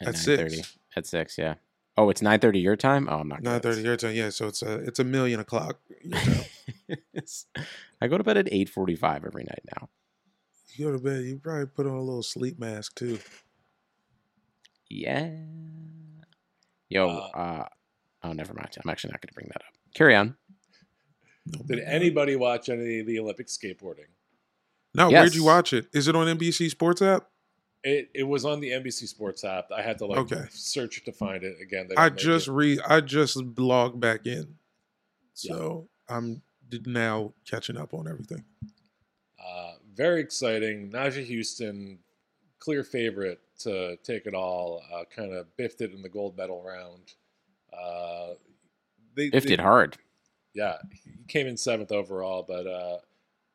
At 0.00 0.16
six. 0.16 0.76
At 0.96 1.06
six, 1.06 1.36
yeah. 1.36 1.54
Oh, 1.96 2.08
it's 2.08 2.22
nine 2.22 2.40
thirty 2.40 2.60
your 2.60 2.76
time. 2.76 3.06
Oh, 3.10 3.18
I'm 3.18 3.28
not. 3.28 3.42
Nine 3.42 3.60
good. 3.60 3.84
your 3.84 3.96
time. 3.96 4.14
Yeah, 4.14 4.30
so 4.30 4.46
it's 4.46 4.62
a 4.62 4.76
it's 4.76 4.98
a 4.98 5.04
million 5.04 5.40
o'clock. 5.40 5.78
your 6.02 6.18
time. 6.20 6.44
It's- 7.12 7.46
I 8.00 8.08
go 8.08 8.18
to 8.18 8.24
bed 8.24 8.36
at 8.38 8.48
eight 8.50 8.68
forty-five 8.68 9.24
every 9.24 9.44
night 9.44 9.62
now. 9.76 9.88
you 10.74 10.86
go 10.86 10.92
to 10.92 10.98
bed. 10.98 11.22
You 11.24 11.36
probably 11.36 11.66
put 11.66 11.86
on 11.86 11.92
a 11.92 12.00
little 12.00 12.22
sleep 12.22 12.58
mask 12.58 12.96
too. 12.96 13.18
Yeah. 14.90 15.30
Yo. 16.88 17.08
Uh, 17.08 17.38
Uh, 17.38 17.64
oh, 18.24 18.32
never 18.32 18.52
mind. 18.52 18.76
I'm 18.82 18.90
actually 18.90 19.12
not 19.12 19.20
going 19.22 19.28
to 19.28 19.34
bring 19.34 19.48
that 19.48 19.62
up. 19.62 19.72
Carry 19.94 20.14
on. 20.16 20.36
Did 21.66 21.80
anybody 21.80 22.36
watch 22.36 22.68
any 22.68 23.00
of 23.00 23.06
the 23.06 23.18
Olympic 23.18 23.46
skateboarding? 23.46 24.06
No, 24.94 25.08
Yes. 25.08 25.20
where'd 25.22 25.34
you 25.34 25.44
watch 25.44 25.72
it? 25.72 25.86
Is 25.92 26.08
it 26.08 26.14
on 26.16 26.26
NBC 26.26 26.68
Sports 26.70 27.00
app? 27.02 27.28
It 27.82 28.10
it 28.12 28.24
was 28.24 28.44
on 28.44 28.60
the 28.60 28.70
NBC 28.72 29.06
Sports 29.08 29.42
app. 29.42 29.70
I 29.72 29.80
had 29.80 29.96
to 29.98 30.06
like 30.06 30.18
Okay. 30.18 30.44
search 30.50 31.02
to 31.04 31.12
find 31.12 31.42
it 31.44 31.56
again. 31.62 31.88
I 31.96 32.10
just 32.10 32.48
it. 32.48 32.52
re 32.52 32.78
I 32.86 33.00
just 33.00 33.36
logged 33.58 34.00
back 34.00 34.26
in, 34.26 34.58
so 35.32 35.88
I'm 36.08 36.42
now 36.84 37.32
catching 37.48 37.78
up 37.78 37.94
on 37.94 38.06
everything. 38.06 38.44
Uh, 39.42 39.74
very 39.94 40.20
exciting. 40.20 40.90
Naja 40.90 41.24
Houston, 41.24 42.00
clear 42.58 42.84
favorite 42.84 43.40
to 43.60 43.96
take 43.98 44.26
it 44.26 44.34
all. 44.34 44.82
Uh, 44.92 45.04
kind 45.14 45.32
of 45.32 45.54
biffed 45.56 45.80
it 45.80 45.92
in 45.92 46.02
the 46.02 46.08
gold 46.08 46.36
medal 46.36 46.62
round. 46.62 47.14
Uh, 47.72 48.34
they, 49.14 49.30
Biffed 49.30 49.48
they- 49.48 49.54
it 49.54 49.60
hard. 49.60 49.96
Yeah, 50.52 50.78
he 51.04 51.12
came 51.28 51.46
in 51.46 51.56
seventh 51.56 51.92
overall, 51.92 52.44
but 52.46 52.66
uh, 52.66 52.98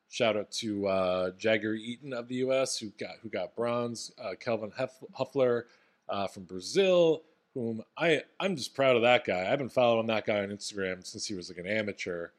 shout 0.10 0.38
out 0.38 0.50
to 0.52 0.88
uh, 0.88 1.32
Jagger 1.38 1.74
Eaton 1.74 2.14
of 2.14 2.30
the 2.30 2.36
U.S. 2.36 2.78
who 2.78 2.88
got 2.98 3.16
who 3.22 3.28
got 3.30 3.54
bronze. 3.56 4.12
Uh, 4.22 4.32
Kelvin 4.40 4.72
Huff- 4.78 5.04
Hoefler 5.20 5.64
uh, 6.08 6.28
from 6.28 6.44
Brazil, 6.44 7.24
whom 7.54 7.84
I 7.98 8.22
I'm 8.40 8.56
just 8.56 8.74
proud 8.76 8.96
of 8.96 9.02
that 9.02 9.26
guy. 9.26 9.52
I've 9.52 9.60
been 9.60 9.68
following 9.68 10.08
that 10.08 10.26
guy 10.26 10.40
on 10.40 10.50
Instagram 10.52 11.06
since 11.06 11.26
he 11.26 11.36
was 11.36 11.50
like 11.50 11.58
an 11.58 11.68
amateur, 11.68 12.30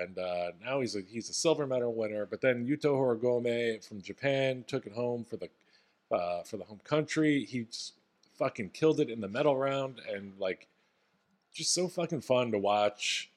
and 0.00 0.18
uh, 0.18 0.50
now 0.64 0.80
he's 0.80 0.96
a 0.96 1.02
he's 1.08 1.30
a 1.30 1.34
silver 1.34 1.64
medal 1.64 1.94
winner. 1.94 2.26
But 2.26 2.40
then 2.40 2.66
Yuto 2.66 2.96
Horigome 2.96 3.86
from 3.86 4.02
Japan 4.02 4.64
took 4.66 4.84
it 4.86 4.92
home 4.92 5.24
for 5.24 5.36
the 5.36 5.48
uh, 6.12 6.42
for 6.42 6.56
the 6.56 6.64
home 6.64 6.80
country. 6.84 7.44
He 7.44 7.66
fucking 8.38 8.70
killed 8.70 9.00
it 9.00 9.10
in 9.10 9.20
the 9.20 9.28
medal 9.28 9.56
round, 9.56 10.00
and 10.08 10.32
like 10.38 10.68
just 11.52 11.74
so 11.74 11.88
fucking 11.88 12.20
fun 12.22 12.52
to 12.52 12.58
watch 12.58 13.30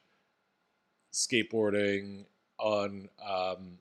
skateboarding 1.12 2.26
on 2.60 3.10
um, 3.26 3.78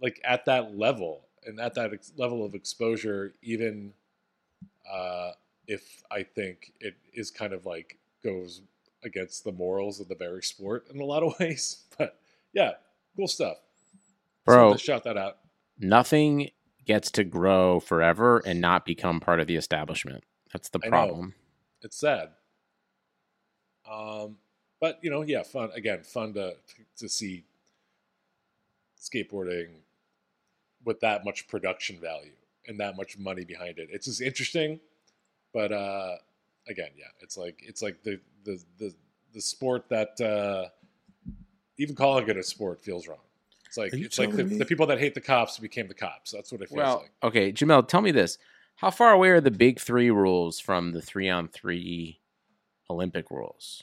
like 0.00 0.20
at 0.24 0.44
that 0.46 0.76
level 0.76 1.20
and 1.46 1.60
at 1.60 1.74
that 1.74 1.92
ex- 1.92 2.12
level 2.16 2.44
of 2.44 2.54
exposure 2.54 3.34
even 3.42 3.92
uh, 4.90 5.30
if 5.66 6.02
i 6.10 6.22
think 6.22 6.72
it 6.80 6.94
is 7.12 7.30
kind 7.30 7.52
of 7.52 7.66
like 7.66 7.98
goes 8.22 8.62
against 9.02 9.44
the 9.44 9.52
morals 9.52 10.00
of 10.00 10.08
the 10.08 10.14
very 10.14 10.42
sport 10.42 10.86
in 10.92 11.00
a 11.00 11.04
lot 11.04 11.22
of 11.22 11.34
ways 11.40 11.84
but 11.98 12.18
yeah 12.52 12.72
cool 13.16 13.28
stuff 13.28 13.56
Bro. 14.44 14.74
to 14.74 14.78
shout 14.78 15.04
that 15.04 15.16
out 15.16 15.38
Nothing 15.78 16.50
gets 16.86 17.10
to 17.12 17.24
grow 17.24 17.80
forever 17.80 18.42
and 18.46 18.60
not 18.60 18.84
become 18.84 19.20
part 19.20 19.40
of 19.40 19.46
the 19.46 19.56
establishment. 19.56 20.24
That's 20.52 20.68
the 20.68 20.78
problem. 20.78 21.34
it's 21.82 21.98
sad 21.98 22.30
um 23.90 24.36
but 24.80 24.98
you 25.02 25.10
know 25.10 25.22
yeah 25.22 25.42
fun 25.42 25.70
again 25.74 26.02
fun 26.02 26.32
to 26.32 26.54
to 26.96 27.08
see 27.08 27.44
skateboarding 29.00 29.68
with 30.84 31.00
that 31.00 31.24
much 31.24 31.46
production 31.48 31.98
value 32.00 32.32
and 32.66 32.80
that 32.80 32.96
much 32.96 33.18
money 33.18 33.44
behind 33.44 33.78
it 33.78 33.88
it's 33.92 34.06
just 34.06 34.20
interesting 34.22 34.80
but 35.52 35.72
uh 35.72 36.14
again 36.68 36.90
yeah 36.96 37.04
it's 37.20 37.36
like 37.36 37.60
it's 37.66 37.82
like 37.82 38.02
the 38.02 38.18
the 38.44 38.62
the, 38.78 38.94
the 39.34 39.40
sport 39.40 39.84
that 39.88 40.18
uh 40.20 40.66
even 41.76 41.94
calling 41.94 42.26
it 42.28 42.36
a 42.36 42.42
sport 42.42 42.80
feels 42.80 43.06
wrong 43.06 43.18
it's 43.76 43.92
like 43.92 43.92
it's 43.94 44.18
like 44.18 44.30
the, 44.32 44.44
the 44.44 44.64
people 44.64 44.86
that 44.86 44.98
hate 44.98 45.14
the 45.14 45.20
cops 45.20 45.58
became 45.58 45.88
the 45.88 45.94
cops 45.94 46.30
that's 46.30 46.52
what 46.52 46.60
it 46.62 46.68
feels 46.68 46.76
Well, 46.78 46.98
like 46.98 47.12
okay, 47.24 47.52
Jamel, 47.52 47.86
tell 47.86 48.00
me 48.00 48.10
this: 48.12 48.38
How 48.76 48.90
far 48.90 49.12
away 49.12 49.30
are 49.30 49.40
the 49.40 49.50
big 49.50 49.80
three 49.80 50.10
rules 50.10 50.60
from 50.60 50.92
the 50.92 51.02
three 51.02 51.28
on 51.28 51.48
three 51.48 52.20
Olympic 52.90 53.30
rules? 53.30 53.82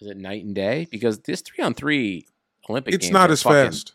Is 0.00 0.08
it 0.08 0.16
night 0.16 0.44
and 0.44 0.54
day? 0.54 0.86
Because 0.90 1.20
this 1.20 1.40
three 1.40 1.64
on 1.64 1.74
three 1.74 2.26
Olympic 2.68 2.94
It's 2.94 3.10
not 3.10 3.30
as 3.30 3.42
fucking- 3.42 3.70
fast. 3.72 3.92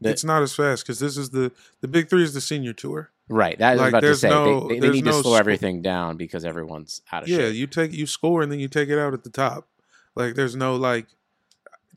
the- 0.00 0.10
it's 0.10 0.24
not 0.24 0.42
as 0.42 0.54
fast 0.54 0.84
because 0.84 0.98
this 0.98 1.16
is 1.16 1.30
the 1.30 1.52
the 1.80 1.88
big 1.88 2.08
three 2.08 2.22
is 2.22 2.34
the 2.34 2.40
senior 2.40 2.72
tour. 2.72 3.10
right. 3.28 3.58
That 3.58 3.70
I 3.70 3.72
was 3.74 3.80
like, 3.80 3.88
about 3.90 4.00
to 4.00 4.06
there's 4.06 4.20
say 4.20 4.28
no- 4.30 4.44
they, 4.44 4.74
they, 4.74 4.74
they 4.74 4.80
there's 4.86 4.94
need 4.96 5.04
to 5.04 5.12
slow 5.12 5.34
sc- 5.34 5.40
everything 5.40 5.82
down 5.82 6.16
because 6.16 6.44
everyone's 6.44 7.02
out 7.12 7.22
of 7.24 7.28
Yeah, 7.28 7.38
shape. 7.38 7.54
you 7.54 7.66
take 7.66 7.92
you 7.92 8.06
score 8.06 8.42
and 8.42 8.50
then 8.50 8.58
you 8.60 8.68
take 8.68 8.88
it 8.88 8.98
out 8.98 9.12
at 9.14 9.24
the 9.24 9.30
top. 9.30 9.68
Like 10.16 10.34
there's 10.34 10.56
no 10.56 10.74
like 10.76 11.06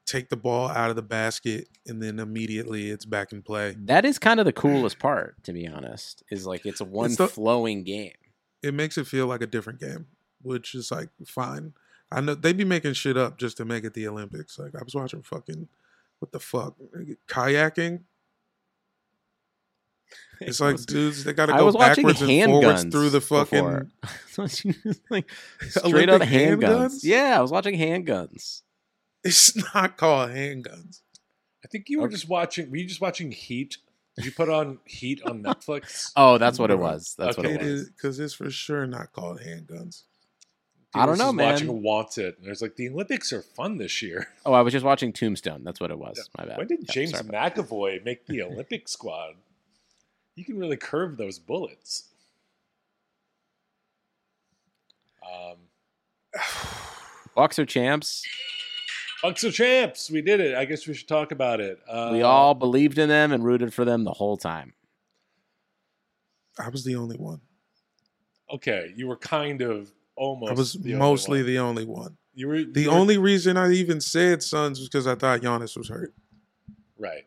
take 0.06 0.30
the 0.30 0.38
ball 0.38 0.70
out 0.70 0.90
of 0.90 0.96
the 0.96 1.02
basket 1.02 1.70
and 1.86 2.02
then 2.02 2.20
immediately 2.20 2.90
it's 2.90 3.06
back 3.06 3.32
in 3.32 3.42
play. 3.42 3.76
That 3.78 4.06
is 4.06 4.20
kind 4.20 4.40
of 4.40 4.46
the 4.46 4.54
coolest 4.64 5.00
part, 5.00 5.42
to 5.44 5.54
be 5.54 5.68
honest. 5.68 6.24
Is 6.30 6.46
like 6.46 6.66
it's 6.66 6.82
a 6.82 6.86
one 6.86 7.14
the- 7.16 7.28
flowing 7.28 7.84
game. 7.84 8.12
It 8.62 8.74
makes 8.74 8.98
it 8.98 9.08
feel 9.08 9.28
like 9.28 9.42
a 9.42 9.48
different 9.48 9.80
game, 9.80 10.08
which 10.42 10.74
is 10.74 10.90
like 10.92 11.10
fine. 11.26 11.74
I 12.12 12.22
know 12.22 12.36
they 12.36 12.54
be 12.54 12.64
making 12.64 12.94
shit 12.94 13.18
up 13.18 13.38
just 13.38 13.58
to 13.58 13.66
make 13.66 13.84
it 13.84 13.94
the 13.94 14.08
Olympics. 14.08 14.58
Like 14.58 14.76
I 14.76 14.84
was 14.84 14.96
watching 14.96 15.22
fucking 15.22 15.68
what 16.20 16.32
the 16.32 16.40
fuck 16.40 16.76
kayaking. 17.28 18.02
It's 20.40 20.60
like 20.62 20.78
dudes, 20.86 21.24
they 21.24 21.34
got 21.34 21.48
to 21.48 21.56
I 21.56 21.58
go 21.58 21.66
was 21.66 21.76
backwards 21.76 22.22
and 22.22 22.46
forwards 22.52 22.84
through 22.86 23.10
the 23.10 23.22
fucking. 23.22 23.92
like 25.10 25.30
straight 25.62 26.10
up 26.10 26.22
handguns. 26.22 26.62
handguns? 26.62 27.00
Yeah, 27.04 27.38
I 27.38 27.42
was 27.42 27.52
watching 27.52 27.78
handguns. 27.78 28.63
It's 29.26 29.56
not 29.74 29.98
called 29.98 30.32
handguns. 30.32 31.02
i 31.64 31.68
think 31.68 31.90
you 31.90 32.00
were 32.00 32.06
Okay. 32.08 32.16
just 32.16 32.28
watching 32.28 32.70
were 32.70 32.78
you 32.78 32.86
just 32.88 33.02
watching 33.02 33.32
heat 33.32 33.78
did 34.16 34.26
you 34.26 34.32
put 34.32 34.50
on 34.50 34.80
heat 34.86 35.22
on 35.24 35.42
netflix 35.48 36.12
Oh, 36.16 36.38
that's 36.38 36.60
what 36.60 36.70
it 36.72 36.78
was. 36.78 37.16
That's 37.18 37.38
Okay. 37.38 37.48
what 37.50 37.56
It 37.56 37.62
it 37.62 37.66
was. 37.66 37.82
is 37.82 37.90
because 37.90 38.20
it's 38.20 38.34
for 38.34 38.50
sure 38.52 38.86
not 38.86 39.12
called 39.14 39.40
handguns. 39.42 40.04
I 40.96 41.08
don't 41.08 41.18
know, 41.18 41.26
just 41.26 41.36
man. 41.36 41.54
Watching 41.54 41.82
Wanted, 41.82 42.38
and 42.38 42.46
there's 42.46 42.62
like 42.62 42.76
the 42.76 42.88
Olympics 42.90 43.34
are 43.34 43.42
fun 43.42 43.78
this 43.80 44.02
year. 44.04 44.28
Oh, 44.46 44.54
I 44.54 44.62
was 44.62 44.72
just 44.74 44.86
watching 44.86 45.12
Tombstone. 45.12 45.64
That's 45.64 45.80
what 45.80 45.90
it 45.90 45.98
was. 45.98 46.30
My 46.38 46.46
bad. 46.46 46.58
When 46.60 46.68
did 46.68 46.82
Yeah, 46.84 46.94
James 46.94 47.12
sorry 47.12 47.26
about 47.28 47.56
McAvoy 47.56 48.04
make 48.06 48.26
the 48.28 48.44
Olympic 48.44 48.88
squad? 48.88 49.34
You 50.36 50.46
can 50.46 50.60
really 50.60 50.78
curve 50.78 51.18
those 51.18 51.40
bullets. 51.40 52.10
Um, 55.24 55.58
Bucks 57.36 57.58
are 57.58 57.66
champs. 57.66 58.24
Bucks 59.24 59.44
are 59.46 59.52
champs. 59.52 60.12
We 60.12 60.22
did 60.22 60.40
it. 60.40 60.54
I 60.56 60.66
guess 60.66 60.86
we 60.86 60.94
should 60.94 61.08
talk 61.08 61.32
about 61.32 61.60
it. 61.62 61.80
Uh, 61.90 62.10
we 62.12 62.22
all 62.22 62.54
believed 62.54 63.00
in 63.00 63.10
them 63.10 63.32
and 63.32 63.44
rooted 63.44 63.74
for 63.74 63.86
them 63.86 64.04
the 64.04 64.12
whole 64.14 64.38
time. 64.38 64.74
I 66.60 66.70
was 66.70 66.84
the 66.84 66.96
only 66.96 67.16
one. 67.18 67.42
okay. 68.52 68.94
You 68.96 69.08
were 69.08 69.16
kind 69.18 69.62
of 69.62 69.90
almost. 70.16 70.52
I 70.52 70.54
was 70.56 70.74
the 70.74 70.94
only 70.94 71.00
mostly 71.00 71.40
one. 71.40 71.48
the 71.48 71.60
only 71.60 71.86
one. 71.86 72.18
You 72.36 72.48
were 72.48 72.64
The 72.64 72.82
you 72.82 72.90
were- 72.92 72.96
only 72.98 73.18
reason 73.18 73.58
I 73.58 73.72
even 73.72 74.02
said 74.02 74.44
Suns 74.44 74.80
was 74.80 74.88
because 74.90 75.08
I 75.08 75.16
thought 75.16 75.42
Giannis 75.42 75.76
was 75.78 75.90
hurt. 75.90 76.14
right. 76.98 77.26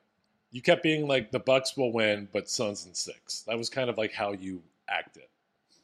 You 0.53 0.63
kept 0.63 0.83
being 0.83 1.07
like 1.07 1.33
the 1.33 1.41
Bucks 1.41 1.77
will 1.77 1.93
win, 1.93 2.29
but 2.33 2.49
Suns 2.49 2.87
in 2.87 2.95
six. 2.95 3.43
That 3.47 3.59
was 3.59 3.69
kind 3.69 3.91
of 3.91 3.99
like 3.99 4.13
how 4.13 4.33
you 4.33 4.63
acted. 4.89 5.25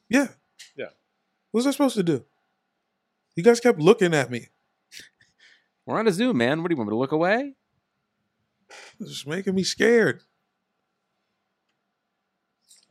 Yeah. 0.09 0.29
Yeah. 0.75 0.85
What 1.51 1.59
was 1.59 1.67
I 1.67 1.71
supposed 1.71 1.95
to 1.95 2.03
do? 2.03 2.23
You 3.35 3.43
guys 3.43 3.59
kept 3.59 3.77
looking 3.79 4.13
at 4.15 4.31
me. 4.31 4.47
We're 5.85 5.99
on 5.99 6.07
a 6.07 6.11
Zoom, 6.11 6.37
man. 6.37 6.61
What 6.61 6.69
do 6.69 6.73
you 6.73 6.77
want 6.77 6.89
me 6.89 6.93
to 6.93 6.97
look 6.99 7.11
away? 7.11 7.53
It's 8.99 9.25
making 9.27 9.55
me 9.55 9.63
scared. 9.63 10.21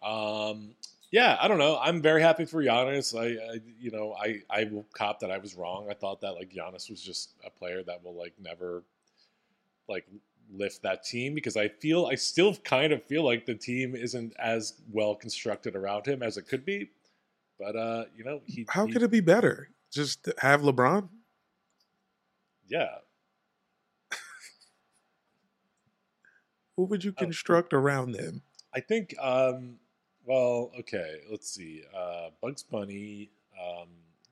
Um, 0.02 0.74
yeah, 1.11 1.38
I 1.40 1.48
don't 1.48 1.59
know. 1.59 1.78
I'm 1.81 2.02
very 2.02 2.22
happy 2.22 2.44
for 2.44 2.62
Giannis. 2.62 3.16
I, 3.18 3.55
I, 3.55 3.59
you 3.78 3.90
know, 3.90 4.14
I, 4.14 4.40
I 4.50 4.64
will 4.64 4.87
cop 4.92 5.20
that 5.20 5.31
I 5.31 5.38
was 5.38 5.55
wrong. 5.55 5.88
I 5.90 5.94
thought 5.94 6.20
that 6.22 6.33
like 6.33 6.50
Giannis 6.52 6.90
was 6.90 7.00
just 7.02 7.31
a 7.46 7.50
player 7.50 7.83
that 7.85 8.02
will 8.05 8.14
like 8.14 8.35
never, 8.40 8.83
like 9.88 10.07
lift 10.52 10.83
that 10.83 11.05
team 11.05 11.35
because 11.35 11.57
I 11.57 11.68
feel 11.68 12.07
I 12.07 12.14
still 12.14 12.55
kind 12.57 12.92
of 12.92 13.02
feel 13.05 13.24
like 13.24 13.46
the 13.46 13.55
team 13.55 13.94
isn't 13.94 14.35
as 14.38 14.74
well 14.90 15.14
constructed 15.14 15.76
around 15.76 16.07
him 16.07 16.22
as 16.22 16.37
it 16.37 16.42
could 16.48 16.64
be. 16.64 16.90
But 17.59 17.76
uh, 17.76 18.05
you 18.16 18.24
know, 18.24 18.40
he 18.46 18.66
How 18.68 18.87
he- 18.87 18.92
could 18.92 19.02
it 19.02 19.11
be 19.11 19.20
better? 19.20 19.68
Just 19.92 20.28
have 20.38 20.62
LeBron? 20.62 21.09
Yeah, 22.72 22.88
Who 26.76 26.85
would 26.85 27.04
you 27.04 27.12
Oh. 27.16 27.20
construct 27.20 27.74
around 27.74 28.12
them? 28.12 28.42
I 28.74 28.80
think. 28.80 29.14
Um, 29.20 29.78
well, 30.24 30.72
okay, 30.80 31.20
let's 31.30 31.50
see. 31.52 31.85
Uh, 31.94 32.30
Bugs 32.40 32.62
Bunny. 32.62 33.30
Um, 33.61 33.88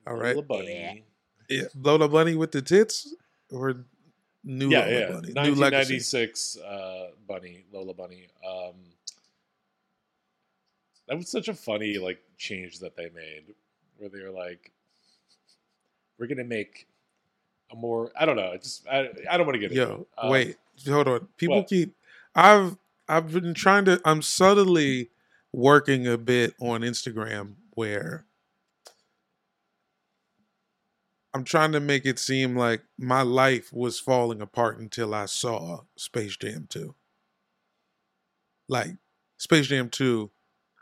All 0.07 0.15
right. 0.15 0.35
Lola 0.35 0.47
Bunny. 0.47 1.03
Yeah, 1.49 1.63
Lola 1.75 2.07
Bunny 2.09 2.35
with 2.35 2.51
the 2.51 2.61
tits 2.61 3.13
or 3.51 3.85
new 4.43 4.69
yeah, 4.71 4.79
Lola 4.85 4.91
yeah. 4.91 5.07
Bunny? 5.11 5.27
New 5.33 5.55
1996 5.55 6.57
uh, 6.57 7.07
Bunny, 7.27 7.65
Lola 7.71 7.93
Bunny. 7.93 8.27
Um, 8.47 8.73
that 11.07 11.17
was 11.17 11.29
such 11.29 11.47
a 11.47 11.53
funny 11.53 11.97
like 11.99 12.19
change 12.37 12.79
that 12.79 12.95
they 12.95 13.09
made, 13.09 13.53
where 13.97 14.09
they 14.09 14.21
were 14.23 14.31
like, 14.31 14.71
"We're 16.17 16.27
gonna 16.27 16.43
make 16.45 16.87
a 17.71 17.75
more." 17.75 18.11
I 18.19 18.25
don't 18.25 18.35
know. 18.35 18.55
Just 18.57 18.87
I, 18.87 19.09
I 19.29 19.37
don't 19.37 19.45
want 19.45 19.55
to 19.55 19.59
get 19.59 19.71
into 19.71 19.83
Yo, 19.83 20.01
it. 20.01 20.07
Um, 20.17 20.29
wait, 20.29 20.57
hold 20.87 21.07
on. 21.07 21.27
People 21.37 21.57
what? 21.57 21.67
keep. 21.67 21.95
I've 22.35 22.77
I've 23.07 23.31
been 23.31 23.53
trying 23.53 23.85
to. 23.85 24.01
I'm 24.05 24.21
subtly 24.21 25.09
working 25.53 26.07
a 26.07 26.17
bit 26.17 26.53
on 26.59 26.81
Instagram 26.81 27.55
where 27.73 28.25
I'm 31.33 31.43
trying 31.43 31.71
to 31.71 31.79
make 31.79 32.05
it 32.05 32.19
seem 32.19 32.57
like 32.57 32.83
my 32.97 33.21
life 33.21 33.71
was 33.71 33.99
falling 33.99 34.41
apart 34.41 34.79
until 34.79 35.13
I 35.13 35.25
saw 35.25 35.81
Space 35.95 36.35
Jam 36.35 36.67
2. 36.69 36.93
Like 38.67 38.91
Space 39.37 39.67
Jam 39.67 39.89
2 39.89 40.29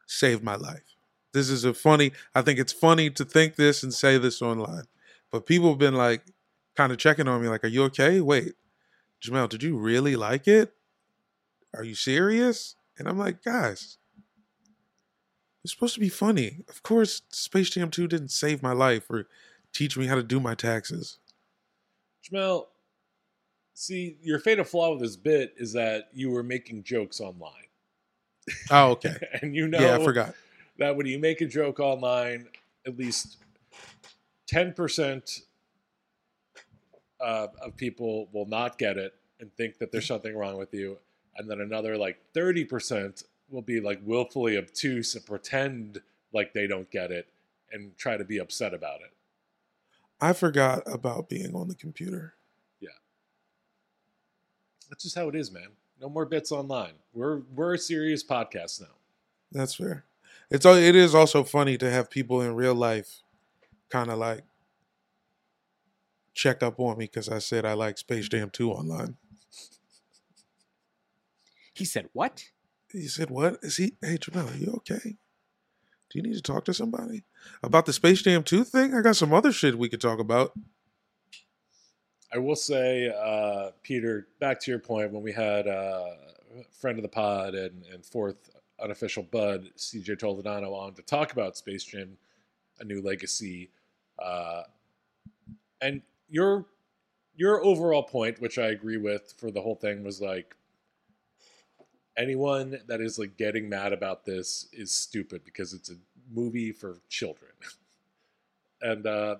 saved 0.07 0.43
my 0.43 0.55
life. 0.55 0.95
This 1.33 1.49
is 1.49 1.63
a 1.63 1.73
funny. 1.73 2.13
I 2.33 2.41
think 2.41 2.57
it's 2.57 2.73
funny 2.73 3.11
to 3.11 3.23
think 3.23 3.55
this 3.55 3.83
and 3.83 3.93
say 3.93 4.17
this 4.17 4.41
online, 4.41 4.85
but 5.31 5.45
people 5.45 5.69
have 5.69 5.77
been 5.77 5.93
like 5.93 6.23
kind 6.79 6.93
of 6.93 6.97
checking 6.97 7.27
on 7.27 7.41
me, 7.41 7.49
like, 7.49 7.65
"Are 7.65 7.67
you 7.67 7.83
okay? 7.83 8.21
Wait, 8.21 8.53
Jamel, 9.21 9.49
did 9.49 9.61
you 9.63 9.77
really 9.77 10.15
like 10.15 10.47
it? 10.47 10.73
Are 11.75 11.83
you 11.83 11.93
serious?" 11.93 12.75
And 12.97 13.05
I'm 13.05 13.17
like, 13.17 13.43
guys, 13.43 13.97
it's 15.61 15.73
supposed 15.73 15.93
to 15.95 15.99
be 15.99 16.07
funny. 16.07 16.63
Of 16.69 16.81
course, 16.83 17.21
Space 17.31 17.69
Jam 17.71 17.91
2 17.91 18.07
didn't 18.07 18.29
save 18.31 18.63
my 18.63 18.71
life 18.71 19.09
or 19.09 19.27
teach 19.73 19.97
me 19.97 20.05
how 20.07 20.15
to 20.15 20.23
do 20.23 20.39
my 20.39 20.55
taxes. 20.55 21.17
Jamel, 22.23 22.67
see, 23.73 24.17
your 24.21 24.39
fatal 24.39 24.63
flaw 24.63 24.91
with 24.91 25.01
this 25.01 25.17
bit 25.17 25.53
is 25.57 25.73
that 25.73 26.05
you 26.13 26.29
were 26.31 26.43
making 26.43 26.83
jokes 26.83 27.19
online, 27.19 27.67
Oh, 28.71 28.91
okay. 28.91 29.15
and 29.41 29.53
you 29.53 29.67
know 29.67 29.79
yeah, 29.79 29.97
I 29.97 30.03
forgot. 30.03 30.33
that 30.77 30.95
when 30.95 31.07
you 31.07 31.19
make 31.19 31.41
a 31.41 31.45
joke 31.45 31.81
online, 31.81 32.47
at 32.87 32.97
least 32.97 33.35
ten 34.47 34.71
percent 34.73 35.41
uh, 37.21 37.47
of 37.61 37.75
people 37.75 38.27
will 38.31 38.45
not 38.45 38.77
get 38.77 38.97
it 38.97 39.13
and 39.39 39.53
think 39.55 39.77
that 39.79 39.91
there's 39.91 40.07
something 40.07 40.35
wrong 40.35 40.57
with 40.57 40.73
you, 40.73 40.97
and 41.37 41.49
then 41.49 41.61
another 41.61 41.97
like 41.97 42.19
thirty 42.33 42.65
percent 42.65 43.23
will 43.49 43.61
be 43.61 43.79
like 43.79 43.99
willfully 44.03 44.57
obtuse 44.57 45.15
and 45.15 45.25
pretend 45.25 46.01
like 46.33 46.53
they 46.53 46.67
don't 46.67 46.89
get 46.91 47.11
it 47.11 47.27
and 47.71 47.97
try 47.97 48.17
to 48.17 48.23
be 48.23 48.37
upset 48.37 48.73
about 48.73 49.01
it. 49.01 49.11
I 50.21 50.33
forgot 50.33 50.83
about 50.85 51.29
being 51.29 51.55
on 51.55 51.67
the 51.67 51.75
computer. 51.75 52.33
Yeah. 52.81 52.89
That's 54.89 55.03
just 55.03 55.15
how 55.15 55.29
it 55.29 55.35
is, 55.35 55.51
man. 55.51 55.69
No 56.01 56.09
more 56.09 56.25
bits 56.25 56.51
online. 56.51 56.93
We're 57.13 57.41
we're 57.55 57.75
a 57.75 57.77
serious 57.77 58.23
podcast 58.23 58.81
now. 58.81 58.87
That's 59.51 59.75
fair. 59.75 60.03
It's 60.49 60.65
it 60.65 60.95
is 60.95 61.13
also 61.13 61.43
funny 61.43 61.77
to 61.77 61.89
have 61.89 62.09
people 62.09 62.41
in 62.41 62.55
real 62.55 62.75
life 62.75 63.21
kind 63.89 64.09
of 64.09 64.19
like 64.19 64.43
check 66.33 66.63
up 66.63 66.79
on 66.79 66.97
me 66.97 67.05
because 67.05 67.29
I 67.29 67.39
said 67.39 67.65
I 67.65 67.73
like 67.73 67.97
Space 67.97 68.27
Jam 68.29 68.49
2 68.49 68.71
online. 68.71 69.17
He 71.73 71.85
said, 71.85 72.09
What? 72.13 72.43
He 72.91 73.07
said, 73.07 73.29
"What 73.29 73.59
is 73.61 73.77
he? 73.77 73.93
Hey, 74.01 74.17
Jamel, 74.17 74.51
are 74.51 74.57
you 74.57 74.73
okay? 74.77 75.17
Do 76.09 76.17
you 76.17 76.23
need 76.23 76.33
to 76.33 76.41
talk 76.41 76.65
to 76.65 76.73
somebody 76.73 77.23
about 77.61 77.85
the 77.85 77.93
Space 77.93 78.23
Jam 78.23 78.43
2 78.43 78.63
thing? 78.63 78.95
I 78.95 79.01
got 79.01 79.15
some 79.15 79.33
other 79.33 79.51
shit 79.51 79.77
we 79.77 79.89
could 79.89 80.01
talk 80.01 80.19
about." 80.19 80.53
I 82.33 82.37
will 82.37 82.55
say, 82.55 83.11
uh, 83.15 83.71
Peter, 83.81 84.27
back 84.39 84.59
to 84.61 84.71
your 84.71 84.79
point 84.79 85.11
when 85.11 85.23
we 85.23 85.31
had 85.31 85.67
uh, 85.67 86.09
friend 86.71 86.97
of 86.97 87.03
the 87.03 87.09
pod 87.09 87.55
and, 87.55 87.83
and 87.91 88.05
fourth 88.05 88.49
unofficial 88.81 89.23
bud, 89.23 89.69
CJ 89.77 90.19
Toledano, 90.19 90.73
on 90.73 90.93
to 90.93 91.01
talk 91.01 91.31
about 91.31 91.57
Space 91.57 91.83
Jam, 91.83 92.17
A 92.79 92.85
New 92.85 93.01
Legacy. 93.01 93.69
Uh, 94.17 94.63
and 95.81 96.01
your 96.29 96.65
your 97.35 97.63
overall 97.63 98.03
point, 98.03 98.41
which 98.41 98.57
I 98.57 98.67
agree 98.67 98.97
with 98.97 99.33
for 99.37 99.51
the 99.51 99.61
whole 99.61 99.75
thing, 99.75 100.03
was 100.03 100.21
like 100.21 100.55
anyone 102.17 102.79
that 102.87 102.99
is 103.01 103.17
like 103.17 103.37
getting 103.37 103.69
mad 103.69 103.93
about 103.93 104.25
this 104.25 104.67
is 104.73 104.91
stupid 104.91 105.43
because 105.45 105.73
it's 105.73 105.89
a 105.89 105.95
movie 106.31 106.71
for 106.71 106.97
children. 107.07 107.51
and 108.81 109.07
uh, 109.07 109.35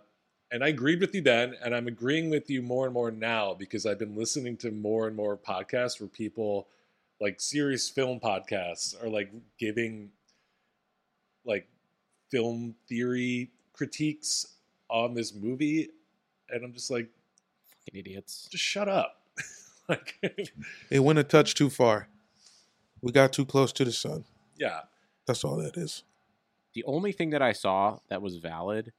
and 0.51 0.63
I 0.63 0.69
agreed 0.69 0.99
with 0.99 1.13
you 1.13 1.21
then, 1.21 1.55
and 1.63 1.75
I'm 1.75 1.87
agreeing 1.87 2.29
with 2.29 2.49
you 2.49 2.61
more 2.61 2.85
and 2.85 2.93
more 2.93 3.11
now 3.11 3.53
because 3.53 3.85
I've 3.85 3.99
been 3.99 4.15
listening 4.15 4.57
to 4.57 4.71
more 4.71 5.07
and 5.07 5.15
more 5.15 5.37
podcasts 5.37 5.99
where 5.99 6.09
people, 6.09 6.67
like 7.21 7.39
serious 7.39 7.87
film 7.87 8.19
podcasts, 8.19 9.01
are 9.03 9.09
like 9.09 9.31
giving 9.59 10.09
like 11.45 11.67
film 12.31 12.75
theory 12.87 13.51
critiques 13.73 14.55
on 14.89 15.13
this 15.13 15.35
movie, 15.35 15.89
and 16.51 16.63
I'm 16.63 16.73
just 16.73 16.89
like, 16.91 17.09
Fucking 17.85 17.99
idiots. 17.99 18.47
just 18.51 18.63
shut 18.63 18.87
up. 18.87 19.21
like, 19.89 20.15
It 20.89 20.99
went 20.99 21.19
a 21.19 21.23
touch 21.23 21.55
too 21.55 21.69
far. 21.69 22.09
We 23.01 23.11
got 23.11 23.31
too 23.33 23.45
close 23.45 23.71
to 23.73 23.85
the 23.85 23.91
sun. 23.91 24.25
yeah, 24.57 24.81
That's 25.25 25.43
all 25.43 25.55
that 25.57 25.77
is. 25.77 26.03
The 26.73 26.83
only 26.83 27.11
thing 27.11 27.29
that 27.31 27.41
I 27.41 27.53
saw 27.53 27.99
that 28.09 28.21
was 28.21 28.35
valid 28.37 28.91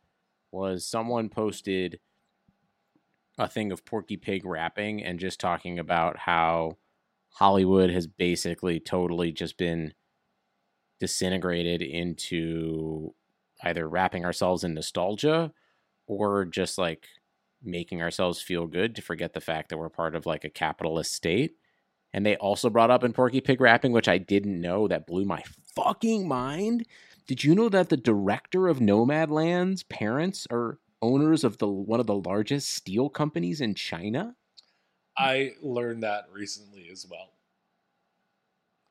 was 0.51 0.85
someone 0.85 1.29
posted 1.29 2.01
a 3.39 3.47
thing 3.49 3.71
of 3.73 3.85
Porky 3.85 4.17
Pig 4.17 4.45
rapping 4.45 5.03
and 5.05 5.21
just 5.21 5.39
talking 5.39 5.79
about 5.79 6.19
how 6.19 6.77
Hollywood 7.35 7.91
has 7.91 8.07
basically 8.07 8.81
totally 8.81 9.31
just 9.33 9.57
been 9.57 9.95
disintegrated 10.99 11.81
into 11.83 13.15
either 13.63 13.89
wrapping 13.89 14.25
ourselves 14.25 14.65
in 14.65 14.75
nostalgia 14.75 15.53
or 16.07 16.45
just 16.45 16.77
like 16.77 17.07
making 17.63 18.03
ourselves 18.03 18.41
feel 18.41 18.67
good 18.67 18.95
to 18.97 19.03
forget 19.03 19.33
the 19.33 19.41
fact 19.41 19.69
that 19.69 19.79
we're 19.79 19.89
part 19.89 20.15
of 20.15 20.27
like 20.27 20.45
a 20.45 20.51
capitalist 20.51 21.13
state. 21.13 21.57
And 22.13 22.27
they 22.27 22.37
also 22.37 22.71
brought 22.71 22.91
up 22.91 23.05
in 23.05 23.13
Porky 23.13 23.41
Pig 23.41 23.61
rapping, 23.61 23.93
which 23.93 24.09
I 24.09 24.19
didn't 24.19 24.61
know, 24.61 24.89
that 24.89 25.07
blew 25.07 25.25
my 25.25 25.43
fucking 25.77 26.27
mind. 26.27 26.87
Did 27.27 27.45
you 27.45 27.55
know 27.55 27.69
that 27.69 27.89
the 27.89 27.97
director 27.97 28.67
of 28.67 28.79
Nomadland's 28.79 29.85
parents 29.85 30.47
are 30.51 30.79
owners 31.03 31.45
of 31.45 31.59
the 31.59 31.69
one 31.69 32.01
of 32.01 32.07
the 32.07 32.15
largest 32.15 32.71
steel 32.71 33.09
companies 33.09 33.61
in 33.61 33.75
China. 33.75 34.35
I 35.17 35.53
learned 35.63 36.03
that 36.03 36.25
recently 36.33 36.89
as 36.91 37.07
well. 37.11 37.33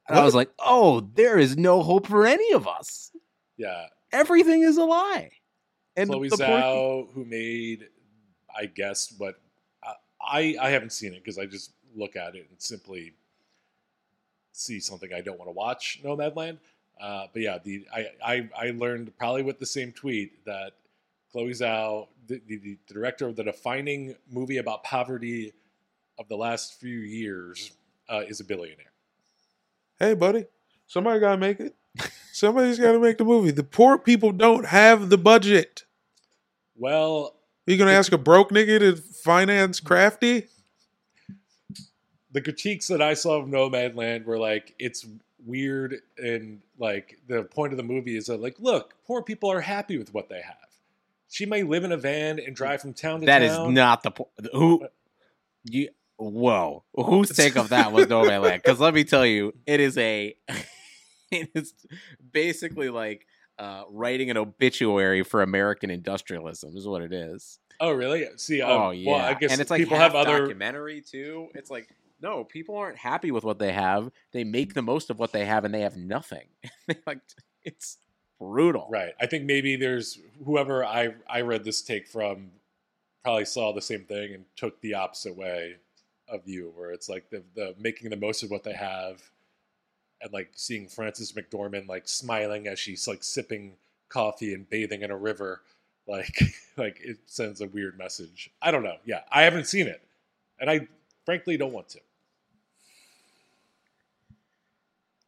And 0.07 0.17
I 0.17 0.23
was 0.23 0.33
like, 0.33 0.49
oh, 0.57 1.01
there 1.13 1.37
is 1.37 1.55
no 1.55 1.83
hope 1.83 2.07
for 2.07 2.25
any 2.25 2.51
of 2.53 2.67
us. 2.67 3.11
Yeah, 3.57 3.85
Everything 4.11 4.63
is 4.63 4.77
a 4.77 4.83
lie. 4.83 5.31
And 5.95 6.09
Chloe 6.09 6.29
Zhao, 6.29 7.13
who 7.13 7.25
made, 7.25 7.87
I 8.57 8.65
guess, 8.65 9.07
but 9.07 9.39
I 10.21 10.55
I 10.61 10.69
haven't 10.69 10.91
seen 10.91 11.13
it 11.13 11.23
because 11.23 11.37
I 11.37 11.45
just 11.45 11.71
look 11.95 12.15
at 12.15 12.35
it 12.35 12.47
and 12.49 12.61
simply 12.61 13.13
see 14.51 14.79
something 14.79 15.13
I 15.13 15.21
don't 15.21 15.39
want 15.39 15.49
to 15.49 15.53
watch. 15.53 16.01
Nomadland. 16.03 16.57
Uh, 16.99 17.27
but 17.31 17.41
yeah, 17.41 17.57
the 17.63 17.85
I, 17.93 18.07
I 18.23 18.49
I 18.57 18.71
learned 18.71 19.17
probably 19.17 19.43
with 19.43 19.59
the 19.59 19.65
same 19.65 19.91
tweet 19.91 20.45
that 20.45 20.73
Chloe 21.31 21.51
Zhao, 21.51 22.07
the, 22.27 22.41
the, 22.47 22.57
the 22.57 22.77
director 22.87 23.27
of 23.27 23.35
the 23.35 23.43
defining 23.43 24.15
movie 24.29 24.57
about 24.57 24.83
poverty 24.83 25.53
of 26.17 26.27
the 26.27 26.35
last 26.35 26.79
few 26.79 26.97
years, 26.97 27.71
uh, 28.09 28.23
is 28.27 28.39
a 28.39 28.43
billionaire. 28.43 28.91
Hey, 29.97 30.13
buddy, 30.13 30.45
somebody 30.87 31.19
got 31.19 31.31
to 31.31 31.37
make 31.37 31.59
it. 31.59 31.75
Somebody's 32.33 32.79
got 32.79 32.93
to 32.93 32.99
make 32.99 33.17
the 33.17 33.25
movie. 33.25 33.51
The 33.51 33.63
poor 33.63 33.97
people 33.97 34.31
don't 34.31 34.65
have 34.65 35.09
the 35.09 35.17
budget. 35.17 35.85
Well, 36.75 37.35
You 37.65 37.77
gonna 37.77 37.91
ask 37.91 38.11
a 38.11 38.17
broke 38.17 38.49
nigga 38.51 38.79
to 38.79 38.95
finance 38.95 39.79
Crafty? 39.79 40.47
the 42.31 42.41
critiques 42.41 42.87
that 42.87 43.01
I 43.01 43.15
saw 43.15 43.39
of 43.41 43.47
Nomadland 43.47 44.25
were 44.25 44.37
like 44.37 44.75
it's 44.77 45.05
weird 45.45 45.95
and 46.17 46.61
like 46.77 47.17
the 47.27 47.43
point 47.43 47.73
of 47.73 47.77
the 47.77 47.83
movie 47.83 48.15
is 48.15 48.27
that 48.27 48.39
like 48.41 48.55
look, 48.59 48.93
poor 49.05 49.23
people 49.23 49.51
are 49.51 49.61
happy 49.61 49.97
with 49.97 50.13
what 50.13 50.29
they 50.29 50.41
have. 50.41 50.55
She 51.29 51.45
may 51.45 51.63
live 51.63 51.83
in 51.83 51.91
a 51.91 51.97
van 51.97 52.39
and 52.39 52.55
drive 52.55 52.81
from 52.81 52.93
town 52.93 53.21
to 53.21 53.25
That 53.27 53.41
is 53.41 53.55
town. 53.55 53.73
not 53.73 54.03
the 54.03 54.11
point. 54.11 54.29
Who 54.53 54.87
you? 55.63 55.89
Whoa, 56.17 56.83
whose 56.93 57.29
take 57.29 57.55
of 57.55 57.69
that 57.69 57.93
was 57.93 58.07
No 58.09 58.25
Man 58.25 58.41
Land? 58.41 58.61
Because 58.61 58.79
let 58.79 58.93
me 58.93 59.05
tell 59.05 59.25
you, 59.25 59.53
it 59.65 59.79
is 59.79 59.97
a, 59.97 60.35
it 61.31 61.49
is 61.55 61.73
basically 62.33 62.89
like 62.89 63.25
uh, 63.59 63.83
writing 63.89 64.29
an 64.29 64.37
obituary 64.37 65.23
for 65.23 65.41
American 65.43 65.89
industrialism. 65.89 66.75
Is 66.75 66.87
what 66.87 67.01
it 67.01 67.13
is. 67.13 67.59
Oh 67.79 67.91
really? 67.91 68.25
See, 68.37 68.61
um, 68.61 68.71
oh 68.71 68.91
yeah, 68.91 69.11
Well, 69.11 69.21
I 69.21 69.33
guess 69.35 69.51
and 69.51 69.61
it's 69.61 69.69
like 69.69 69.79
people 69.81 69.97
have 69.97 70.15
other. 70.15 70.39
documentary 70.39 71.01
too. 71.01 71.49
It's 71.53 71.69
like 71.69 71.89
no, 72.21 72.43
people 72.43 72.75
aren't 72.75 72.97
happy 72.97 73.31
with 73.31 73.43
what 73.43 73.59
they 73.59 73.71
have. 73.71 74.11
They 74.33 74.43
make 74.43 74.73
the 74.73 74.81
most 74.81 75.09
of 75.09 75.19
what 75.19 75.31
they 75.31 75.45
have, 75.45 75.63
and 75.65 75.73
they 75.73 75.81
have 75.81 75.95
nothing. 75.95 76.47
like 77.05 77.19
it's 77.63 77.97
brutal. 78.39 78.87
Right. 78.89 79.13
I 79.21 79.25
think 79.25 79.45
maybe 79.45 79.75
there's 79.75 80.19
whoever 80.45 80.83
I 80.85 81.13
I 81.29 81.41
read 81.41 81.63
this 81.63 81.81
take 81.81 82.07
from 82.07 82.51
probably 83.23 83.45
saw 83.45 83.73
the 83.73 83.81
same 83.81 84.05
thing 84.05 84.33
and 84.33 84.45
took 84.55 84.81
the 84.81 84.93
opposite 84.95 85.35
way 85.35 85.75
of 86.27 86.41
you, 86.47 86.71
where 86.75 86.91
it's 86.91 87.09
like 87.09 87.29
the 87.29 87.43
the 87.55 87.75
making 87.79 88.09
the 88.09 88.17
most 88.17 88.43
of 88.43 88.49
what 88.49 88.63
they 88.63 88.73
have, 88.73 89.21
and 90.21 90.33
like 90.33 90.51
seeing 90.55 90.87
Frances 90.87 91.33
McDormand 91.33 91.87
like 91.87 92.07
smiling 92.07 92.67
as 92.67 92.79
she's 92.79 93.07
like 93.07 93.23
sipping 93.23 93.73
coffee 94.09 94.53
and 94.53 94.69
bathing 94.69 95.01
in 95.01 95.11
a 95.11 95.17
river, 95.17 95.61
like 96.07 96.37
like 96.77 96.99
it 97.01 97.17
sends 97.25 97.61
a 97.61 97.67
weird 97.67 97.97
message. 97.97 98.51
I 98.61 98.71
don't 98.71 98.83
know. 98.83 98.97
Yeah, 99.05 99.21
I 99.31 99.43
haven't 99.43 99.67
seen 99.67 99.87
it, 99.87 100.01
and 100.59 100.69
I 100.69 100.87
frankly 101.25 101.57
don't 101.57 101.73
want 101.73 101.89
to. 101.89 101.99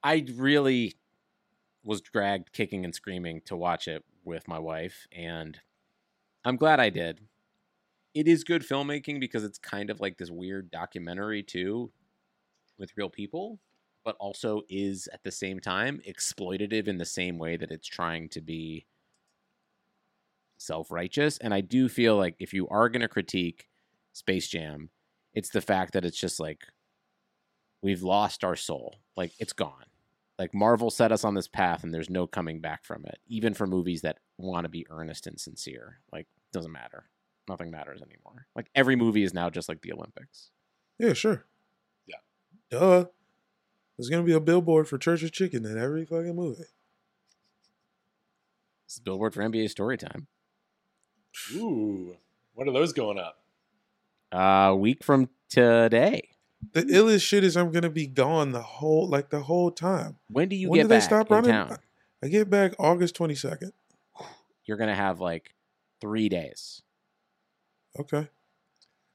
I 0.03 0.25
really 0.35 0.95
was 1.83 2.01
dragged 2.01 2.53
kicking 2.53 2.85
and 2.85 2.93
screaming 2.93 3.41
to 3.45 3.55
watch 3.55 3.87
it 3.87 4.03
with 4.23 4.47
my 4.47 4.59
wife, 4.59 5.07
and 5.11 5.59
I'm 6.43 6.57
glad 6.57 6.79
I 6.79 6.89
did. 6.89 7.19
It 8.13 8.27
is 8.27 8.43
good 8.43 8.63
filmmaking 8.63 9.19
because 9.19 9.43
it's 9.43 9.57
kind 9.57 9.89
of 9.89 10.01
like 10.01 10.17
this 10.17 10.29
weird 10.29 10.69
documentary 10.69 11.43
too, 11.43 11.91
with 12.77 12.91
real 12.97 13.09
people, 13.09 13.59
but 14.03 14.15
also 14.19 14.61
is 14.69 15.07
at 15.13 15.23
the 15.23 15.31
same 15.31 15.59
time 15.59 16.01
exploitative 16.07 16.87
in 16.87 16.97
the 16.97 17.05
same 17.05 17.37
way 17.37 17.57
that 17.57 17.71
it's 17.71 17.87
trying 17.87 18.29
to 18.29 18.41
be 18.41 18.85
self 20.57 20.91
righteous. 20.91 21.37
And 21.37 21.53
I 21.53 21.61
do 21.61 21.89
feel 21.89 22.15
like 22.17 22.35
if 22.39 22.53
you 22.53 22.67
are 22.69 22.89
going 22.89 23.01
to 23.01 23.07
critique 23.07 23.67
Space 24.13 24.47
Jam, 24.47 24.89
it's 25.33 25.49
the 25.49 25.61
fact 25.61 25.93
that 25.93 26.05
it's 26.05 26.19
just 26.19 26.39
like 26.39 26.67
we've 27.81 28.03
lost 28.03 28.43
our 28.43 28.55
soul. 28.55 28.97
Like 29.17 29.31
it's 29.39 29.53
gone. 29.53 29.85
Like 30.37 30.53
Marvel 30.53 30.89
set 30.89 31.11
us 31.11 31.23
on 31.23 31.35
this 31.35 31.47
path 31.47 31.83
and 31.83 31.93
there's 31.93 32.09
no 32.09 32.25
coming 32.27 32.61
back 32.61 32.83
from 32.83 33.05
it. 33.05 33.19
Even 33.27 33.53
for 33.53 33.67
movies 33.67 34.01
that 34.01 34.19
want 34.37 34.65
to 34.65 34.69
be 34.69 34.87
earnest 34.89 35.27
and 35.27 35.39
sincere. 35.39 35.99
Like 36.11 36.27
doesn't 36.51 36.71
matter. 36.71 37.05
Nothing 37.47 37.71
matters 37.71 38.01
anymore. 38.01 38.47
Like 38.55 38.69
every 38.75 38.95
movie 38.95 39.23
is 39.23 39.33
now 39.33 39.49
just 39.49 39.69
like 39.69 39.81
the 39.81 39.93
Olympics. 39.93 40.51
Yeah, 40.99 41.13
sure. 41.13 41.45
Yeah. 42.05 42.17
Duh. 42.69 43.05
There's 44.01 44.09
gonna 44.09 44.23
be 44.23 44.33
a 44.33 44.39
billboard 44.39 44.87
for 44.87 44.97
Church 44.97 45.21
of 45.21 45.31
Chicken 45.31 45.63
in 45.63 45.77
every 45.77 46.05
fucking 46.05 46.35
movie. 46.35 46.63
It's 48.87 48.97
a 48.97 49.01
Billboard 49.03 49.35
for 49.35 49.43
NBA 49.43 49.65
Storytime. 49.65 50.25
Ooh, 51.53 52.17
what 52.55 52.67
are 52.67 52.71
those 52.71 52.93
going 52.93 53.19
up? 53.19 53.37
Uh 54.31 54.73
week 54.75 55.03
from 55.03 55.29
today. 55.49 56.29
The 56.73 56.81
illest 56.81 57.21
shit 57.21 57.43
is 57.43 57.55
I'm 57.55 57.71
gonna 57.71 57.91
be 57.91 58.07
gone 58.07 58.53
the 58.53 58.63
whole 58.63 59.07
like 59.07 59.29
the 59.29 59.41
whole 59.43 59.69
time. 59.69 60.17
When 60.31 60.49
do 60.49 60.55
you 60.55 60.61
get 60.61 60.69
back? 60.69 60.71
when 60.71 60.77
get 60.79 60.83
do 60.83 60.87
they 60.95 60.99
stop 61.01 61.27
in 61.29 61.35
running? 61.35 61.51
town? 61.51 61.77
I 62.23 62.27
get 62.29 62.49
back 62.49 62.73
August 62.79 63.15
22nd. 63.19 63.69
You're 64.65 64.77
gonna 64.77 64.95
have 64.95 65.19
like 65.19 65.53
three 66.01 66.27
days. 66.27 66.81
Okay. 67.99 68.27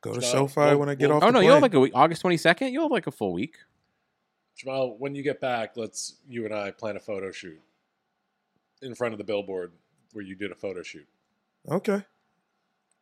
Go 0.01 0.15
to 0.15 0.23
So, 0.23 0.47
SoFi 0.47 0.61
well- 0.61 0.79
when 0.79 0.89
I 0.91 0.95
get 0.95 1.09
well- 1.09 1.17
off. 1.17 1.23
Oh 1.25 1.27
the 1.27 1.33
no, 1.33 1.41
you'll 1.41 1.55
have 1.55 1.63
like 1.63 1.75
a 1.75 1.81
week. 1.81 1.93
August 1.93 2.21
twenty 2.21 2.37
second. 2.37 2.73
You'll 2.73 2.85
have 2.85 2.93
like 2.93 3.09
a 3.09 3.11
full 3.13 3.33
week. 3.33 3.57
Jamel, 4.59 4.99
when 4.99 5.15
you 5.15 5.23
get 5.23 5.41
back, 5.41 5.77
let's 5.77 6.17
you 6.29 6.45
and 6.45 6.55
I 6.55 6.71
plan 6.71 6.97
a 6.97 7.01
photo 7.01 7.31
shoot 7.31 7.61
in 8.83 8.95
front 8.95 9.13
of 9.13 9.19
the 9.19 9.25
billboard 9.25 9.73
where 10.13 10.25
you 10.25 10.35
did 10.35 10.51
a 10.51 10.55
photo 10.55 10.83
shoot. 10.83 11.07
Okay. 11.69 12.03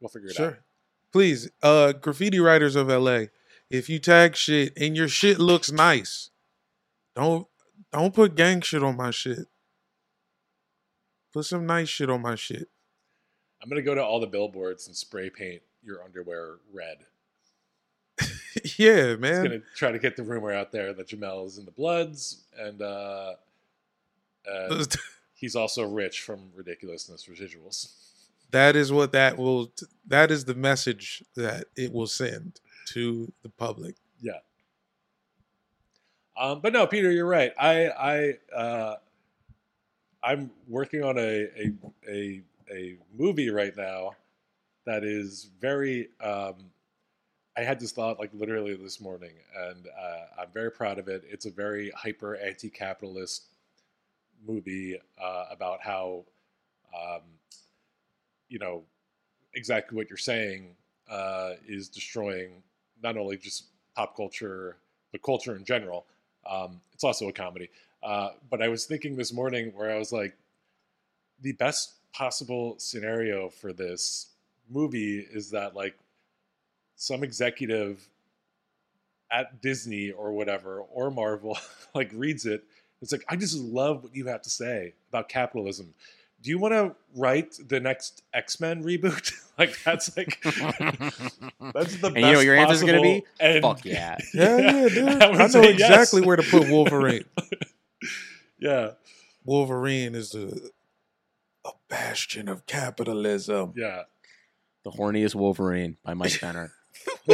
We'll 0.01 0.09
figure 0.09 0.29
it 0.29 0.35
Sure. 0.35 0.47
out. 0.47 0.53
Sure. 0.55 0.64
Please, 1.12 1.51
uh, 1.62 1.93
graffiti 1.93 2.40
writers 2.40 2.75
of 2.75 2.88
LA, 2.90 3.27
if 3.71 3.88
you 3.88 3.99
tag 4.01 4.35
shit 4.35 4.73
and 4.77 4.97
your 4.97 5.07
shit 5.09 5.38
looks 5.38 5.71
nice, 5.71 6.31
don't 7.14 7.47
don't 7.93 8.12
put 8.14 8.35
gang 8.35 8.61
shit 8.61 8.83
on 8.83 8.97
my 8.97 9.12
shit. 9.12 9.47
Put 11.33 11.45
some 11.45 11.67
nice 11.67 11.88
shit 11.88 12.11
on 12.11 12.23
my 12.23 12.35
shit. 12.35 12.69
I'm 13.62 13.69
gonna 13.69 13.83
go 13.83 13.95
to 13.95 14.03
all 14.03 14.19
the 14.19 14.27
billboards 14.27 14.88
and 14.88 14.97
spray 14.97 15.31
paint 15.31 15.62
your 15.83 16.03
underwear 16.03 16.57
red. 16.73 17.07
yeah, 18.79 19.16
man. 19.16 19.44
gonna 19.44 19.61
try 19.74 19.90
to 19.92 19.98
get 19.98 20.16
the 20.16 20.22
rumor 20.22 20.53
out 20.53 20.72
there 20.72 20.92
that 20.92 21.09
Jamel 21.09 21.46
is 21.46 21.59
in 21.59 21.64
the 21.64 21.70
Bloods 21.70 22.44
and 22.59 22.81
uh, 22.81 23.35
uh, 24.50 24.85
he's 25.35 25.57
also 25.57 25.87
rich 25.87 26.20
from 26.20 26.50
ridiculousness 26.55 27.27
residuals. 27.27 27.92
that 28.50 28.77
is 28.77 28.92
what 28.92 29.12
that 29.12 29.37
will. 29.37 29.72
That 30.07 30.31
is 30.31 30.44
the 30.44 30.55
message 30.55 31.22
that 31.37 31.66
it 31.77 31.92
will 31.92 32.07
send 32.07 32.61
to 32.88 33.33
the 33.42 33.48
public. 33.48 33.96
Yeah. 34.20 34.38
Um, 36.37 36.61
but 36.61 36.72
no, 36.72 36.87
Peter, 36.87 37.11
you're 37.11 37.27
right. 37.27 37.53
I 37.59 37.88
I 37.88 38.55
uh, 38.55 38.96
I'm 40.22 40.50
working 40.68 41.03
on 41.03 41.18
a, 41.18 41.22
a 41.22 41.72
a 42.09 42.42
a 42.70 42.96
movie 43.16 43.50
right 43.50 43.77
now 43.77 44.12
that 44.87 45.05
is 45.05 45.50
very. 45.61 46.09
Um, 46.20 46.70
I 47.57 47.62
had 47.62 47.79
this 47.79 47.93
thought 47.93 48.19
like 48.19 48.31
literally 48.35 48.75
this 48.75 49.01
morning, 49.01 49.33
and 49.71 49.87
uh, 49.87 50.43
I'm 50.43 50.49
very 50.53 50.71
proud 50.71 50.99
of 50.99 51.09
it. 51.09 51.23
It's 51.29 51.47
a 51.47 51.51
very 51.51 51.90
hyper 51.90 52.37
anti-capitalist 52.37 53.45
movie 54.47 54.99
uh, 55.23 55.45
about 55.51 55.81
how, 55.81 56.25
um, 56.95 57.21
you 58.49 58.59
know, 58.59 58.83
exactly 59.55 59.97
what 59.97 60.09
you're 60.11 60.17
saying 60.17 60.75
uh, 61.09 61.53
is 61.69 61.88
destroying 61.88 62.62
not 63.03 63.17
only 63.17 63.37
just 63.37 63.66
pop 63.95 64.16
culture, 64.16 64.76
but 65.12 65.22
culture 65.22 65.55
in 65.55 65.64
general. 65.64 66.07
Um, 66.51 66.81
it's 66.93 67.05
also 67.05 67.28
a 67.28 67.33
comedy. 67.33 67.70
Uh, 68.03 68.31
but 68.51 68.61
I 68.62 68.68
was 68.68 68.85
thinking 68.85 69.16
this 69.16 69.33
morning 69.33 69.72
where 69.74 69.91
I 69.91 69.99
was 69.99 70.12
like, 70.12 70.37
the 71.41 71.53
best 71.53 71.95
possible 72.12 72.74
scenario 72.78 73.49
for 73.49 73.72
this 73.72 74.26
movie 74.68 75.20
is 75.20 75.51
that 75.51 75.74
like 75.74 75.97
some 76.97 77.22
executive 77.24 78.09
at 79.30 79.61
Disney 79.62 80.11
or 80.11 80.32
whatever 80.32 80.80
or 80.80 81.11
Marvel 81.11 81.59
like 81.95 82.11
reads 82.14 82.47
it. 82.47 82.64
It's 83.03 83.12
like 83.12 83.24
I 83.28 83.36
just 83.36 83.57
love 83.59 84.03
what 84.05 84.14
you 84.14 84.26
have 84.26 84.42
to 84.42 84.51
say 84.51 84.95
about 85.11 85.28
capitalism. 85.28 85.95
Do 86.42 86.51
you 86.51 86.59
want 86.59 86.74
to 86.74 86.95
write 87.16 87.57
the 87.68 87.80
next 87.80 88.22
X 88.34 88.61
Men 88.61 88.82
reboot? 88.84 89.32
like 89.59 89.82
that's 89.82 90.14
like 90.16 90.40
that's 90.42 91.97
the 91.97 92.01
best. 92.03 92.05
And 92.05 92.16
you 92.16 92.22
know 92.22 92.32
what 92.34 92.45
your 92.45 92.55
answer's 92.57 92.82
gonna 92.82 93.01
be? 93.03 93.24
and- 93.40 93.62
Fuck 93.62 93.84
yeah. 93.84 94.16
Yeah, 94.34 94.59
yeah, 94.59 94.88
dude. 94.88 95.09
I 95.22 95.28
I 95.30 95.36
know 95.36 95.49
say 95.49 95.62
yes. 95.72 95.90
exactly 95.90 96.22
where 96.22 96.36
to 96.36 96.42
put 96.42 96.68
Wolverine. 96.70 97.24
yeah, 98.59 98.90
Wolverine 99.45 100.14
is 100.14 100.34
a, 100.34 100.49
a 101.66 101.70
bastion 101.88 102.49
of 102.49 102.66
capitalism. 102.66 103.72
yeah. 103.76 104.03
The 104.84 104.90
horniest 104.90 105.34
Wolverine 105.34 105.97
by 106.05 106.12
Mike 106.12 106.38
Benner. 106.42 106.72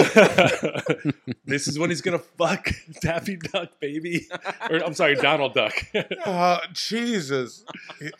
this 1.44 1.68
is 1.68 1.78
when 1.78 1.90
he's 1.90 2.00
gonna 2.00 2.18
fuck 2.18 2.70
Daffy 3.02 3.36
Duck, 3.36 3.78
baby. 3.80 4.26
Or 4.70 4.76
I'm 4.78 4.94
sorry, 4.94 5.14
Donald 5.16 5.54
Duck. 5.54 5.72
Uh, 6.24 6.58
Jesus. 6.72 7.64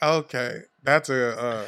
Okay, 0.03 0.61
that's 0.83 1.09
a. 1.11 1.39
Uh, 1.41 1.65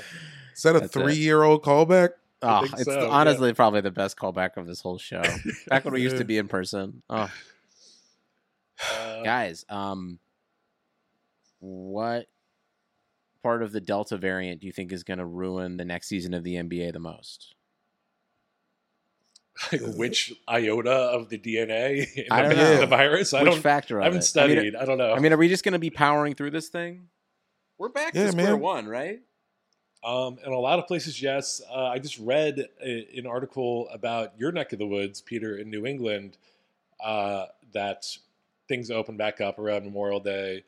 is 0.55 0.63
that 0.63 0.77
a 0.77 0.81
That's 0.81 0.95
it. 0.97 1.01
three-year-old 1.01 1.63
callback? 1.63 2.11
Oh, 2.43 2.65
it's 2.65 2.85
so, 2.85 3.03
yeah. 3.03 3.09
honestly 3.09 3.53
probably 3.55 3.81
the 3.81 3.91
best 3.91 4.17
callback 4.17 4.57
of 4.57 4.67
this 4.67 4.81
whole 4.81 4.99
show. 4.99 5.23
Back 5.69 5.85
when 5.85 5.95
we 5.95 6.03
used 6.03 6.19
to 6.19 6.25
be 6.25 6.39
in 6.39 6.49
person. 6.49 7.03
Oh, 7.09 7.31
Uh, 9.01 9.23
guys, 9.23 9.65
um, 9.69 10.19
what 11.61 12.27
part 13.43 13.63
of 13.63 13.73
the 13.73 13.81
Delta 13.81 14.17
variant 14.17 14.61
do 14.61 14.67
you 14.67 14.73
think 14.73 14.93
is 14.93 15.05
going 15.05 15.19
to 15.19 15.27
ruin 15.27 15.77
the 15.77 15.85
next 15.85 16.09
season 16.09 16.35
of 16.35 16.43
the 16.45 16.55
NBA 16.57 16.93
the 16.93 16.99
most? 16.99 17.55
like 19.73 19.81
which 19.97 20.33
iota 20.49 20.91
of 20.91 21.29
the 21.29 21.39
DNA 21.39 22.07
in 22.17 22.27
I 22.31 22.49
the, 22.49 22.55
know. 22.55 22.81
the 22.81 22.87
virus? 22.87 23.35
I 23.35 23.43
Which 23.43 23.53
don't. 23.53 23.61
factor 23.61 23.99
of 23.99 24.03
I 24.03 24.05
haven't 24.07 24.21
it? 24.21 24.25
studied. 24.25 24.59
I 24.59 24.63
mean, 24.63 24.77
I, 24.77 24.85
don't 24.85 24.99
know. 24.99 25.13
I 25.15 25.19
mean, 25.19 25.33
are 25.33 25.37
we 25.37 25.49
just 25.49 25.65
going 25.65 25.73
to 25.75 25.79
be 25.79 25.91
powering 25.91 26.35
through 26.35 26.51
this 26.53 26.69
thing? 26.69 27.09
We're 27.79 27.89
back 27.91 28.15
Yeah, 28.15 28.27
to 28.27 28.33
square 28.33 28.47
man. 28.53 28.61
one, 28.61 28.87
right? 28.87 29.21
Um, 30.05 30.39
in 30.45 30.53
a 30.53 30.59
lot 30.59 30.79
of 30.79 30.87
places, 30.87 31.21
yes. 31.23 31.61
Uh, 31.71 31.85
I 31.87 31.99
just 31.99 32.19
read 32.19 32.67
a, 32.85 33.07
an 33.19 33.27
article 33.27 33.89
about 33.93 34.33
your 34.39 34.51
neck 34.53 34.73
of 34.73 34.79
the 34.79 34.87
woods, 34.87 35.21
Peter, 35.21 35.57
in 35.59 35.71
New 35.71 35.87
England, 35.87 36.39
uh, 37.05 37.47
that 37.73 38.07
things 38.69 38.91
open 38.91 39.17
back 39.17 39.41
up 39.41 39.59
around 39.59 39.85
Memorial 39.85 40.19
Day, 40.21 40.65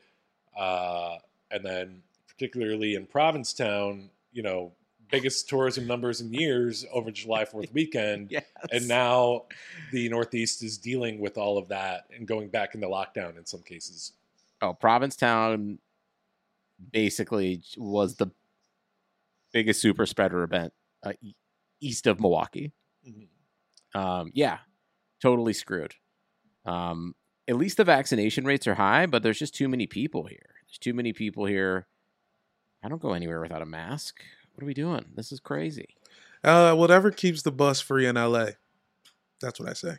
uh, 0.57 1.17
and 1.51 1.65
then 1.65 2.01
particularly 2.27 2.95
in 2.95 3.05
Provincetown, 3.07 4.09
you 4.31 4.43
know, 4.43 4.71
biggest 5.19 5.47
tourism 5.49 5.87
numbers 5.87 6.21
in 6.21 6.33
years 6.33 6.85
over 6.91 7.09
July 7.11 7.45
Fourth 7.45 7.71
weekend, 7.73 8.31
Yes. 8.31 8.43
and 8.71 8.87
now 8.87 9.43
the 9.91 10.09
Northeast 10.09 10.63
is 10.63 10.77
dealing 10.77 11.19
with 11.19 11.37
all 11.37 11.57
of 11.57 11.67
that 11.69 12.05
and 12.15 12.27
going 12.27 12.49
back 12.49 12.75
into 12.75 12.87
lockdown 12.87 13.37
in 13.37 13.45
some 13.45 13.61
cases. 13.61 14.11
oh, 14.61 14.73
Provincetown 14.73 15.79
basically 16.91 17.61
was 17.77 18.15
the 18.15 18.27
biggest 19.53 19.79
super 19.81 20.05
spreader 20.05 20.43
event 20.43 20.73
uh, 21.03 21.13
east 21.79 22.07
of 22.07 22.19
Milwaukee. 22.19 22.71
Um, 23.93 24.31
yeah, 24.33 24.57
totally 25.21 25.53
screwed. 25.53 25.93
Um, 26.65 27.15
at 27.47 27.55
least 27.55 27.77
the 27.77 27.83
vaccination 27.85 28.43
rates 28.43 28.67
are 28.67 28.75
high, 28.75 29.05
but 29.05 29.23
there's 29.23 29.39
just 29.39 29.55
too 29.55 29.69
many 29.69 29.87
people 29.87 30.25
here. 30.25 30.55
There's 30.67 30.77
too 30.79 30.93
many 30.93 31.13
people 31.13 31.45
here. 31.45 31.87
I 32.83 32.89
don't 32.89 33.01
go 33.01 33.13
anywhere 33.13 33.39
without 33.39 33.61
a 33.61 33.65
mask. 33.65 34.21
What 34.55 34.63
are 34.63 34.67
we 34.67 34.73
doing? 34.73 35.03
This 35.15 35.33
is 35.33 35.41
crazy. 35.41 35.95
Uh, 36.43 36.73
whatever 36.75 37.11
keeps 37.11 37.41
the 37.41 37.51
bus 37.51 37.81
free 37.81 38.07
in 38.07 38.15
LA. 38.15 38.51
That's 39.41 39.59
what 39.59 39.69
I 39.69 39.73
say. 39.73 39.97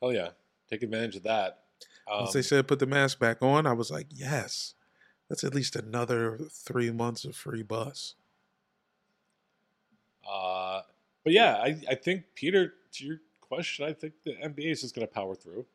Oh 0.00 0.10
yeah, 0.10 0.28
take 0.70 0.82
advantage 0.84 1.16
of 1.16 1.24
that. 1.24 1.64
Um, 2.10 2.20
Once 2.20 2.32
they 2.32 2.42
said 2.42 2.68
put 2.68 2.78
the 2.78 2.86
mask 2.86 3.18
back 3.18 3.42
on, 3.42 3.66
I 3.66 3.72
was 3.72 3.90
like, 3.90 4.06
yes, 4.10 4.74
that's 5.28 5.42
at 5.42 5.54
least 5.54 5.74
another 5.74 6.38
three 6.50 6.92
months 6.92 7.24
of 7.24 7.34
free 7.34 7.62
bus. 7.62 8.14
Uh, 10.30 10.82
but 11.24 11.32
yeah, 11.32 11.56
I, 11.56 11.80
I 11.90 11.94
think 11.96 12.24
Peter, 12.34 12.74
to 12.92 13.04
your 13.04 13.20
question, 13.40 13.86
I 13.86 13.92
think 13.92 14.14
the 14.24 14.34
NBA 14.34 14.70
is 14.70 14.82
just 14.82 14.94
going 14.94 15.06
to 15.06 15.12
power 15.12 15.34
through. 15.34 15.66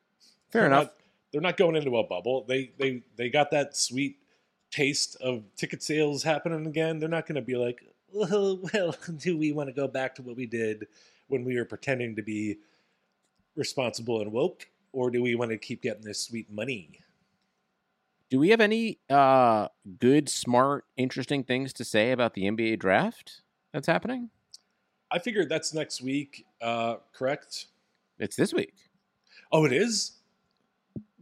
Fair 0.52 0.62
They're 0.62 0.66
enough. 0.68 0.84
Not, 0.84 0.94
they're 1.32 1.42
not 1.42 1.58
going 1.58 1.76
into 1.76 1.98
a 1.98 2.04
bubble. 2.04 2.46
They 2.48 2.72
they 2.78 3.02
they 3.18 3.30
got 3.30 3.52
that 3.52 3.76
sweet 3.76 4.18
taste 4.74 5.16
of 5.22 5.44
ticket 5.56 5.84
sales 5.84 6.24
happening 6.24 6.66
again. 6.66 7.00
They're 7.00 7.08
not 7.08 7.28
going 7.28 7.36
to 7.36 7.42
be 7.42 7.56
like, 7.56 7.86
well, 8.12 8.60
well, 8.74 8.96
do 9.18 9.38
we 9.38 9.52
want 9.52 9.70
to 9.70 9.74
go 9.74 9.88
back 9.88 10.16
to 10.16 10.22
what 10.24 10.36
we 10.36 10.48
did 10.48 10.88
when 11.28 11.46
we 11.46 11.56
were 11.56 11.66
pretending 11.66 12.16
to 12.16 12.24
be 12.24 12.58
responsible 13.56 14.22
and 14.22 14.32
woke, 14.32 14.68
or 14.92 15.12
do 15.12 15.22
we 15.22 15.36
want 15.36 15.52
to 15.52 15.58
keep 15.58 15.84
getting 15.84 16.04
this 16.04 16.20
sweet 16.20 16.52
money? 16.52 17.00
Do 18.32 18.40
we 18.40 18.50
have 18.50 18.62
any 18.62 18.98
uh, 19.12 19.68
good, 20.00 20.28
smart, 20.28 20.86
interesting 20.98 21.44
things 21.44 21.72
to 21.74 21.86
say 21.86 22.12
about 22.12 22.34
the 22.34 22.44
NBA 22.44 22.80
draft 22.80 23.42
that's 23.72 23.86
happening? 23.86 24.32
I 25.12 25.20
figured 25.20 25.50
that's 25.50 25.72
next 25.72 26.02
week, 26.02 26.48
uh, 26.62 26.96
correct? 27.14 27.68
It's 28.18 28.36
this 28.36 28.52
week. 28.52 28.74
Oh, 29.52 29.66
it 29.66 29.72
is. 29.72 30.14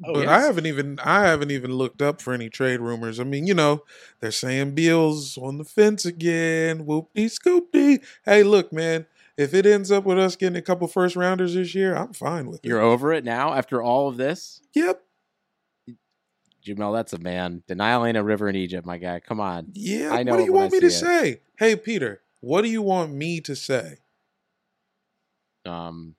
Oh, 0.04 0.14
but 0.14 0.22
yes. 0.22 0.30
I 0.30 0.42
haven't 0.42 0.66
even 0.66 1.00
I 1.04 1.26
haven't 1.28 1.52
even 1.52 1.74
looked 1.74 2.02
up 2.02 2.22
for 2.22 2.34
any 2.34 2.50
trade 2.50 2.80
rumors. 2.80 3.20
I 3.20 3.24
mean, 3.24 3.46
you 3.48 3.54
know, 3.54 3.84
they're 4.20 4.32
saying 4.32 4.74
Beal's 4.76 5.38
on 5.38 5.58
the 5.58 5.66
fence 5.66 6.06
again. 6.06 6.86
Whoopty 6.86 7.26
scoopty. 7.32 8.04
Hey, 8.26 8.44
look, 8.44 8.74
man, 8.74 9.06
if 9.38 9.54
it 9.54 9.66
ends 9.66 9.92
up 9.92 10.04
with 10.04 10.18
us 10.18 10.36
getting 10.36 10.56
a 10.58 10.62
couple 10.62 10.88
first 10.88 11.16
rounders 11.16 11.54
this 11.54 11.76
year, 11.76 11.96
I'm 11.96 12.14
fine 12.14 12.48
with 12.48 12.66
it. 12.66 12.68
You're 12.68 12.82
over 12.82 13.14
it 13.14 13.24
now 13.24 13.54
after 13.54 13.82
all 13.82 14.08
of 14.08 14.18
this? 14.18 14.62
Yep. 14.74 15.04
Jamel, 16.66 16.94
that's 16.94 17.14
a 17.14 17.18
man. 17.18 17.64
Denial 17.68 18.06
ain't 18.06 18.18
a 18.18 18.24
river 18.24 18.48
in 18.48 18.56
Egypt, 18.56 18.86
my 18.86 18.98
guy. 18.98 19.20
Come 19.20 19.40
on. 19.40 19.68
Yeah. 19.74 20.12
I 20.14 20.24
know 20.24 20.34
what 20.34 20.38
do 20.40 20.44
you 20.46 20.54
want 20.54 20.72
I 20.72 20.76
me 20.76 20.80
to 20.82 20.88
it. 20.88 20.92
say? 20.92 21.42
Hey, 21.58 21.76
Peter, 21.76 22.22
what 22.40 22.62
do 22.62 22.70
you 22.70 22.82
want 22.84 23.14
me 23.14 23.42
to 23.42 23.56
say? 23.56 23.98
Um, 25.66 26.16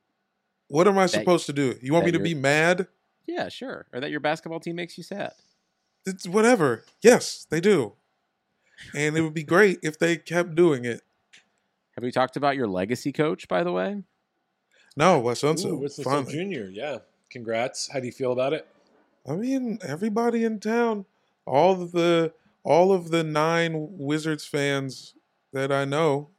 What 0.68 0.88
am 0.88 0.98
I 0.98 1.06
supposed 1.06 1.46
to 1.46 1.52
do? 1.52 1.76
You 1.80 1.92
want 1.92 2.06
me 2.06 2.12
to 2.12 2.18
be 2.18 2.34
mad? 2.34 2.88
Yeah, 3.26 3.48
sure. 3.48 3.86
Or 3.92 4.00
that 4.00 4.10
your 4.10 4.20
basketball 4.20 4.60
team 4.60 4.76
makes 4.76 4.96
you 4.96 5.04
sad. 5.04 5.32
It's 6.04 6.26
whatever. 6.26 6.84
Yes, 7.02 7.46
they 7.48 7.60
do. 7.60 7.94
And 8.94 9.16
it 9.16 9.20
would 9.20 9.34
be 9.34 9.44
great 9.44 9.78
if 9.82 9.98
they 9.98 10.16
kept 10.16 10.54
doing 10.54 10.84
it. 10.84 11.02
Have 11.94 12.02
we 12.02 12.10
talked 12.10 12.36
about 12.36 12.56
your 12.56 12.66
legacy 12.66 13.12
coach, 13.12 13.46
by 13.48 13.62
the 13.62 13.72
way? 13.72 14.02
No, 14.96 15.20
Wes 15.20 15.44
Ooh, 15.44 15.48
Unseld. 15.48 15.78
Winston 15.80 16.04
finally. 16.04 16.32
Jr. 16.32 16.70
Yeah, 16.70 16.98
congrats. 17.30 17.88
How 17.92 18.00
do 18.00 18.06
you 18.06 18.12
feel 18.12 18.32
about 18.32 18.52
it? 18.52 18.66
I 19.28 19.34
mean, 19.34 19.78
everybody 19.82 20.44
in 20.44 20.58
town, 20.58 21.06
all 21.46 21.80
of 21.80 21.92
the 21.92 22.32
all 22.64 22.92
of 22.92 23.10
the 23.10 23.22
nine 23.22 23.88
Wizards 23.92 24.44
fans 24.44 25.14
that 25.52 25.70
I 25.70 25.84
know, 25.84 26.30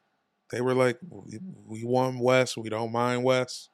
they 0.52 0.62
were 0.62 0.74
like, 0.74 1.00
"We, 1.10 1.40
we 1.66 1.84
want 1.84 2.20
Wes. 2.20 2.58
We 2.58 2.70
don't 2.70 2.92
mind 2.92 3.24
Wes." 3.24 3.70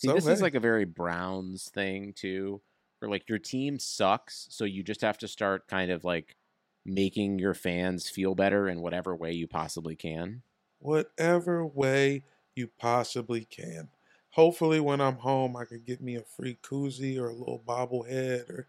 See, 0.00 0.08
So, 0.08 0.14
this 0.14 0.26
is 0.28 0.40
like 0.40 0.54
a 0.54 0.60
very 0.60 0.84
Browns 0.84 1.68
thing 1.70 2.12
too, 2.14 2.62
where 2.98 3.10
like 3.10 3.28
your 3.28 3.38
team 3.38 3.78
sucks, 3.78 4.46
so 4.50 4.64
you 4.64 4.82
just 4.82 5.02
have 5.02 5.18
to 5.18 5.28
start 5.28 5.68
kind 5.68 5.90
of 5.90 6.04
like 6.04 6.36
making 6.84 7.38
your 7.38 7.54
fans 7.54 8.08
feel 8.08 8.34
better 8.34 8.68
in 8.68 8.80
whatever 8.80 9.14
way 9.14 9.32
you 9.32 9.46
possibly 9.46 9.96
can. 9.96 10.42
whatever 10.78 11.64
way 11.66 12.24
you 12.54 12.68
possibly 12.68 13.44
can. 13.44 13.90
Hopefully, 14.30 14.80
when 14.80 15.00
I'm 15.00 15.16
home, 15.16 15.56
I 15.56 15.64
can 15.64 15.82
get 15.82 16.00
me 16.00 16.16
a 16.16 16.22
free 16.22 16.56
koozie 16.62 17.18
or 17.20 17.28
a 17.28 17.34
little 17.34 17.58
bobblehead, 17.66 18.48
or 18.48 18.68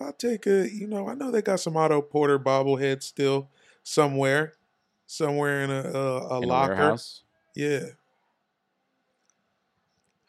I'll 0.00 0.12
take 0.12 0.46
a. 0.46 0.68
You 0.70 0.86
know, 0.86 1.08
I 1.08 1.14
know 1.14 1.30
they 1.30 1.42
got 1.42 1.60
some 1.60 1.76
Otto 1.76 2.02
Porter 2.02 2.38
bobblehead 2.38 3.02
still 3.02 3.50
somewhere, 3.82 4.54
somewhere 5.06 5.62
in 5.62 5.70
a 5.70 5.82
a, 5.90 6.38
a 6.38 6.40
in 6.40 6.48
locker. 6.48 6.90
a. 6.94 6.98
Yeah. 7.54 7.90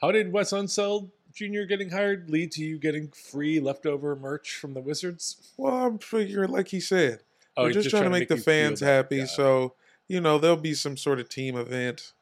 How 0.05 0.11
did 0.11 0.31
Wes 0.31 0.51
Unseld 0.51 1.09
Jr. 1.33 1.63
getting 1.63 1.89
hired 1.89 2.29
lead 2.29 2.51
to 2.51 2.63
you 2.63 2.77
getting 2.77 3.07
free 3.07 3.59
leftover 3.59 4.15
merch 4.15 4.55
from 4.55 4.75
the 4.75 4.79
Wizards? 4.79 5.51
Well, 5.57 5.73
I'm 5.73 5.97
figuring, 5.97 6.51
like 6.51 6.67
he 6.67 6.79
said, 6.79 7.21
oh, 7.57 7.63
we're 7.63 7.69
he's 7.69 7.85
just, 7.85 7.89
trying, 7.89 8.03
to 8.03 8.11
make, 8.11 8.27
the 8.27 8.35
you 8.35 8.41
feel 8.41 8.53
fans 8.53 8.81
happy. 8.81 9.25
So, 9.25 9.73
you 10.07 10.21
know, 10.21 10.37
there'll 10.37 10.57
be 10.57 10.75
some 10.75 10.95
sort 10.95 11.19
of 11.19 11.27
team 11.27 11.57
event. 11.57 12.13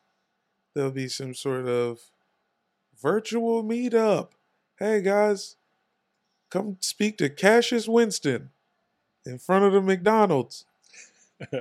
There'll 0.73 0.91
be 0.91 1.09
some 1.09 1.33
sort 1.33 1.67
of 1.67 1.99
virtual 3.01 3.65
meetup. 3.65 4.29
Hey, 4.79 5.01
guys, 5.01 5.57
come 6.49 6.77
speak 6.79 7.17
to 7.17 7.29
Cassius 7.29 7.89
Winston 7.89 8.51
in 9.25 9.39
front 9.39 9.65
of 9.65 9.73
the 9.73 9.81
McDonald's. 9.81 10.63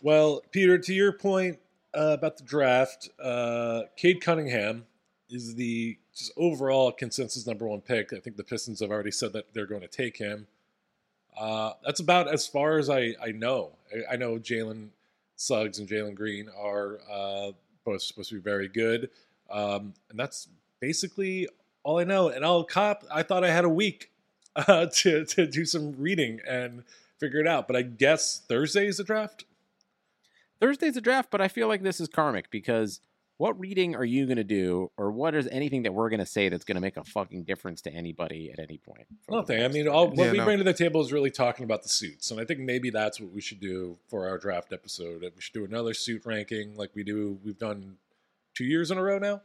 Well, 0.00 0.42
Peter, 0.52 0.78
to 0.78 0.94
your 0.94 1.12
point 1.12 1.58
uh, 1.94 2.16
about 2.18 2.36
the 2.36 2.44
draft, 2.44 3.08
uh, 3.22 3.82
Cade 3.96 4.20
Cunningham 4.20 4.86
is 5.30 5.54
the 5.54 5.98
just 6.14 6.32
overall 6.36 6.92
consensus 6.92 7.46
number 7.46 7.66
one 7.66 7.80
pick. 7.80 8.12
I 8.12 8.18
think 8.18 8.36
the 8.36 8.44
Pistons 8.44 8.80
have 8.80 8.90
already 8.90 9.10
said 9.10 9.32
that 9.34 9.52
they're 9.52 9.66
going 9.66 9.82
to 9.82 9.88
take 9.88 10.16
him. 10.16 10.46
Uh, 11.38 11.72
that's 11.84 12.00
about 12.00 12.32
as 12.32 12.46
far 12.46 12.78
as 12.78 12.90
I, 12.90 13.14
I 13.22 13.32
know. 13.32 13.72
I, 13.92 14.14
I 14.14 14.16
know 14.16 14.38
Jalen 14.38 14.88
Suggs 15.36 15.78
and 15.78 15.88
Jalen 15.88 16.14
Green 16.14 16.48
are 16.58 16.98
uh, 17.10 17.52
both 17.84 18.02
supposed 18.02 18.30
to 18.30 18.36
be 18.36 18.40
very 18.40 18.68
good. 18.68 19.10
Um, 19.50 19.94
and 20.10 20.18
that's 20.18 20.48
basically 20.80 21.48
all 21.84 21.98
I 21.98 22.04
know. 22.04 22.28
And 22.28 22.44
I'll 22.44 22.64
cop, 22.64 23.04
I 23.10 23.22
thought 23.22 23.44
I 23.44 23.50
had 23.50 23.64
a 23.64 23.68
week 23.68 24.10
uh, 24.56 24.86
to, 24.92 25.24
to 25.24 25.46
do 25.46 25.64
some 25.64 25.94
reading 25.96 26.40
and 26.46 26.82
figure 27.18 27.40
it 27.40 27.46
out. 27.46 27.66
But 27.66 27.76
I 27.76 27.82
guess 27.82 28.42
Thursday 28.48 28.86
is 28.86 28.96
the 28.96 29.04
draft. 29.04 29.44
Thursday's 30.60 30.96
a 30.96 31.00
draft, 31.00 31.30
but 31.30 31.40
I 31.40 31.48
feel 31.48 31.68
like 31.68 31.82
this 31.82 32.00
is 32.00 32.08
karmic 32.08 32.50
because 32.50 33.00
what 33.36 33.58
reading 33.60 33.94
are 33.94 34.04
you 34.04 34.26
going 34.26 34.36
to 34.38 34.42
do, 34.44 34.90
or 34.96 35.12
what 35.12 35.32
is 35.36 35.46
anything 35.52 35.84
that 35.84 35.94
we're 35.94 36.08
going 36.08 36.18
to 36.18 36.26
say 36.26 36.48
that's 36.48 36.64
going 36.64 36.74
to 36.74 36.80
make 36.80 36.96
a 36.96 37.04
fucking 37.04 37.44
difference 37.44 37.80
to 37.82 37.92
anybody 37.92 38.50
at 38.52 38.58
any 38.58 38.78
point? 38.78 39.06
Nothing. 39.30 39.62
I 39.62 39.68
mean, 39.68 39.86
all, 39.86 40.08
what 40.08 40.18
Yeah, 40.26 40.32
we 40.32 40.38
no. 40.38 40.44
bring 40.44 40.58
to 40.58 40.64
the 40.64 40.72
table 40.74 41.00
is 41.00 41.12
really 41.12 41.30
talking 41.30 41.62
about 41.64 41.84
the 41.84 41.88
suits, 41.88 42.32
and 42.32 42.40
I 42.40 42.44
think 42.44 42.58
maybe 42.58 42.90
that's 42.90 43.20
what 43.20 43.30
we 43.32 43.40
should 43.40 43.60
do 43.60 43.96
for 44.08 44.28
our 44.28 44.38
draft 44.38 44.72
episode. 44.72 45.22
We 45.22 45.30
should 45.40 45.52
do 45.54 45.64
another 45.64 45.94
suit 45.94 46.26
ranking 46.26 46.76
like 46.76 46.90
we 46.96 47.04
do. 47.04 47.38
We've 47.44 47.58
done 47.58 47.98
two 48.54 48.64
years 48.64 48.90
in 48.90 48.98
a 48.98 49.02
row 49.04 49.18
now. 49.18 49.42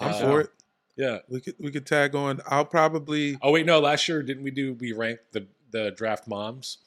I'm 0.00 0.14
Uh, 0.14 0.18
for 0.20 0.40
it. 0.40 0.50
Yeah. 0.96 1.18
We 1.28 1.40
could 1.42 1.56
we 1.58 1.70
could 1.70 1.84
tag 1.86 2.14
on. 2.14 2.40
I'll 2.46 2.64
probably 2.64 3.36
Oh 3.42 3.50
wait, 3.50 3.66
no. 3.66 3.78
Last 3.80 4.08
year 4.08 4.22
didn't 4.22 4.44
we 4.44 4.52
do? 4.52 4.72
We 4.72 4.92
ranked 4.92 5.32
the 5.32 5.46
the 5.70 5.90
draft 5.90 6.26
moms. 6.26 6.78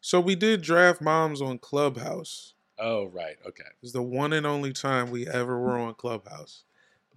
so 0.00 0.18
we 0.20 0.34
did 0.36 0.62
draft 0.62 1.02
moms 1.02 1.42
on 1.42 1.58
Clubhouse. 1.58 2.54
Oh 2.78 3.06
right. 3.06 3.36
Okay. 3.46 3.64
It 3.64 3.82
was 3.82 3.92
the 3.92 4.02
one 4.02 4.32
and 4.32 4.46
only 4.46 4.72
time 4.72 5.10
we 5.10 5.26
ever 5.26 5.58
were 5.58 5.78
on 5.78 5.94
Clubhouse. 5.94 6.64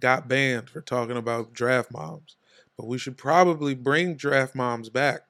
Got 0.00 0.28
banned 0.28 0.70
for 0.70 0.80
talking 0.80 1.16
about 1.16 1.52
draft 1.52 1.92
moms. 1.92 2.36
But 2.76 2.86
we 2.86 2.98
should 2.98 3.18
probably 3.18 3.74
bring 3.74 4.16
draft 4.16 4.54
moms 4.54 4.88
back. 4.88 5.22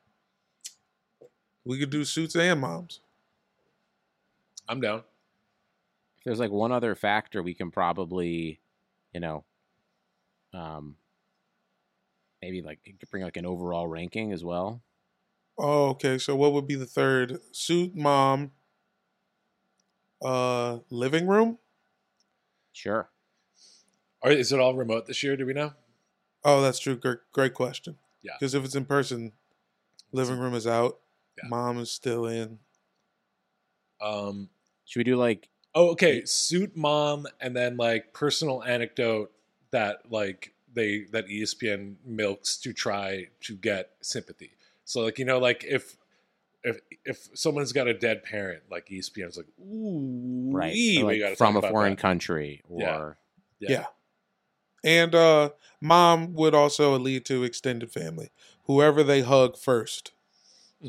We 1.64 1.78
could 1.78 1.90
do 1.90 2.04
suits 2.04 2.36
and 2.36 2.60
moms. 2.60 3.00
I'm 4.68 4.80
down. 4.80 4.98
if 4.98 6.24
there's 6.24 6.38
like 6.40 6.50
one 6.52 6.72
other 6.72 6.94
factor 6.94 7.42
we 7.42 7.54
can 7.54 7.70
probably, 7.70 8.60
you 9.12 9.20
know, 9.20 9.44
um, 10.54 10.96
maybe 12.42 12.62
like 12.62 12.78
bring 13.10 13.24
like 13.24 13.36
an 13.36 13.46
overall 13.46 13.88
ranking 13.88 14.32
as 14.32 14.44
well. 14.44 14.82
Oh, 15.58 15.90
okay. 15.90 16.18
So 16.18 16.36
what 16.36 16.52
would 16.52 16.66
be 16.66 16.76
the 16.76 16.86
third? 16.86 17.40
Suit 17.52 17.96
mom. 17.96 18.52
Uh 20.22 20.78
living 20.90 21.26
room? 21.26 21.58
Sure. 22.72 23.10
Or 24.22 24.30
is 24.30 24.52
it 24.52 24.60
all 24.60 24.74
remote 24.74 25.06
this 25.06 25.22
year? 25.22 25.36
Do 25.36 25.46
we 25.46 25.54
know? 25.54 25.72
Oh, 26.44 26.60
that's 26.60 26.78
true. 26.78 26.96
Great, 26.96 27.18
great 27.32 27.54
question. 27.54 27.96
Yeah. 28.22 28.32
Because 28.38 28.54
if 28.54 28.64
it's 28.64 28.74
in 28.74 28.84
person, 28.84 29.32
living 30.12 30.38
room 30.38 30.54
is 30.54 30.66
out. 30.66 30.98
Yeah. 31.38 31.48
Mom 31.48 31.78
is 31.78 31.90
still 31.90 32.26
in. 32.26 32.58
Um. 34.00 34.50
Should 34.84 35.00
we 35.00 35.04
do 35.04 35.16
like 35.16 35.48
Oh, 35.74 35.90
okay. 35.90 36.24
Suit 36.24 36.76
mom, 36.76 37.26
and 37.40 37.54
then 37.54 37.76
like 37.76 38.12
personal 38.12 38.62
anecdote 38.64 39.30
that 39.70 40.10
like 40.10 40.54
they 40.72 41.04
that 41.12 41.26
ESPN 41.28 41.96
milks 42.04 42.56
to 42.58 42.72
try 42.72 43.28
to 43.42 43.56
get 43.56 43.90
sympathy. 44.00 44.52
So 44.84 45.02
like 45.02 45.18
you 45.18 45.24
know 45.24 45.38
like 45.38 45.64
if 45.64 45.96
if 46.62 46.78
if 47.04 47.28
someone's 47.34 47.72
got 47.72 47.88
a 47.88 47.94
dead 47.94 48.22
parent, 48.22 48.64
like 48.70 48.86
ESPN's 48.88 49.36
like 49.36 49.46
ooh 49.60 50.50
right 50.52 50.72
wee, 50.72 50.98
or, 51.02 51.06
we 51.06 51.12
like, 51.14 51.20
gotta 51.20 51.36
from 51.36 51.54
talk 51.54 51.56
a 51.56 51.58
about 51.66 51.70
foreign 51.72 51.92
that. 51.92 52.00
country 52.00 52.60
or 52.68 53.18
Yeah. 53.58 53.70
Yeah. 53.70 53.84
And 54.84 55.14
uh 55.14 55.50
mom 55.80 56.34
would 56.34 56.54
also 56.54 56.98
lead 56.98 57.24
to 57.26 57.44
extended 57.44 57.90
family. 57.90 58.30
Whoever 58.64 59.02
they 59.02 59.22
hug 59.22 59.56
first. 59.56 60.12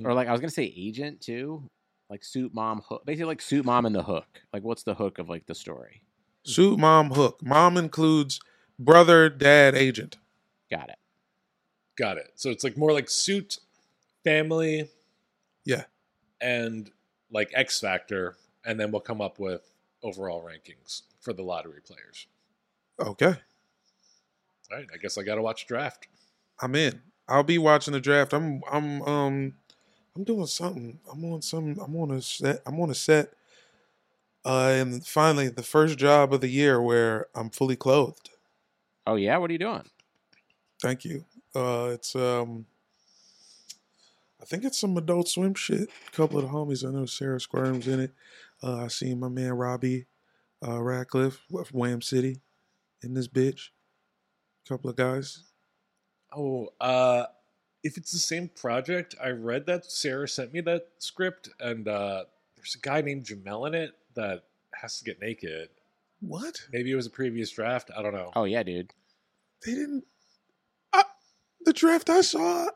or 0.03 0.13
like 0.13 0.27
I 0.27 0.31
was 0.31 0.41
gonna 0.41 0.51
say 0.51 0.73
agent 0.75 1.21
too, 1.21 1.63
like 2.09 2.23
suit 2.23 2.53
mom 2.53 2.81
hook, 2.87 3.05
basically 3.05 3.25
like 3.25 3.41
suit 3.41 3.65
mom 3.65 3.85
and 3.85 3.95
the 3.95 4.03
hook. 4.03 4.41
Like 4.53 4.63
what's 4.63 4.83
the 4.83 4.95
hook 4.95 5.19
of 5.19 5.29
like 5.29 5.45
the 5.45 5.55
story? 5.55 6.03
Suit 6.43 6.79
mom 6.79 7.11
hook. 7.11 7.39
Mom 7.43 7.77
includes 7.77 8.39
brother, 8.79 9.29
dad, 9.29 9.75
agent. 9.75 10.17
Got 10.69 10.89
it. 10.89 10.97
Got 11.97 12.17
it. 12.17 12.31
So 12.35 12.49
it's 12.49 12.63
like 12.63 12.77
more 12.77 12.93
like 12.93 13.09
suit, 13.09 13.59
family, 14.23 14.89
Yeah. 15.65 15.83
and 16.39 16.89
like 17.31 17.51
X 17.53 17.79
Factor, 17.79 18.35
and 18.65 18.79
then 18.79 18.91
we'll 18.91 19.01
come 19.01 19.21
up 19.21 19.39
with 19.39 19.71
overall 20.03 20.43
rankings 20.43 21.03
for 21.19 21.33
the 21.33 21.43
lottery 21.43 21.81
players. 21.81 22.27
Okay. 22.99 23.33
All 24.71 24.77
right, 24.77 24.87
I 24.93 24.97
guess 24.97 25.17
I 25.17 25.23
got 25.23 25.35
to 25.35 25.41
watch 25.41 25.67
draft. 25.67 26.07
I'm 26.61 26.75
in. 26.75 27.01
I'll 27.27 27.43
be 27.43 27.57
watching 27.57 27.93
the 27.93 27.99
draft. 28.01 28.33
I'm 28.33 28.61
I'm 28.71 29.01
um 29.03 29.53
I'm 30.15 30.23
doing 30.23 30.45
something. 30.47 30.99
I'm 31.11 31.23
on 31.25 31.41
some 31.41 31.77
I'm 31.79 31.95
on 31.95 32.11
a 32.11 32.21
set 32.21 32.61
I'm 32.65 32.79
on 32.79 32.89
a 32.89 32.95
set. 32.95 33.33
Uh 34.43 34.73
and 34.75 35.05
finally 35.05 35.47
the 35.49 35.63
first 35.63 35.97
job 35.97 36.33
of 36.33 36.41
the 36.41 36.49
year 36.49 36.81
where 36.81 37.27
I'm 37.35 37.49
fully 37.49 37.75
clothed. 37.75 38.29
Oh 39.07 39.15
yeah, 39.15 39.37
what 39.37 39.49
are 39.49 39.53
you 39.53 39.59
doing? 39.59 39.83
Thank 40.81 41.05
you. 41.05 41.25
Uh 41.55 41.91
it's 41.93 42.15
um 42.15 42.65
I 44.41 44.45
think 44.45 44.63
it's 44.63 44.79
some 44.79 44.97
adult 44.97 45.27
swim 45.27 45.53
shit. 45.53 45.89
A 46.07 46.11
couple 46.11 46.39
of 46.39 46.45
the 46.45 46.51
homies, 46.51 46.87
I 46.87 46.91
know 46.91 47.05
Sarah 47.05 47.39
Squirms 47.39 47.87
in 47.87 47.99
it. 47.99 48.11
Uh 48.63 48.85
I 48.85 48.87
seen 48.87 49.19
my 49.19 49.29
man 49.29 49.53
Robbie 49.53 50.07
uh 50.63 50.79
Rackleff 50.79 51.37
of 51.53 51.73
Wham 51.73 52.01
City 52.01 52.41
in 53.03 53.13
this 53.13 53.27
bitch. 53.27 53.69
A 54.65 54.69
couple 54.69 54.89
of 54.89 54.95
guys. 54.95 55.43
Oh, 56.33 56.69
uh, 56.79 57.25
if 57.83 57.97
it's 57.97 58.11
the 58.11 58.19
same 58.19 58.49
project, 58.49 59.15
I 59.21 59.29
read 59.29 59.65
that 59.65 59.85
Sarah 59.85 60.27
sent 60.27 60.53
me 60.53 60.61
that 60.61 60.87
script, 60.99 61.49
and 61.59 61.87
uh, 61.87 62.23
there's 62.55 62.75
a 62.75 62.79
guy 62.79 63.01
named 63.01 63.25
Jamel 63.25 63.67
in 63.67 63.73
it 63.73 63.95
that 64.15 64.45
has 64.73 64.99
to 64.99 65.03
get 65.03 65.19
naked. 65.19 65.69
What? 66.21 66.61
Maybe 66.71 66.91
it 66.91 66.95
was 66.95 67.07
a 67.07 67.11
previous 67.11 67.49
draft. 67.49 67.89
I 67.97 68.01
don't 68.01 68.13
know. 68.13 68.31
Oh 68.35 68.43
yeah, 68.43 68.63
dude. 68.63 68.93
They 69.65 69.73
didn't 69.73 70.05
uh, 70.93 71.03
the 71.65 71.73
draft 71.73 72.09
I 72.09 72.21
saw 72.21 72.69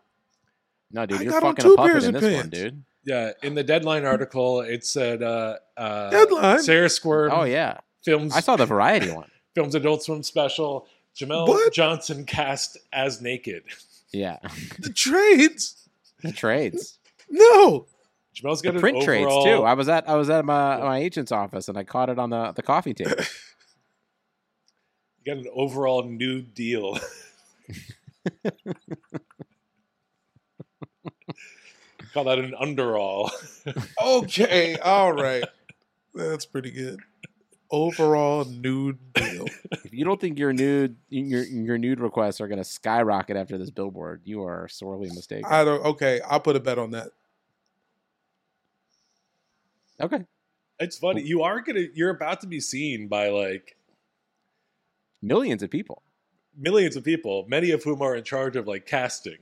No, 0.91 1.05
dude, 1.05 1.19
I 1.19 1.23
you're 1.23 1.31
got 1.31 1.41
fucking 1.43 1.63
two 1.63 1.73
a 1.73 1.75
puppet 1.75 1.91
pairs 1.91 2.03
in 2.05 2.15
of 2.15 2.21
this 2.21 2.35
one, 2.37 2.49
dude. 2.49 2.83
Yeah, 3.03 3.31
in 3.43 3.53
the 3.53 3.63
deadline 3.63 4.05
article, 4.05 4.61
it 4.61 4.85
said 4.85 5.21
uh, 5.21 5.57
uh, 5.77 6.09
Deadline? 6.09 6.63
Sarah 6.63 6.89
Squirm. 6.89 7.31
Oh 7.33 7.43
yeah, 7.43 7.79
films. 8.03 8.33
I 8.35 8.39
saw 8.39 8.55
the 8.55 8.65
variety 8.65 9.11
one. 9.11 9.29
films 9.55 9.75
Adult 9.75 10.03
Swim 10.03 10.23
special. 10.23 10.87
Jamel 11.15 11.47
What? 11.47 11.71
Johnson 11.73 12.25
cast 12.25 12.77
as 12.91 13.21
naked. 13.21 13.63
Yeah, 14.11 14.37
the 14.79 14.89
trades. 14.91 15.87
the 16.21 16.31
trades, 16.31 16.97
No. 17.29 17.85
Jamel's 18.35 18.61
got 18.61 18.71
the 18.71 18.77
an 18.77 18.81
print 18.81 19.01
trades 19.03 19.31
too. 19.45 19.63
I 19.63 19.73
was 19.75 19.87
at 19.87 20.09
I 20.09 20.15
was 20.15 20.29
at 20.29 20.43
my 20.43 20.77
my 20.77 20.97
agent's 20.97 21.31
office 21.31 21.69
and 21.69 21.77
I 21.77 21.83
caught 21.85 22.09
it 22.09 22.19
on 22.19 22.31
the 22.31 22.51
the 22.51 22.63
coffee 22.63 22.93
table. 22.93 23.15
You 25.23 25.33
got 25.33 25.43
an 25.43 25.51
overall 25.55 26.03
nude 26.03 26.53
deal. 26.53 26.99
Call 32.15 32.23
that 32.23 32.39
an 32.39 32.55
underall. 32.59 33.29
Okay. 34.03 34.77
All 34.77 35.11
right. 35.13 35.43
That's 36.13 36.45
pretty 36.45 36.71
good. 36.71 36.99
Overall 37.71 38.45
nude 38.45 38.97
deal. 39.13 39.45
if 39.71 39.91
you 39.93 40.05
don't 40.05 40.21
think 40.21 40.37
your 40.39 40.53
nude 40.53 40.95
your 41.09 41.43
your 41.43 41.77
nude 41.77 41.99
requests 41.99 42.39
are 42.39 42.47
going 42.47 42.59
to 42.59 42.63
skyrocket 42.63 43.35
after 43.35 43.57
this 43.57 43.69
billboard, 43.71 44.21
you 44.23 44.43
are 44.43 44.67
sorely 44.67 45.09
mistaken. 45.09 45.45
I 45.51 45.63
don't 45.65 45.83
okay, 45.83 46.21
I'll 46.29 46.39
put 46.39 46.55
a 46.55 46.59
bet 46.59 46.77
on 46.77 46.91
that. 46.91 47.09
okay, 49.99 50.23
It's 50.79 50.97
funny. 50.97 51.21
You 51.23 51.41
are 51.43 51.59
gonna. 51.61 51.85
You're 51.93 52.11
about 52.11 52.41
to 52.41 52.47
be 52.47 52.59
seen 52.59 53.07
by 53.07 53.29
like 53.29 53.75
millions 55.21 55.63
of 55.63 55.69
people. 55.69 56.03
millions 56.57 56.95
of 56.95 57.03
people, 57.03 57.45
many 57.49 57.71
of 57.71 57.83
whom 57.83 58.01
are 58.01 58.15
in 58.15 58.23
charge 58.23 58.55
of 58.55 58.67
like 58.67 58.85
casting. 58.85 59.37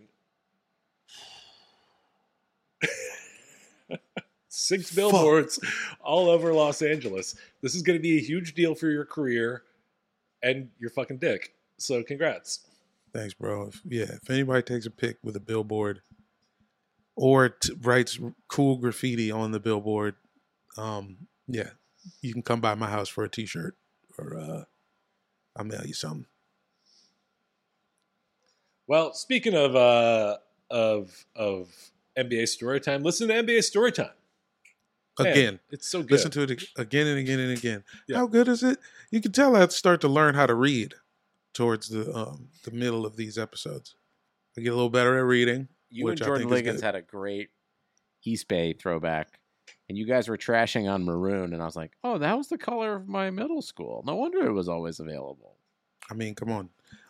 Six 4.49 4.93
billboards 4.93 5.59
all 5.99 6.29
over 6.29 6.53
Los 6.53 6.81
Angeles. 6.81 7.35
This 7.61 7.73
is 7.75 7.81
going 7.81 7.97
to 7.97 8.01
be 8.03 8.17
a 8.17 8.21
huge 8.21 8.53
deal 8.53 8.75
for 8.75 8.87
your 8.89 9.05
career 9.05 9.63
and 10.43 10.69
your 10.79 10.91
fucking 10.91 11.17
dick. 11.17 11.53
So, 11.77 12.03
congrats. 12.03 12.59
Thanks, 13.13 13.33
bro. 13.33 13.67
If, 13.67 13.81
yeah, 13.85 14.17
if 14.21 14.29
anybody 14.29 14.61
takes 14.61 14.85
a 14.85 14.91
pic 14.91 15.17
with 15.23 15.35
a 15.35 15.39
billboard 15.39 16.01
or 17.15 17.49
t- 17.49 17.73
writes 17.81 18.19
cool 18.47 18.77
graffiti 18.77 19.31
on 19.31 19.51
the 19.51 19.59
billboard, 19.59 20.15
um, 20.77 21.17
yeah, 21.47 21.69
you 22.21 22.33
can 22.33 22.43
come 22.43 22.61
by 22.61 22.75
my 22.75 22.89
house 22.89 23.09
for 23.09 23.23
a 23.23 23.29
t-shirt 23.29 23.75
or 24.17 24.37
uh 24.37 24.63
I'll 25.55 25.65
mail 25.65 25.85
you 25.85 25.93
something. 25.93 26.25
Well, 28.87 29.13
speaking 29.13 29.53
of 29.53 29.75
uh, 29.75 30.37
of 30.69 31.25
of 31.35 31.69
NBA 32.17 32.43
Storytime, 32.43 33.03
listen 33.03 33.27
to 33.27 33.33
NBA 33.33 33.59
Storytime. 33.59 34.11
Man, 35.19 35.31
Again. 35.31 35.59
it's 35.69 35.87
so 35.87 36.01
good. 36.01 36.11
Listen 36.11 36.31
to 36.31 36.41
it 36.41 36.63
again 36.75 37.05
and 37.05 37.19
again 37.19 37.39
and 37.39 37.55
again. 37.55 37.83
Yeah. 38.07 38.17
How 38.17 38.25
good 38.25 38.47
is 38.47 38.63
it? 38.63 38.79
You 39.11 39.21
can 39.21 39.31
tell 39.31 39.55
I 39.55 39.67
start 39.67 40.01
to 40.01 40.07
learn 40.07 40.33
how 40.33 40.47
to 40.47 40.55
read 40.55 40.95
towards 41.53 41.89
the 41.89 42.11
um, 42.15 42.47
the 42.63 42.71
middle 42.71 43.05
of 43.05 43.15
these 43.15 43.37
episodes. 43.37 43.95
I 44.57 44.61
get 44.61 44.69
a 44.69 44.75
little 44.75 44.89
better 44.89 45.17
at 45.17 45.25
reading. 45.25 45.67
You 45.91 46.05
which 46.05 46.19
and 46.19 46.23
I 46.23 46.25
Jordan 46.25 46.49
think 46.49 46.61
is 46.61 46.65
Liggins 46.65 46.81
had 46.81 46.95
a 46.95 47.01
great 47.03 47.49
East 48.23 48.47
Bay 48.47 48.73
throwback, 48.73 49.39
and 49.87 49.97
you 49.97 50.07
guys 50.07 50.27
were 50.27 50.37
trashing 50.37 50.91
on 50.91 51.05
maroon, 51.05 51.53
and 51.53 51.61
I 51.61 51.65
was 51.65 51.75
like, 51.75 51.91
"Oh, 52.03 52.17
that 52.17 52.35
was 52.35 52.47
the 52.49 52.57
color 52.57 52.95
of 52.95 53.07
my 53.07 53.29
middle 53.29 53.61
school. 53.61 54.03
No 54.07 54.15
wonder 54.15 54.43
it 54.47 54.53
was 54.53 54.67
always 54.67 54.99
available." 54.99 55.57
I 56.09 56.15
mean, 56.15 56.33
come 56.33 56.51
on. 56.51 56.69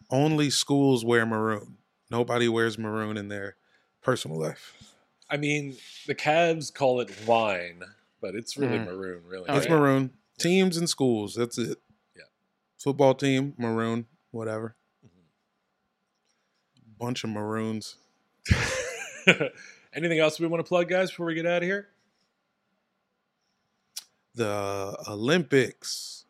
Only 0.09 0.49
schools 0.49 1.05
wear 1.05 1.25
maroon. 1.25 1.77
Nobody 2.11 2.49
wears 2.49 2.77
maroon 2.77 3.15
in 3.15 3.29
their 3.29 3.55
personal 4.01 4.37
life. 4.39 4.92
I 5.33 5.37
mean, 5.37 5.75
the 6.05 6.13
Cavs 6.13 6.71
call 6.71 6.99
it 7.01 7.09
wine, 7.25 7.81
but 8.21 8.35
it's 8.35 8.55
really 8.55 8.77
Mm. 8.77 8.85
maroon, 8.85 9.23
really. 9.25 9.49
Oh, 9.49 9.57
it's 9.57 9.65
right? 9.67 9.75
maroon. 9.79 10.11
Teams 10.37 10.77
and 10.77 10.87
schools. 10.87 11.33
That's 11.33 11.57
it. 11.57 11.79
Yeah. 12.15 12.23
Football 12.77 13.15
team, 13.15 13.55
maroon, 13.57 14.05
whatever. 14.29 14.75
Bunch 16.99 17.23
of 17.23 17.31
maroons. 17.31 17.95
Anything 19.95 20.19
else 20.19 20.39
we 20.39 20.45
want 20.45 20.63
to 20.63 20.67
plug, 20.67 20.87
guys, 20.87 21.09
before 21.09 21.25
we 21.25 21.33
get 21.33 21.47
out 21.47 21.63
of 21.63 21.67
here? 21.67 21.89
The 24.35 24.95
Olympics. 25.07 26.25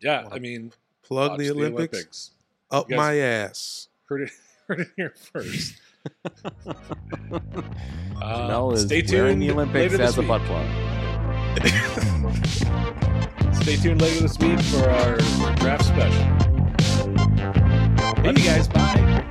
Yeah, 0.00 0.24
Wanna 0.24 0.34
I 0.34 0.38
mean, 0.38 0.72
Plug 1.02 1.30
watch 1.32 1.38
the 1.40 1.50
Olympics. 1.50 2.30
Up 2.70 2.88
my 2.90 3.16
ass. 3.18 3.88
heard 4.06 4.22
it, 4.28 4.30
heard 4.68 4.80
it 4.80 4.88
here 4.96 5.14
first. 5.32 5.74
Uh, 8.22 8.48
Mel 8.48 8.72
is 8.72 8.82
stay 8.82 9.00
tuned 9.02 9.40
the 9.40 9.50
Olympics 9.50 9.92
later 9.92 9.96
this 9.96 10.10
as 10.10 10.18
a 10.18 10.20
week. 10.20 10.28
butt 10.28 10.42
plug. 10.42 10.66
Stay 13.62 13.76
tuned 13.76 14.00
later 14.00 14.20
this 14.22 14.38
week 14.38 14.60
for 14.60 14.90
our 14.90 15.16
draft 15.56 15.84
special. 15.84 16.26
Love 18.24 18.38
you 18.38 18.44
guys. 18.44 18.68
Bye. 18.68 19.30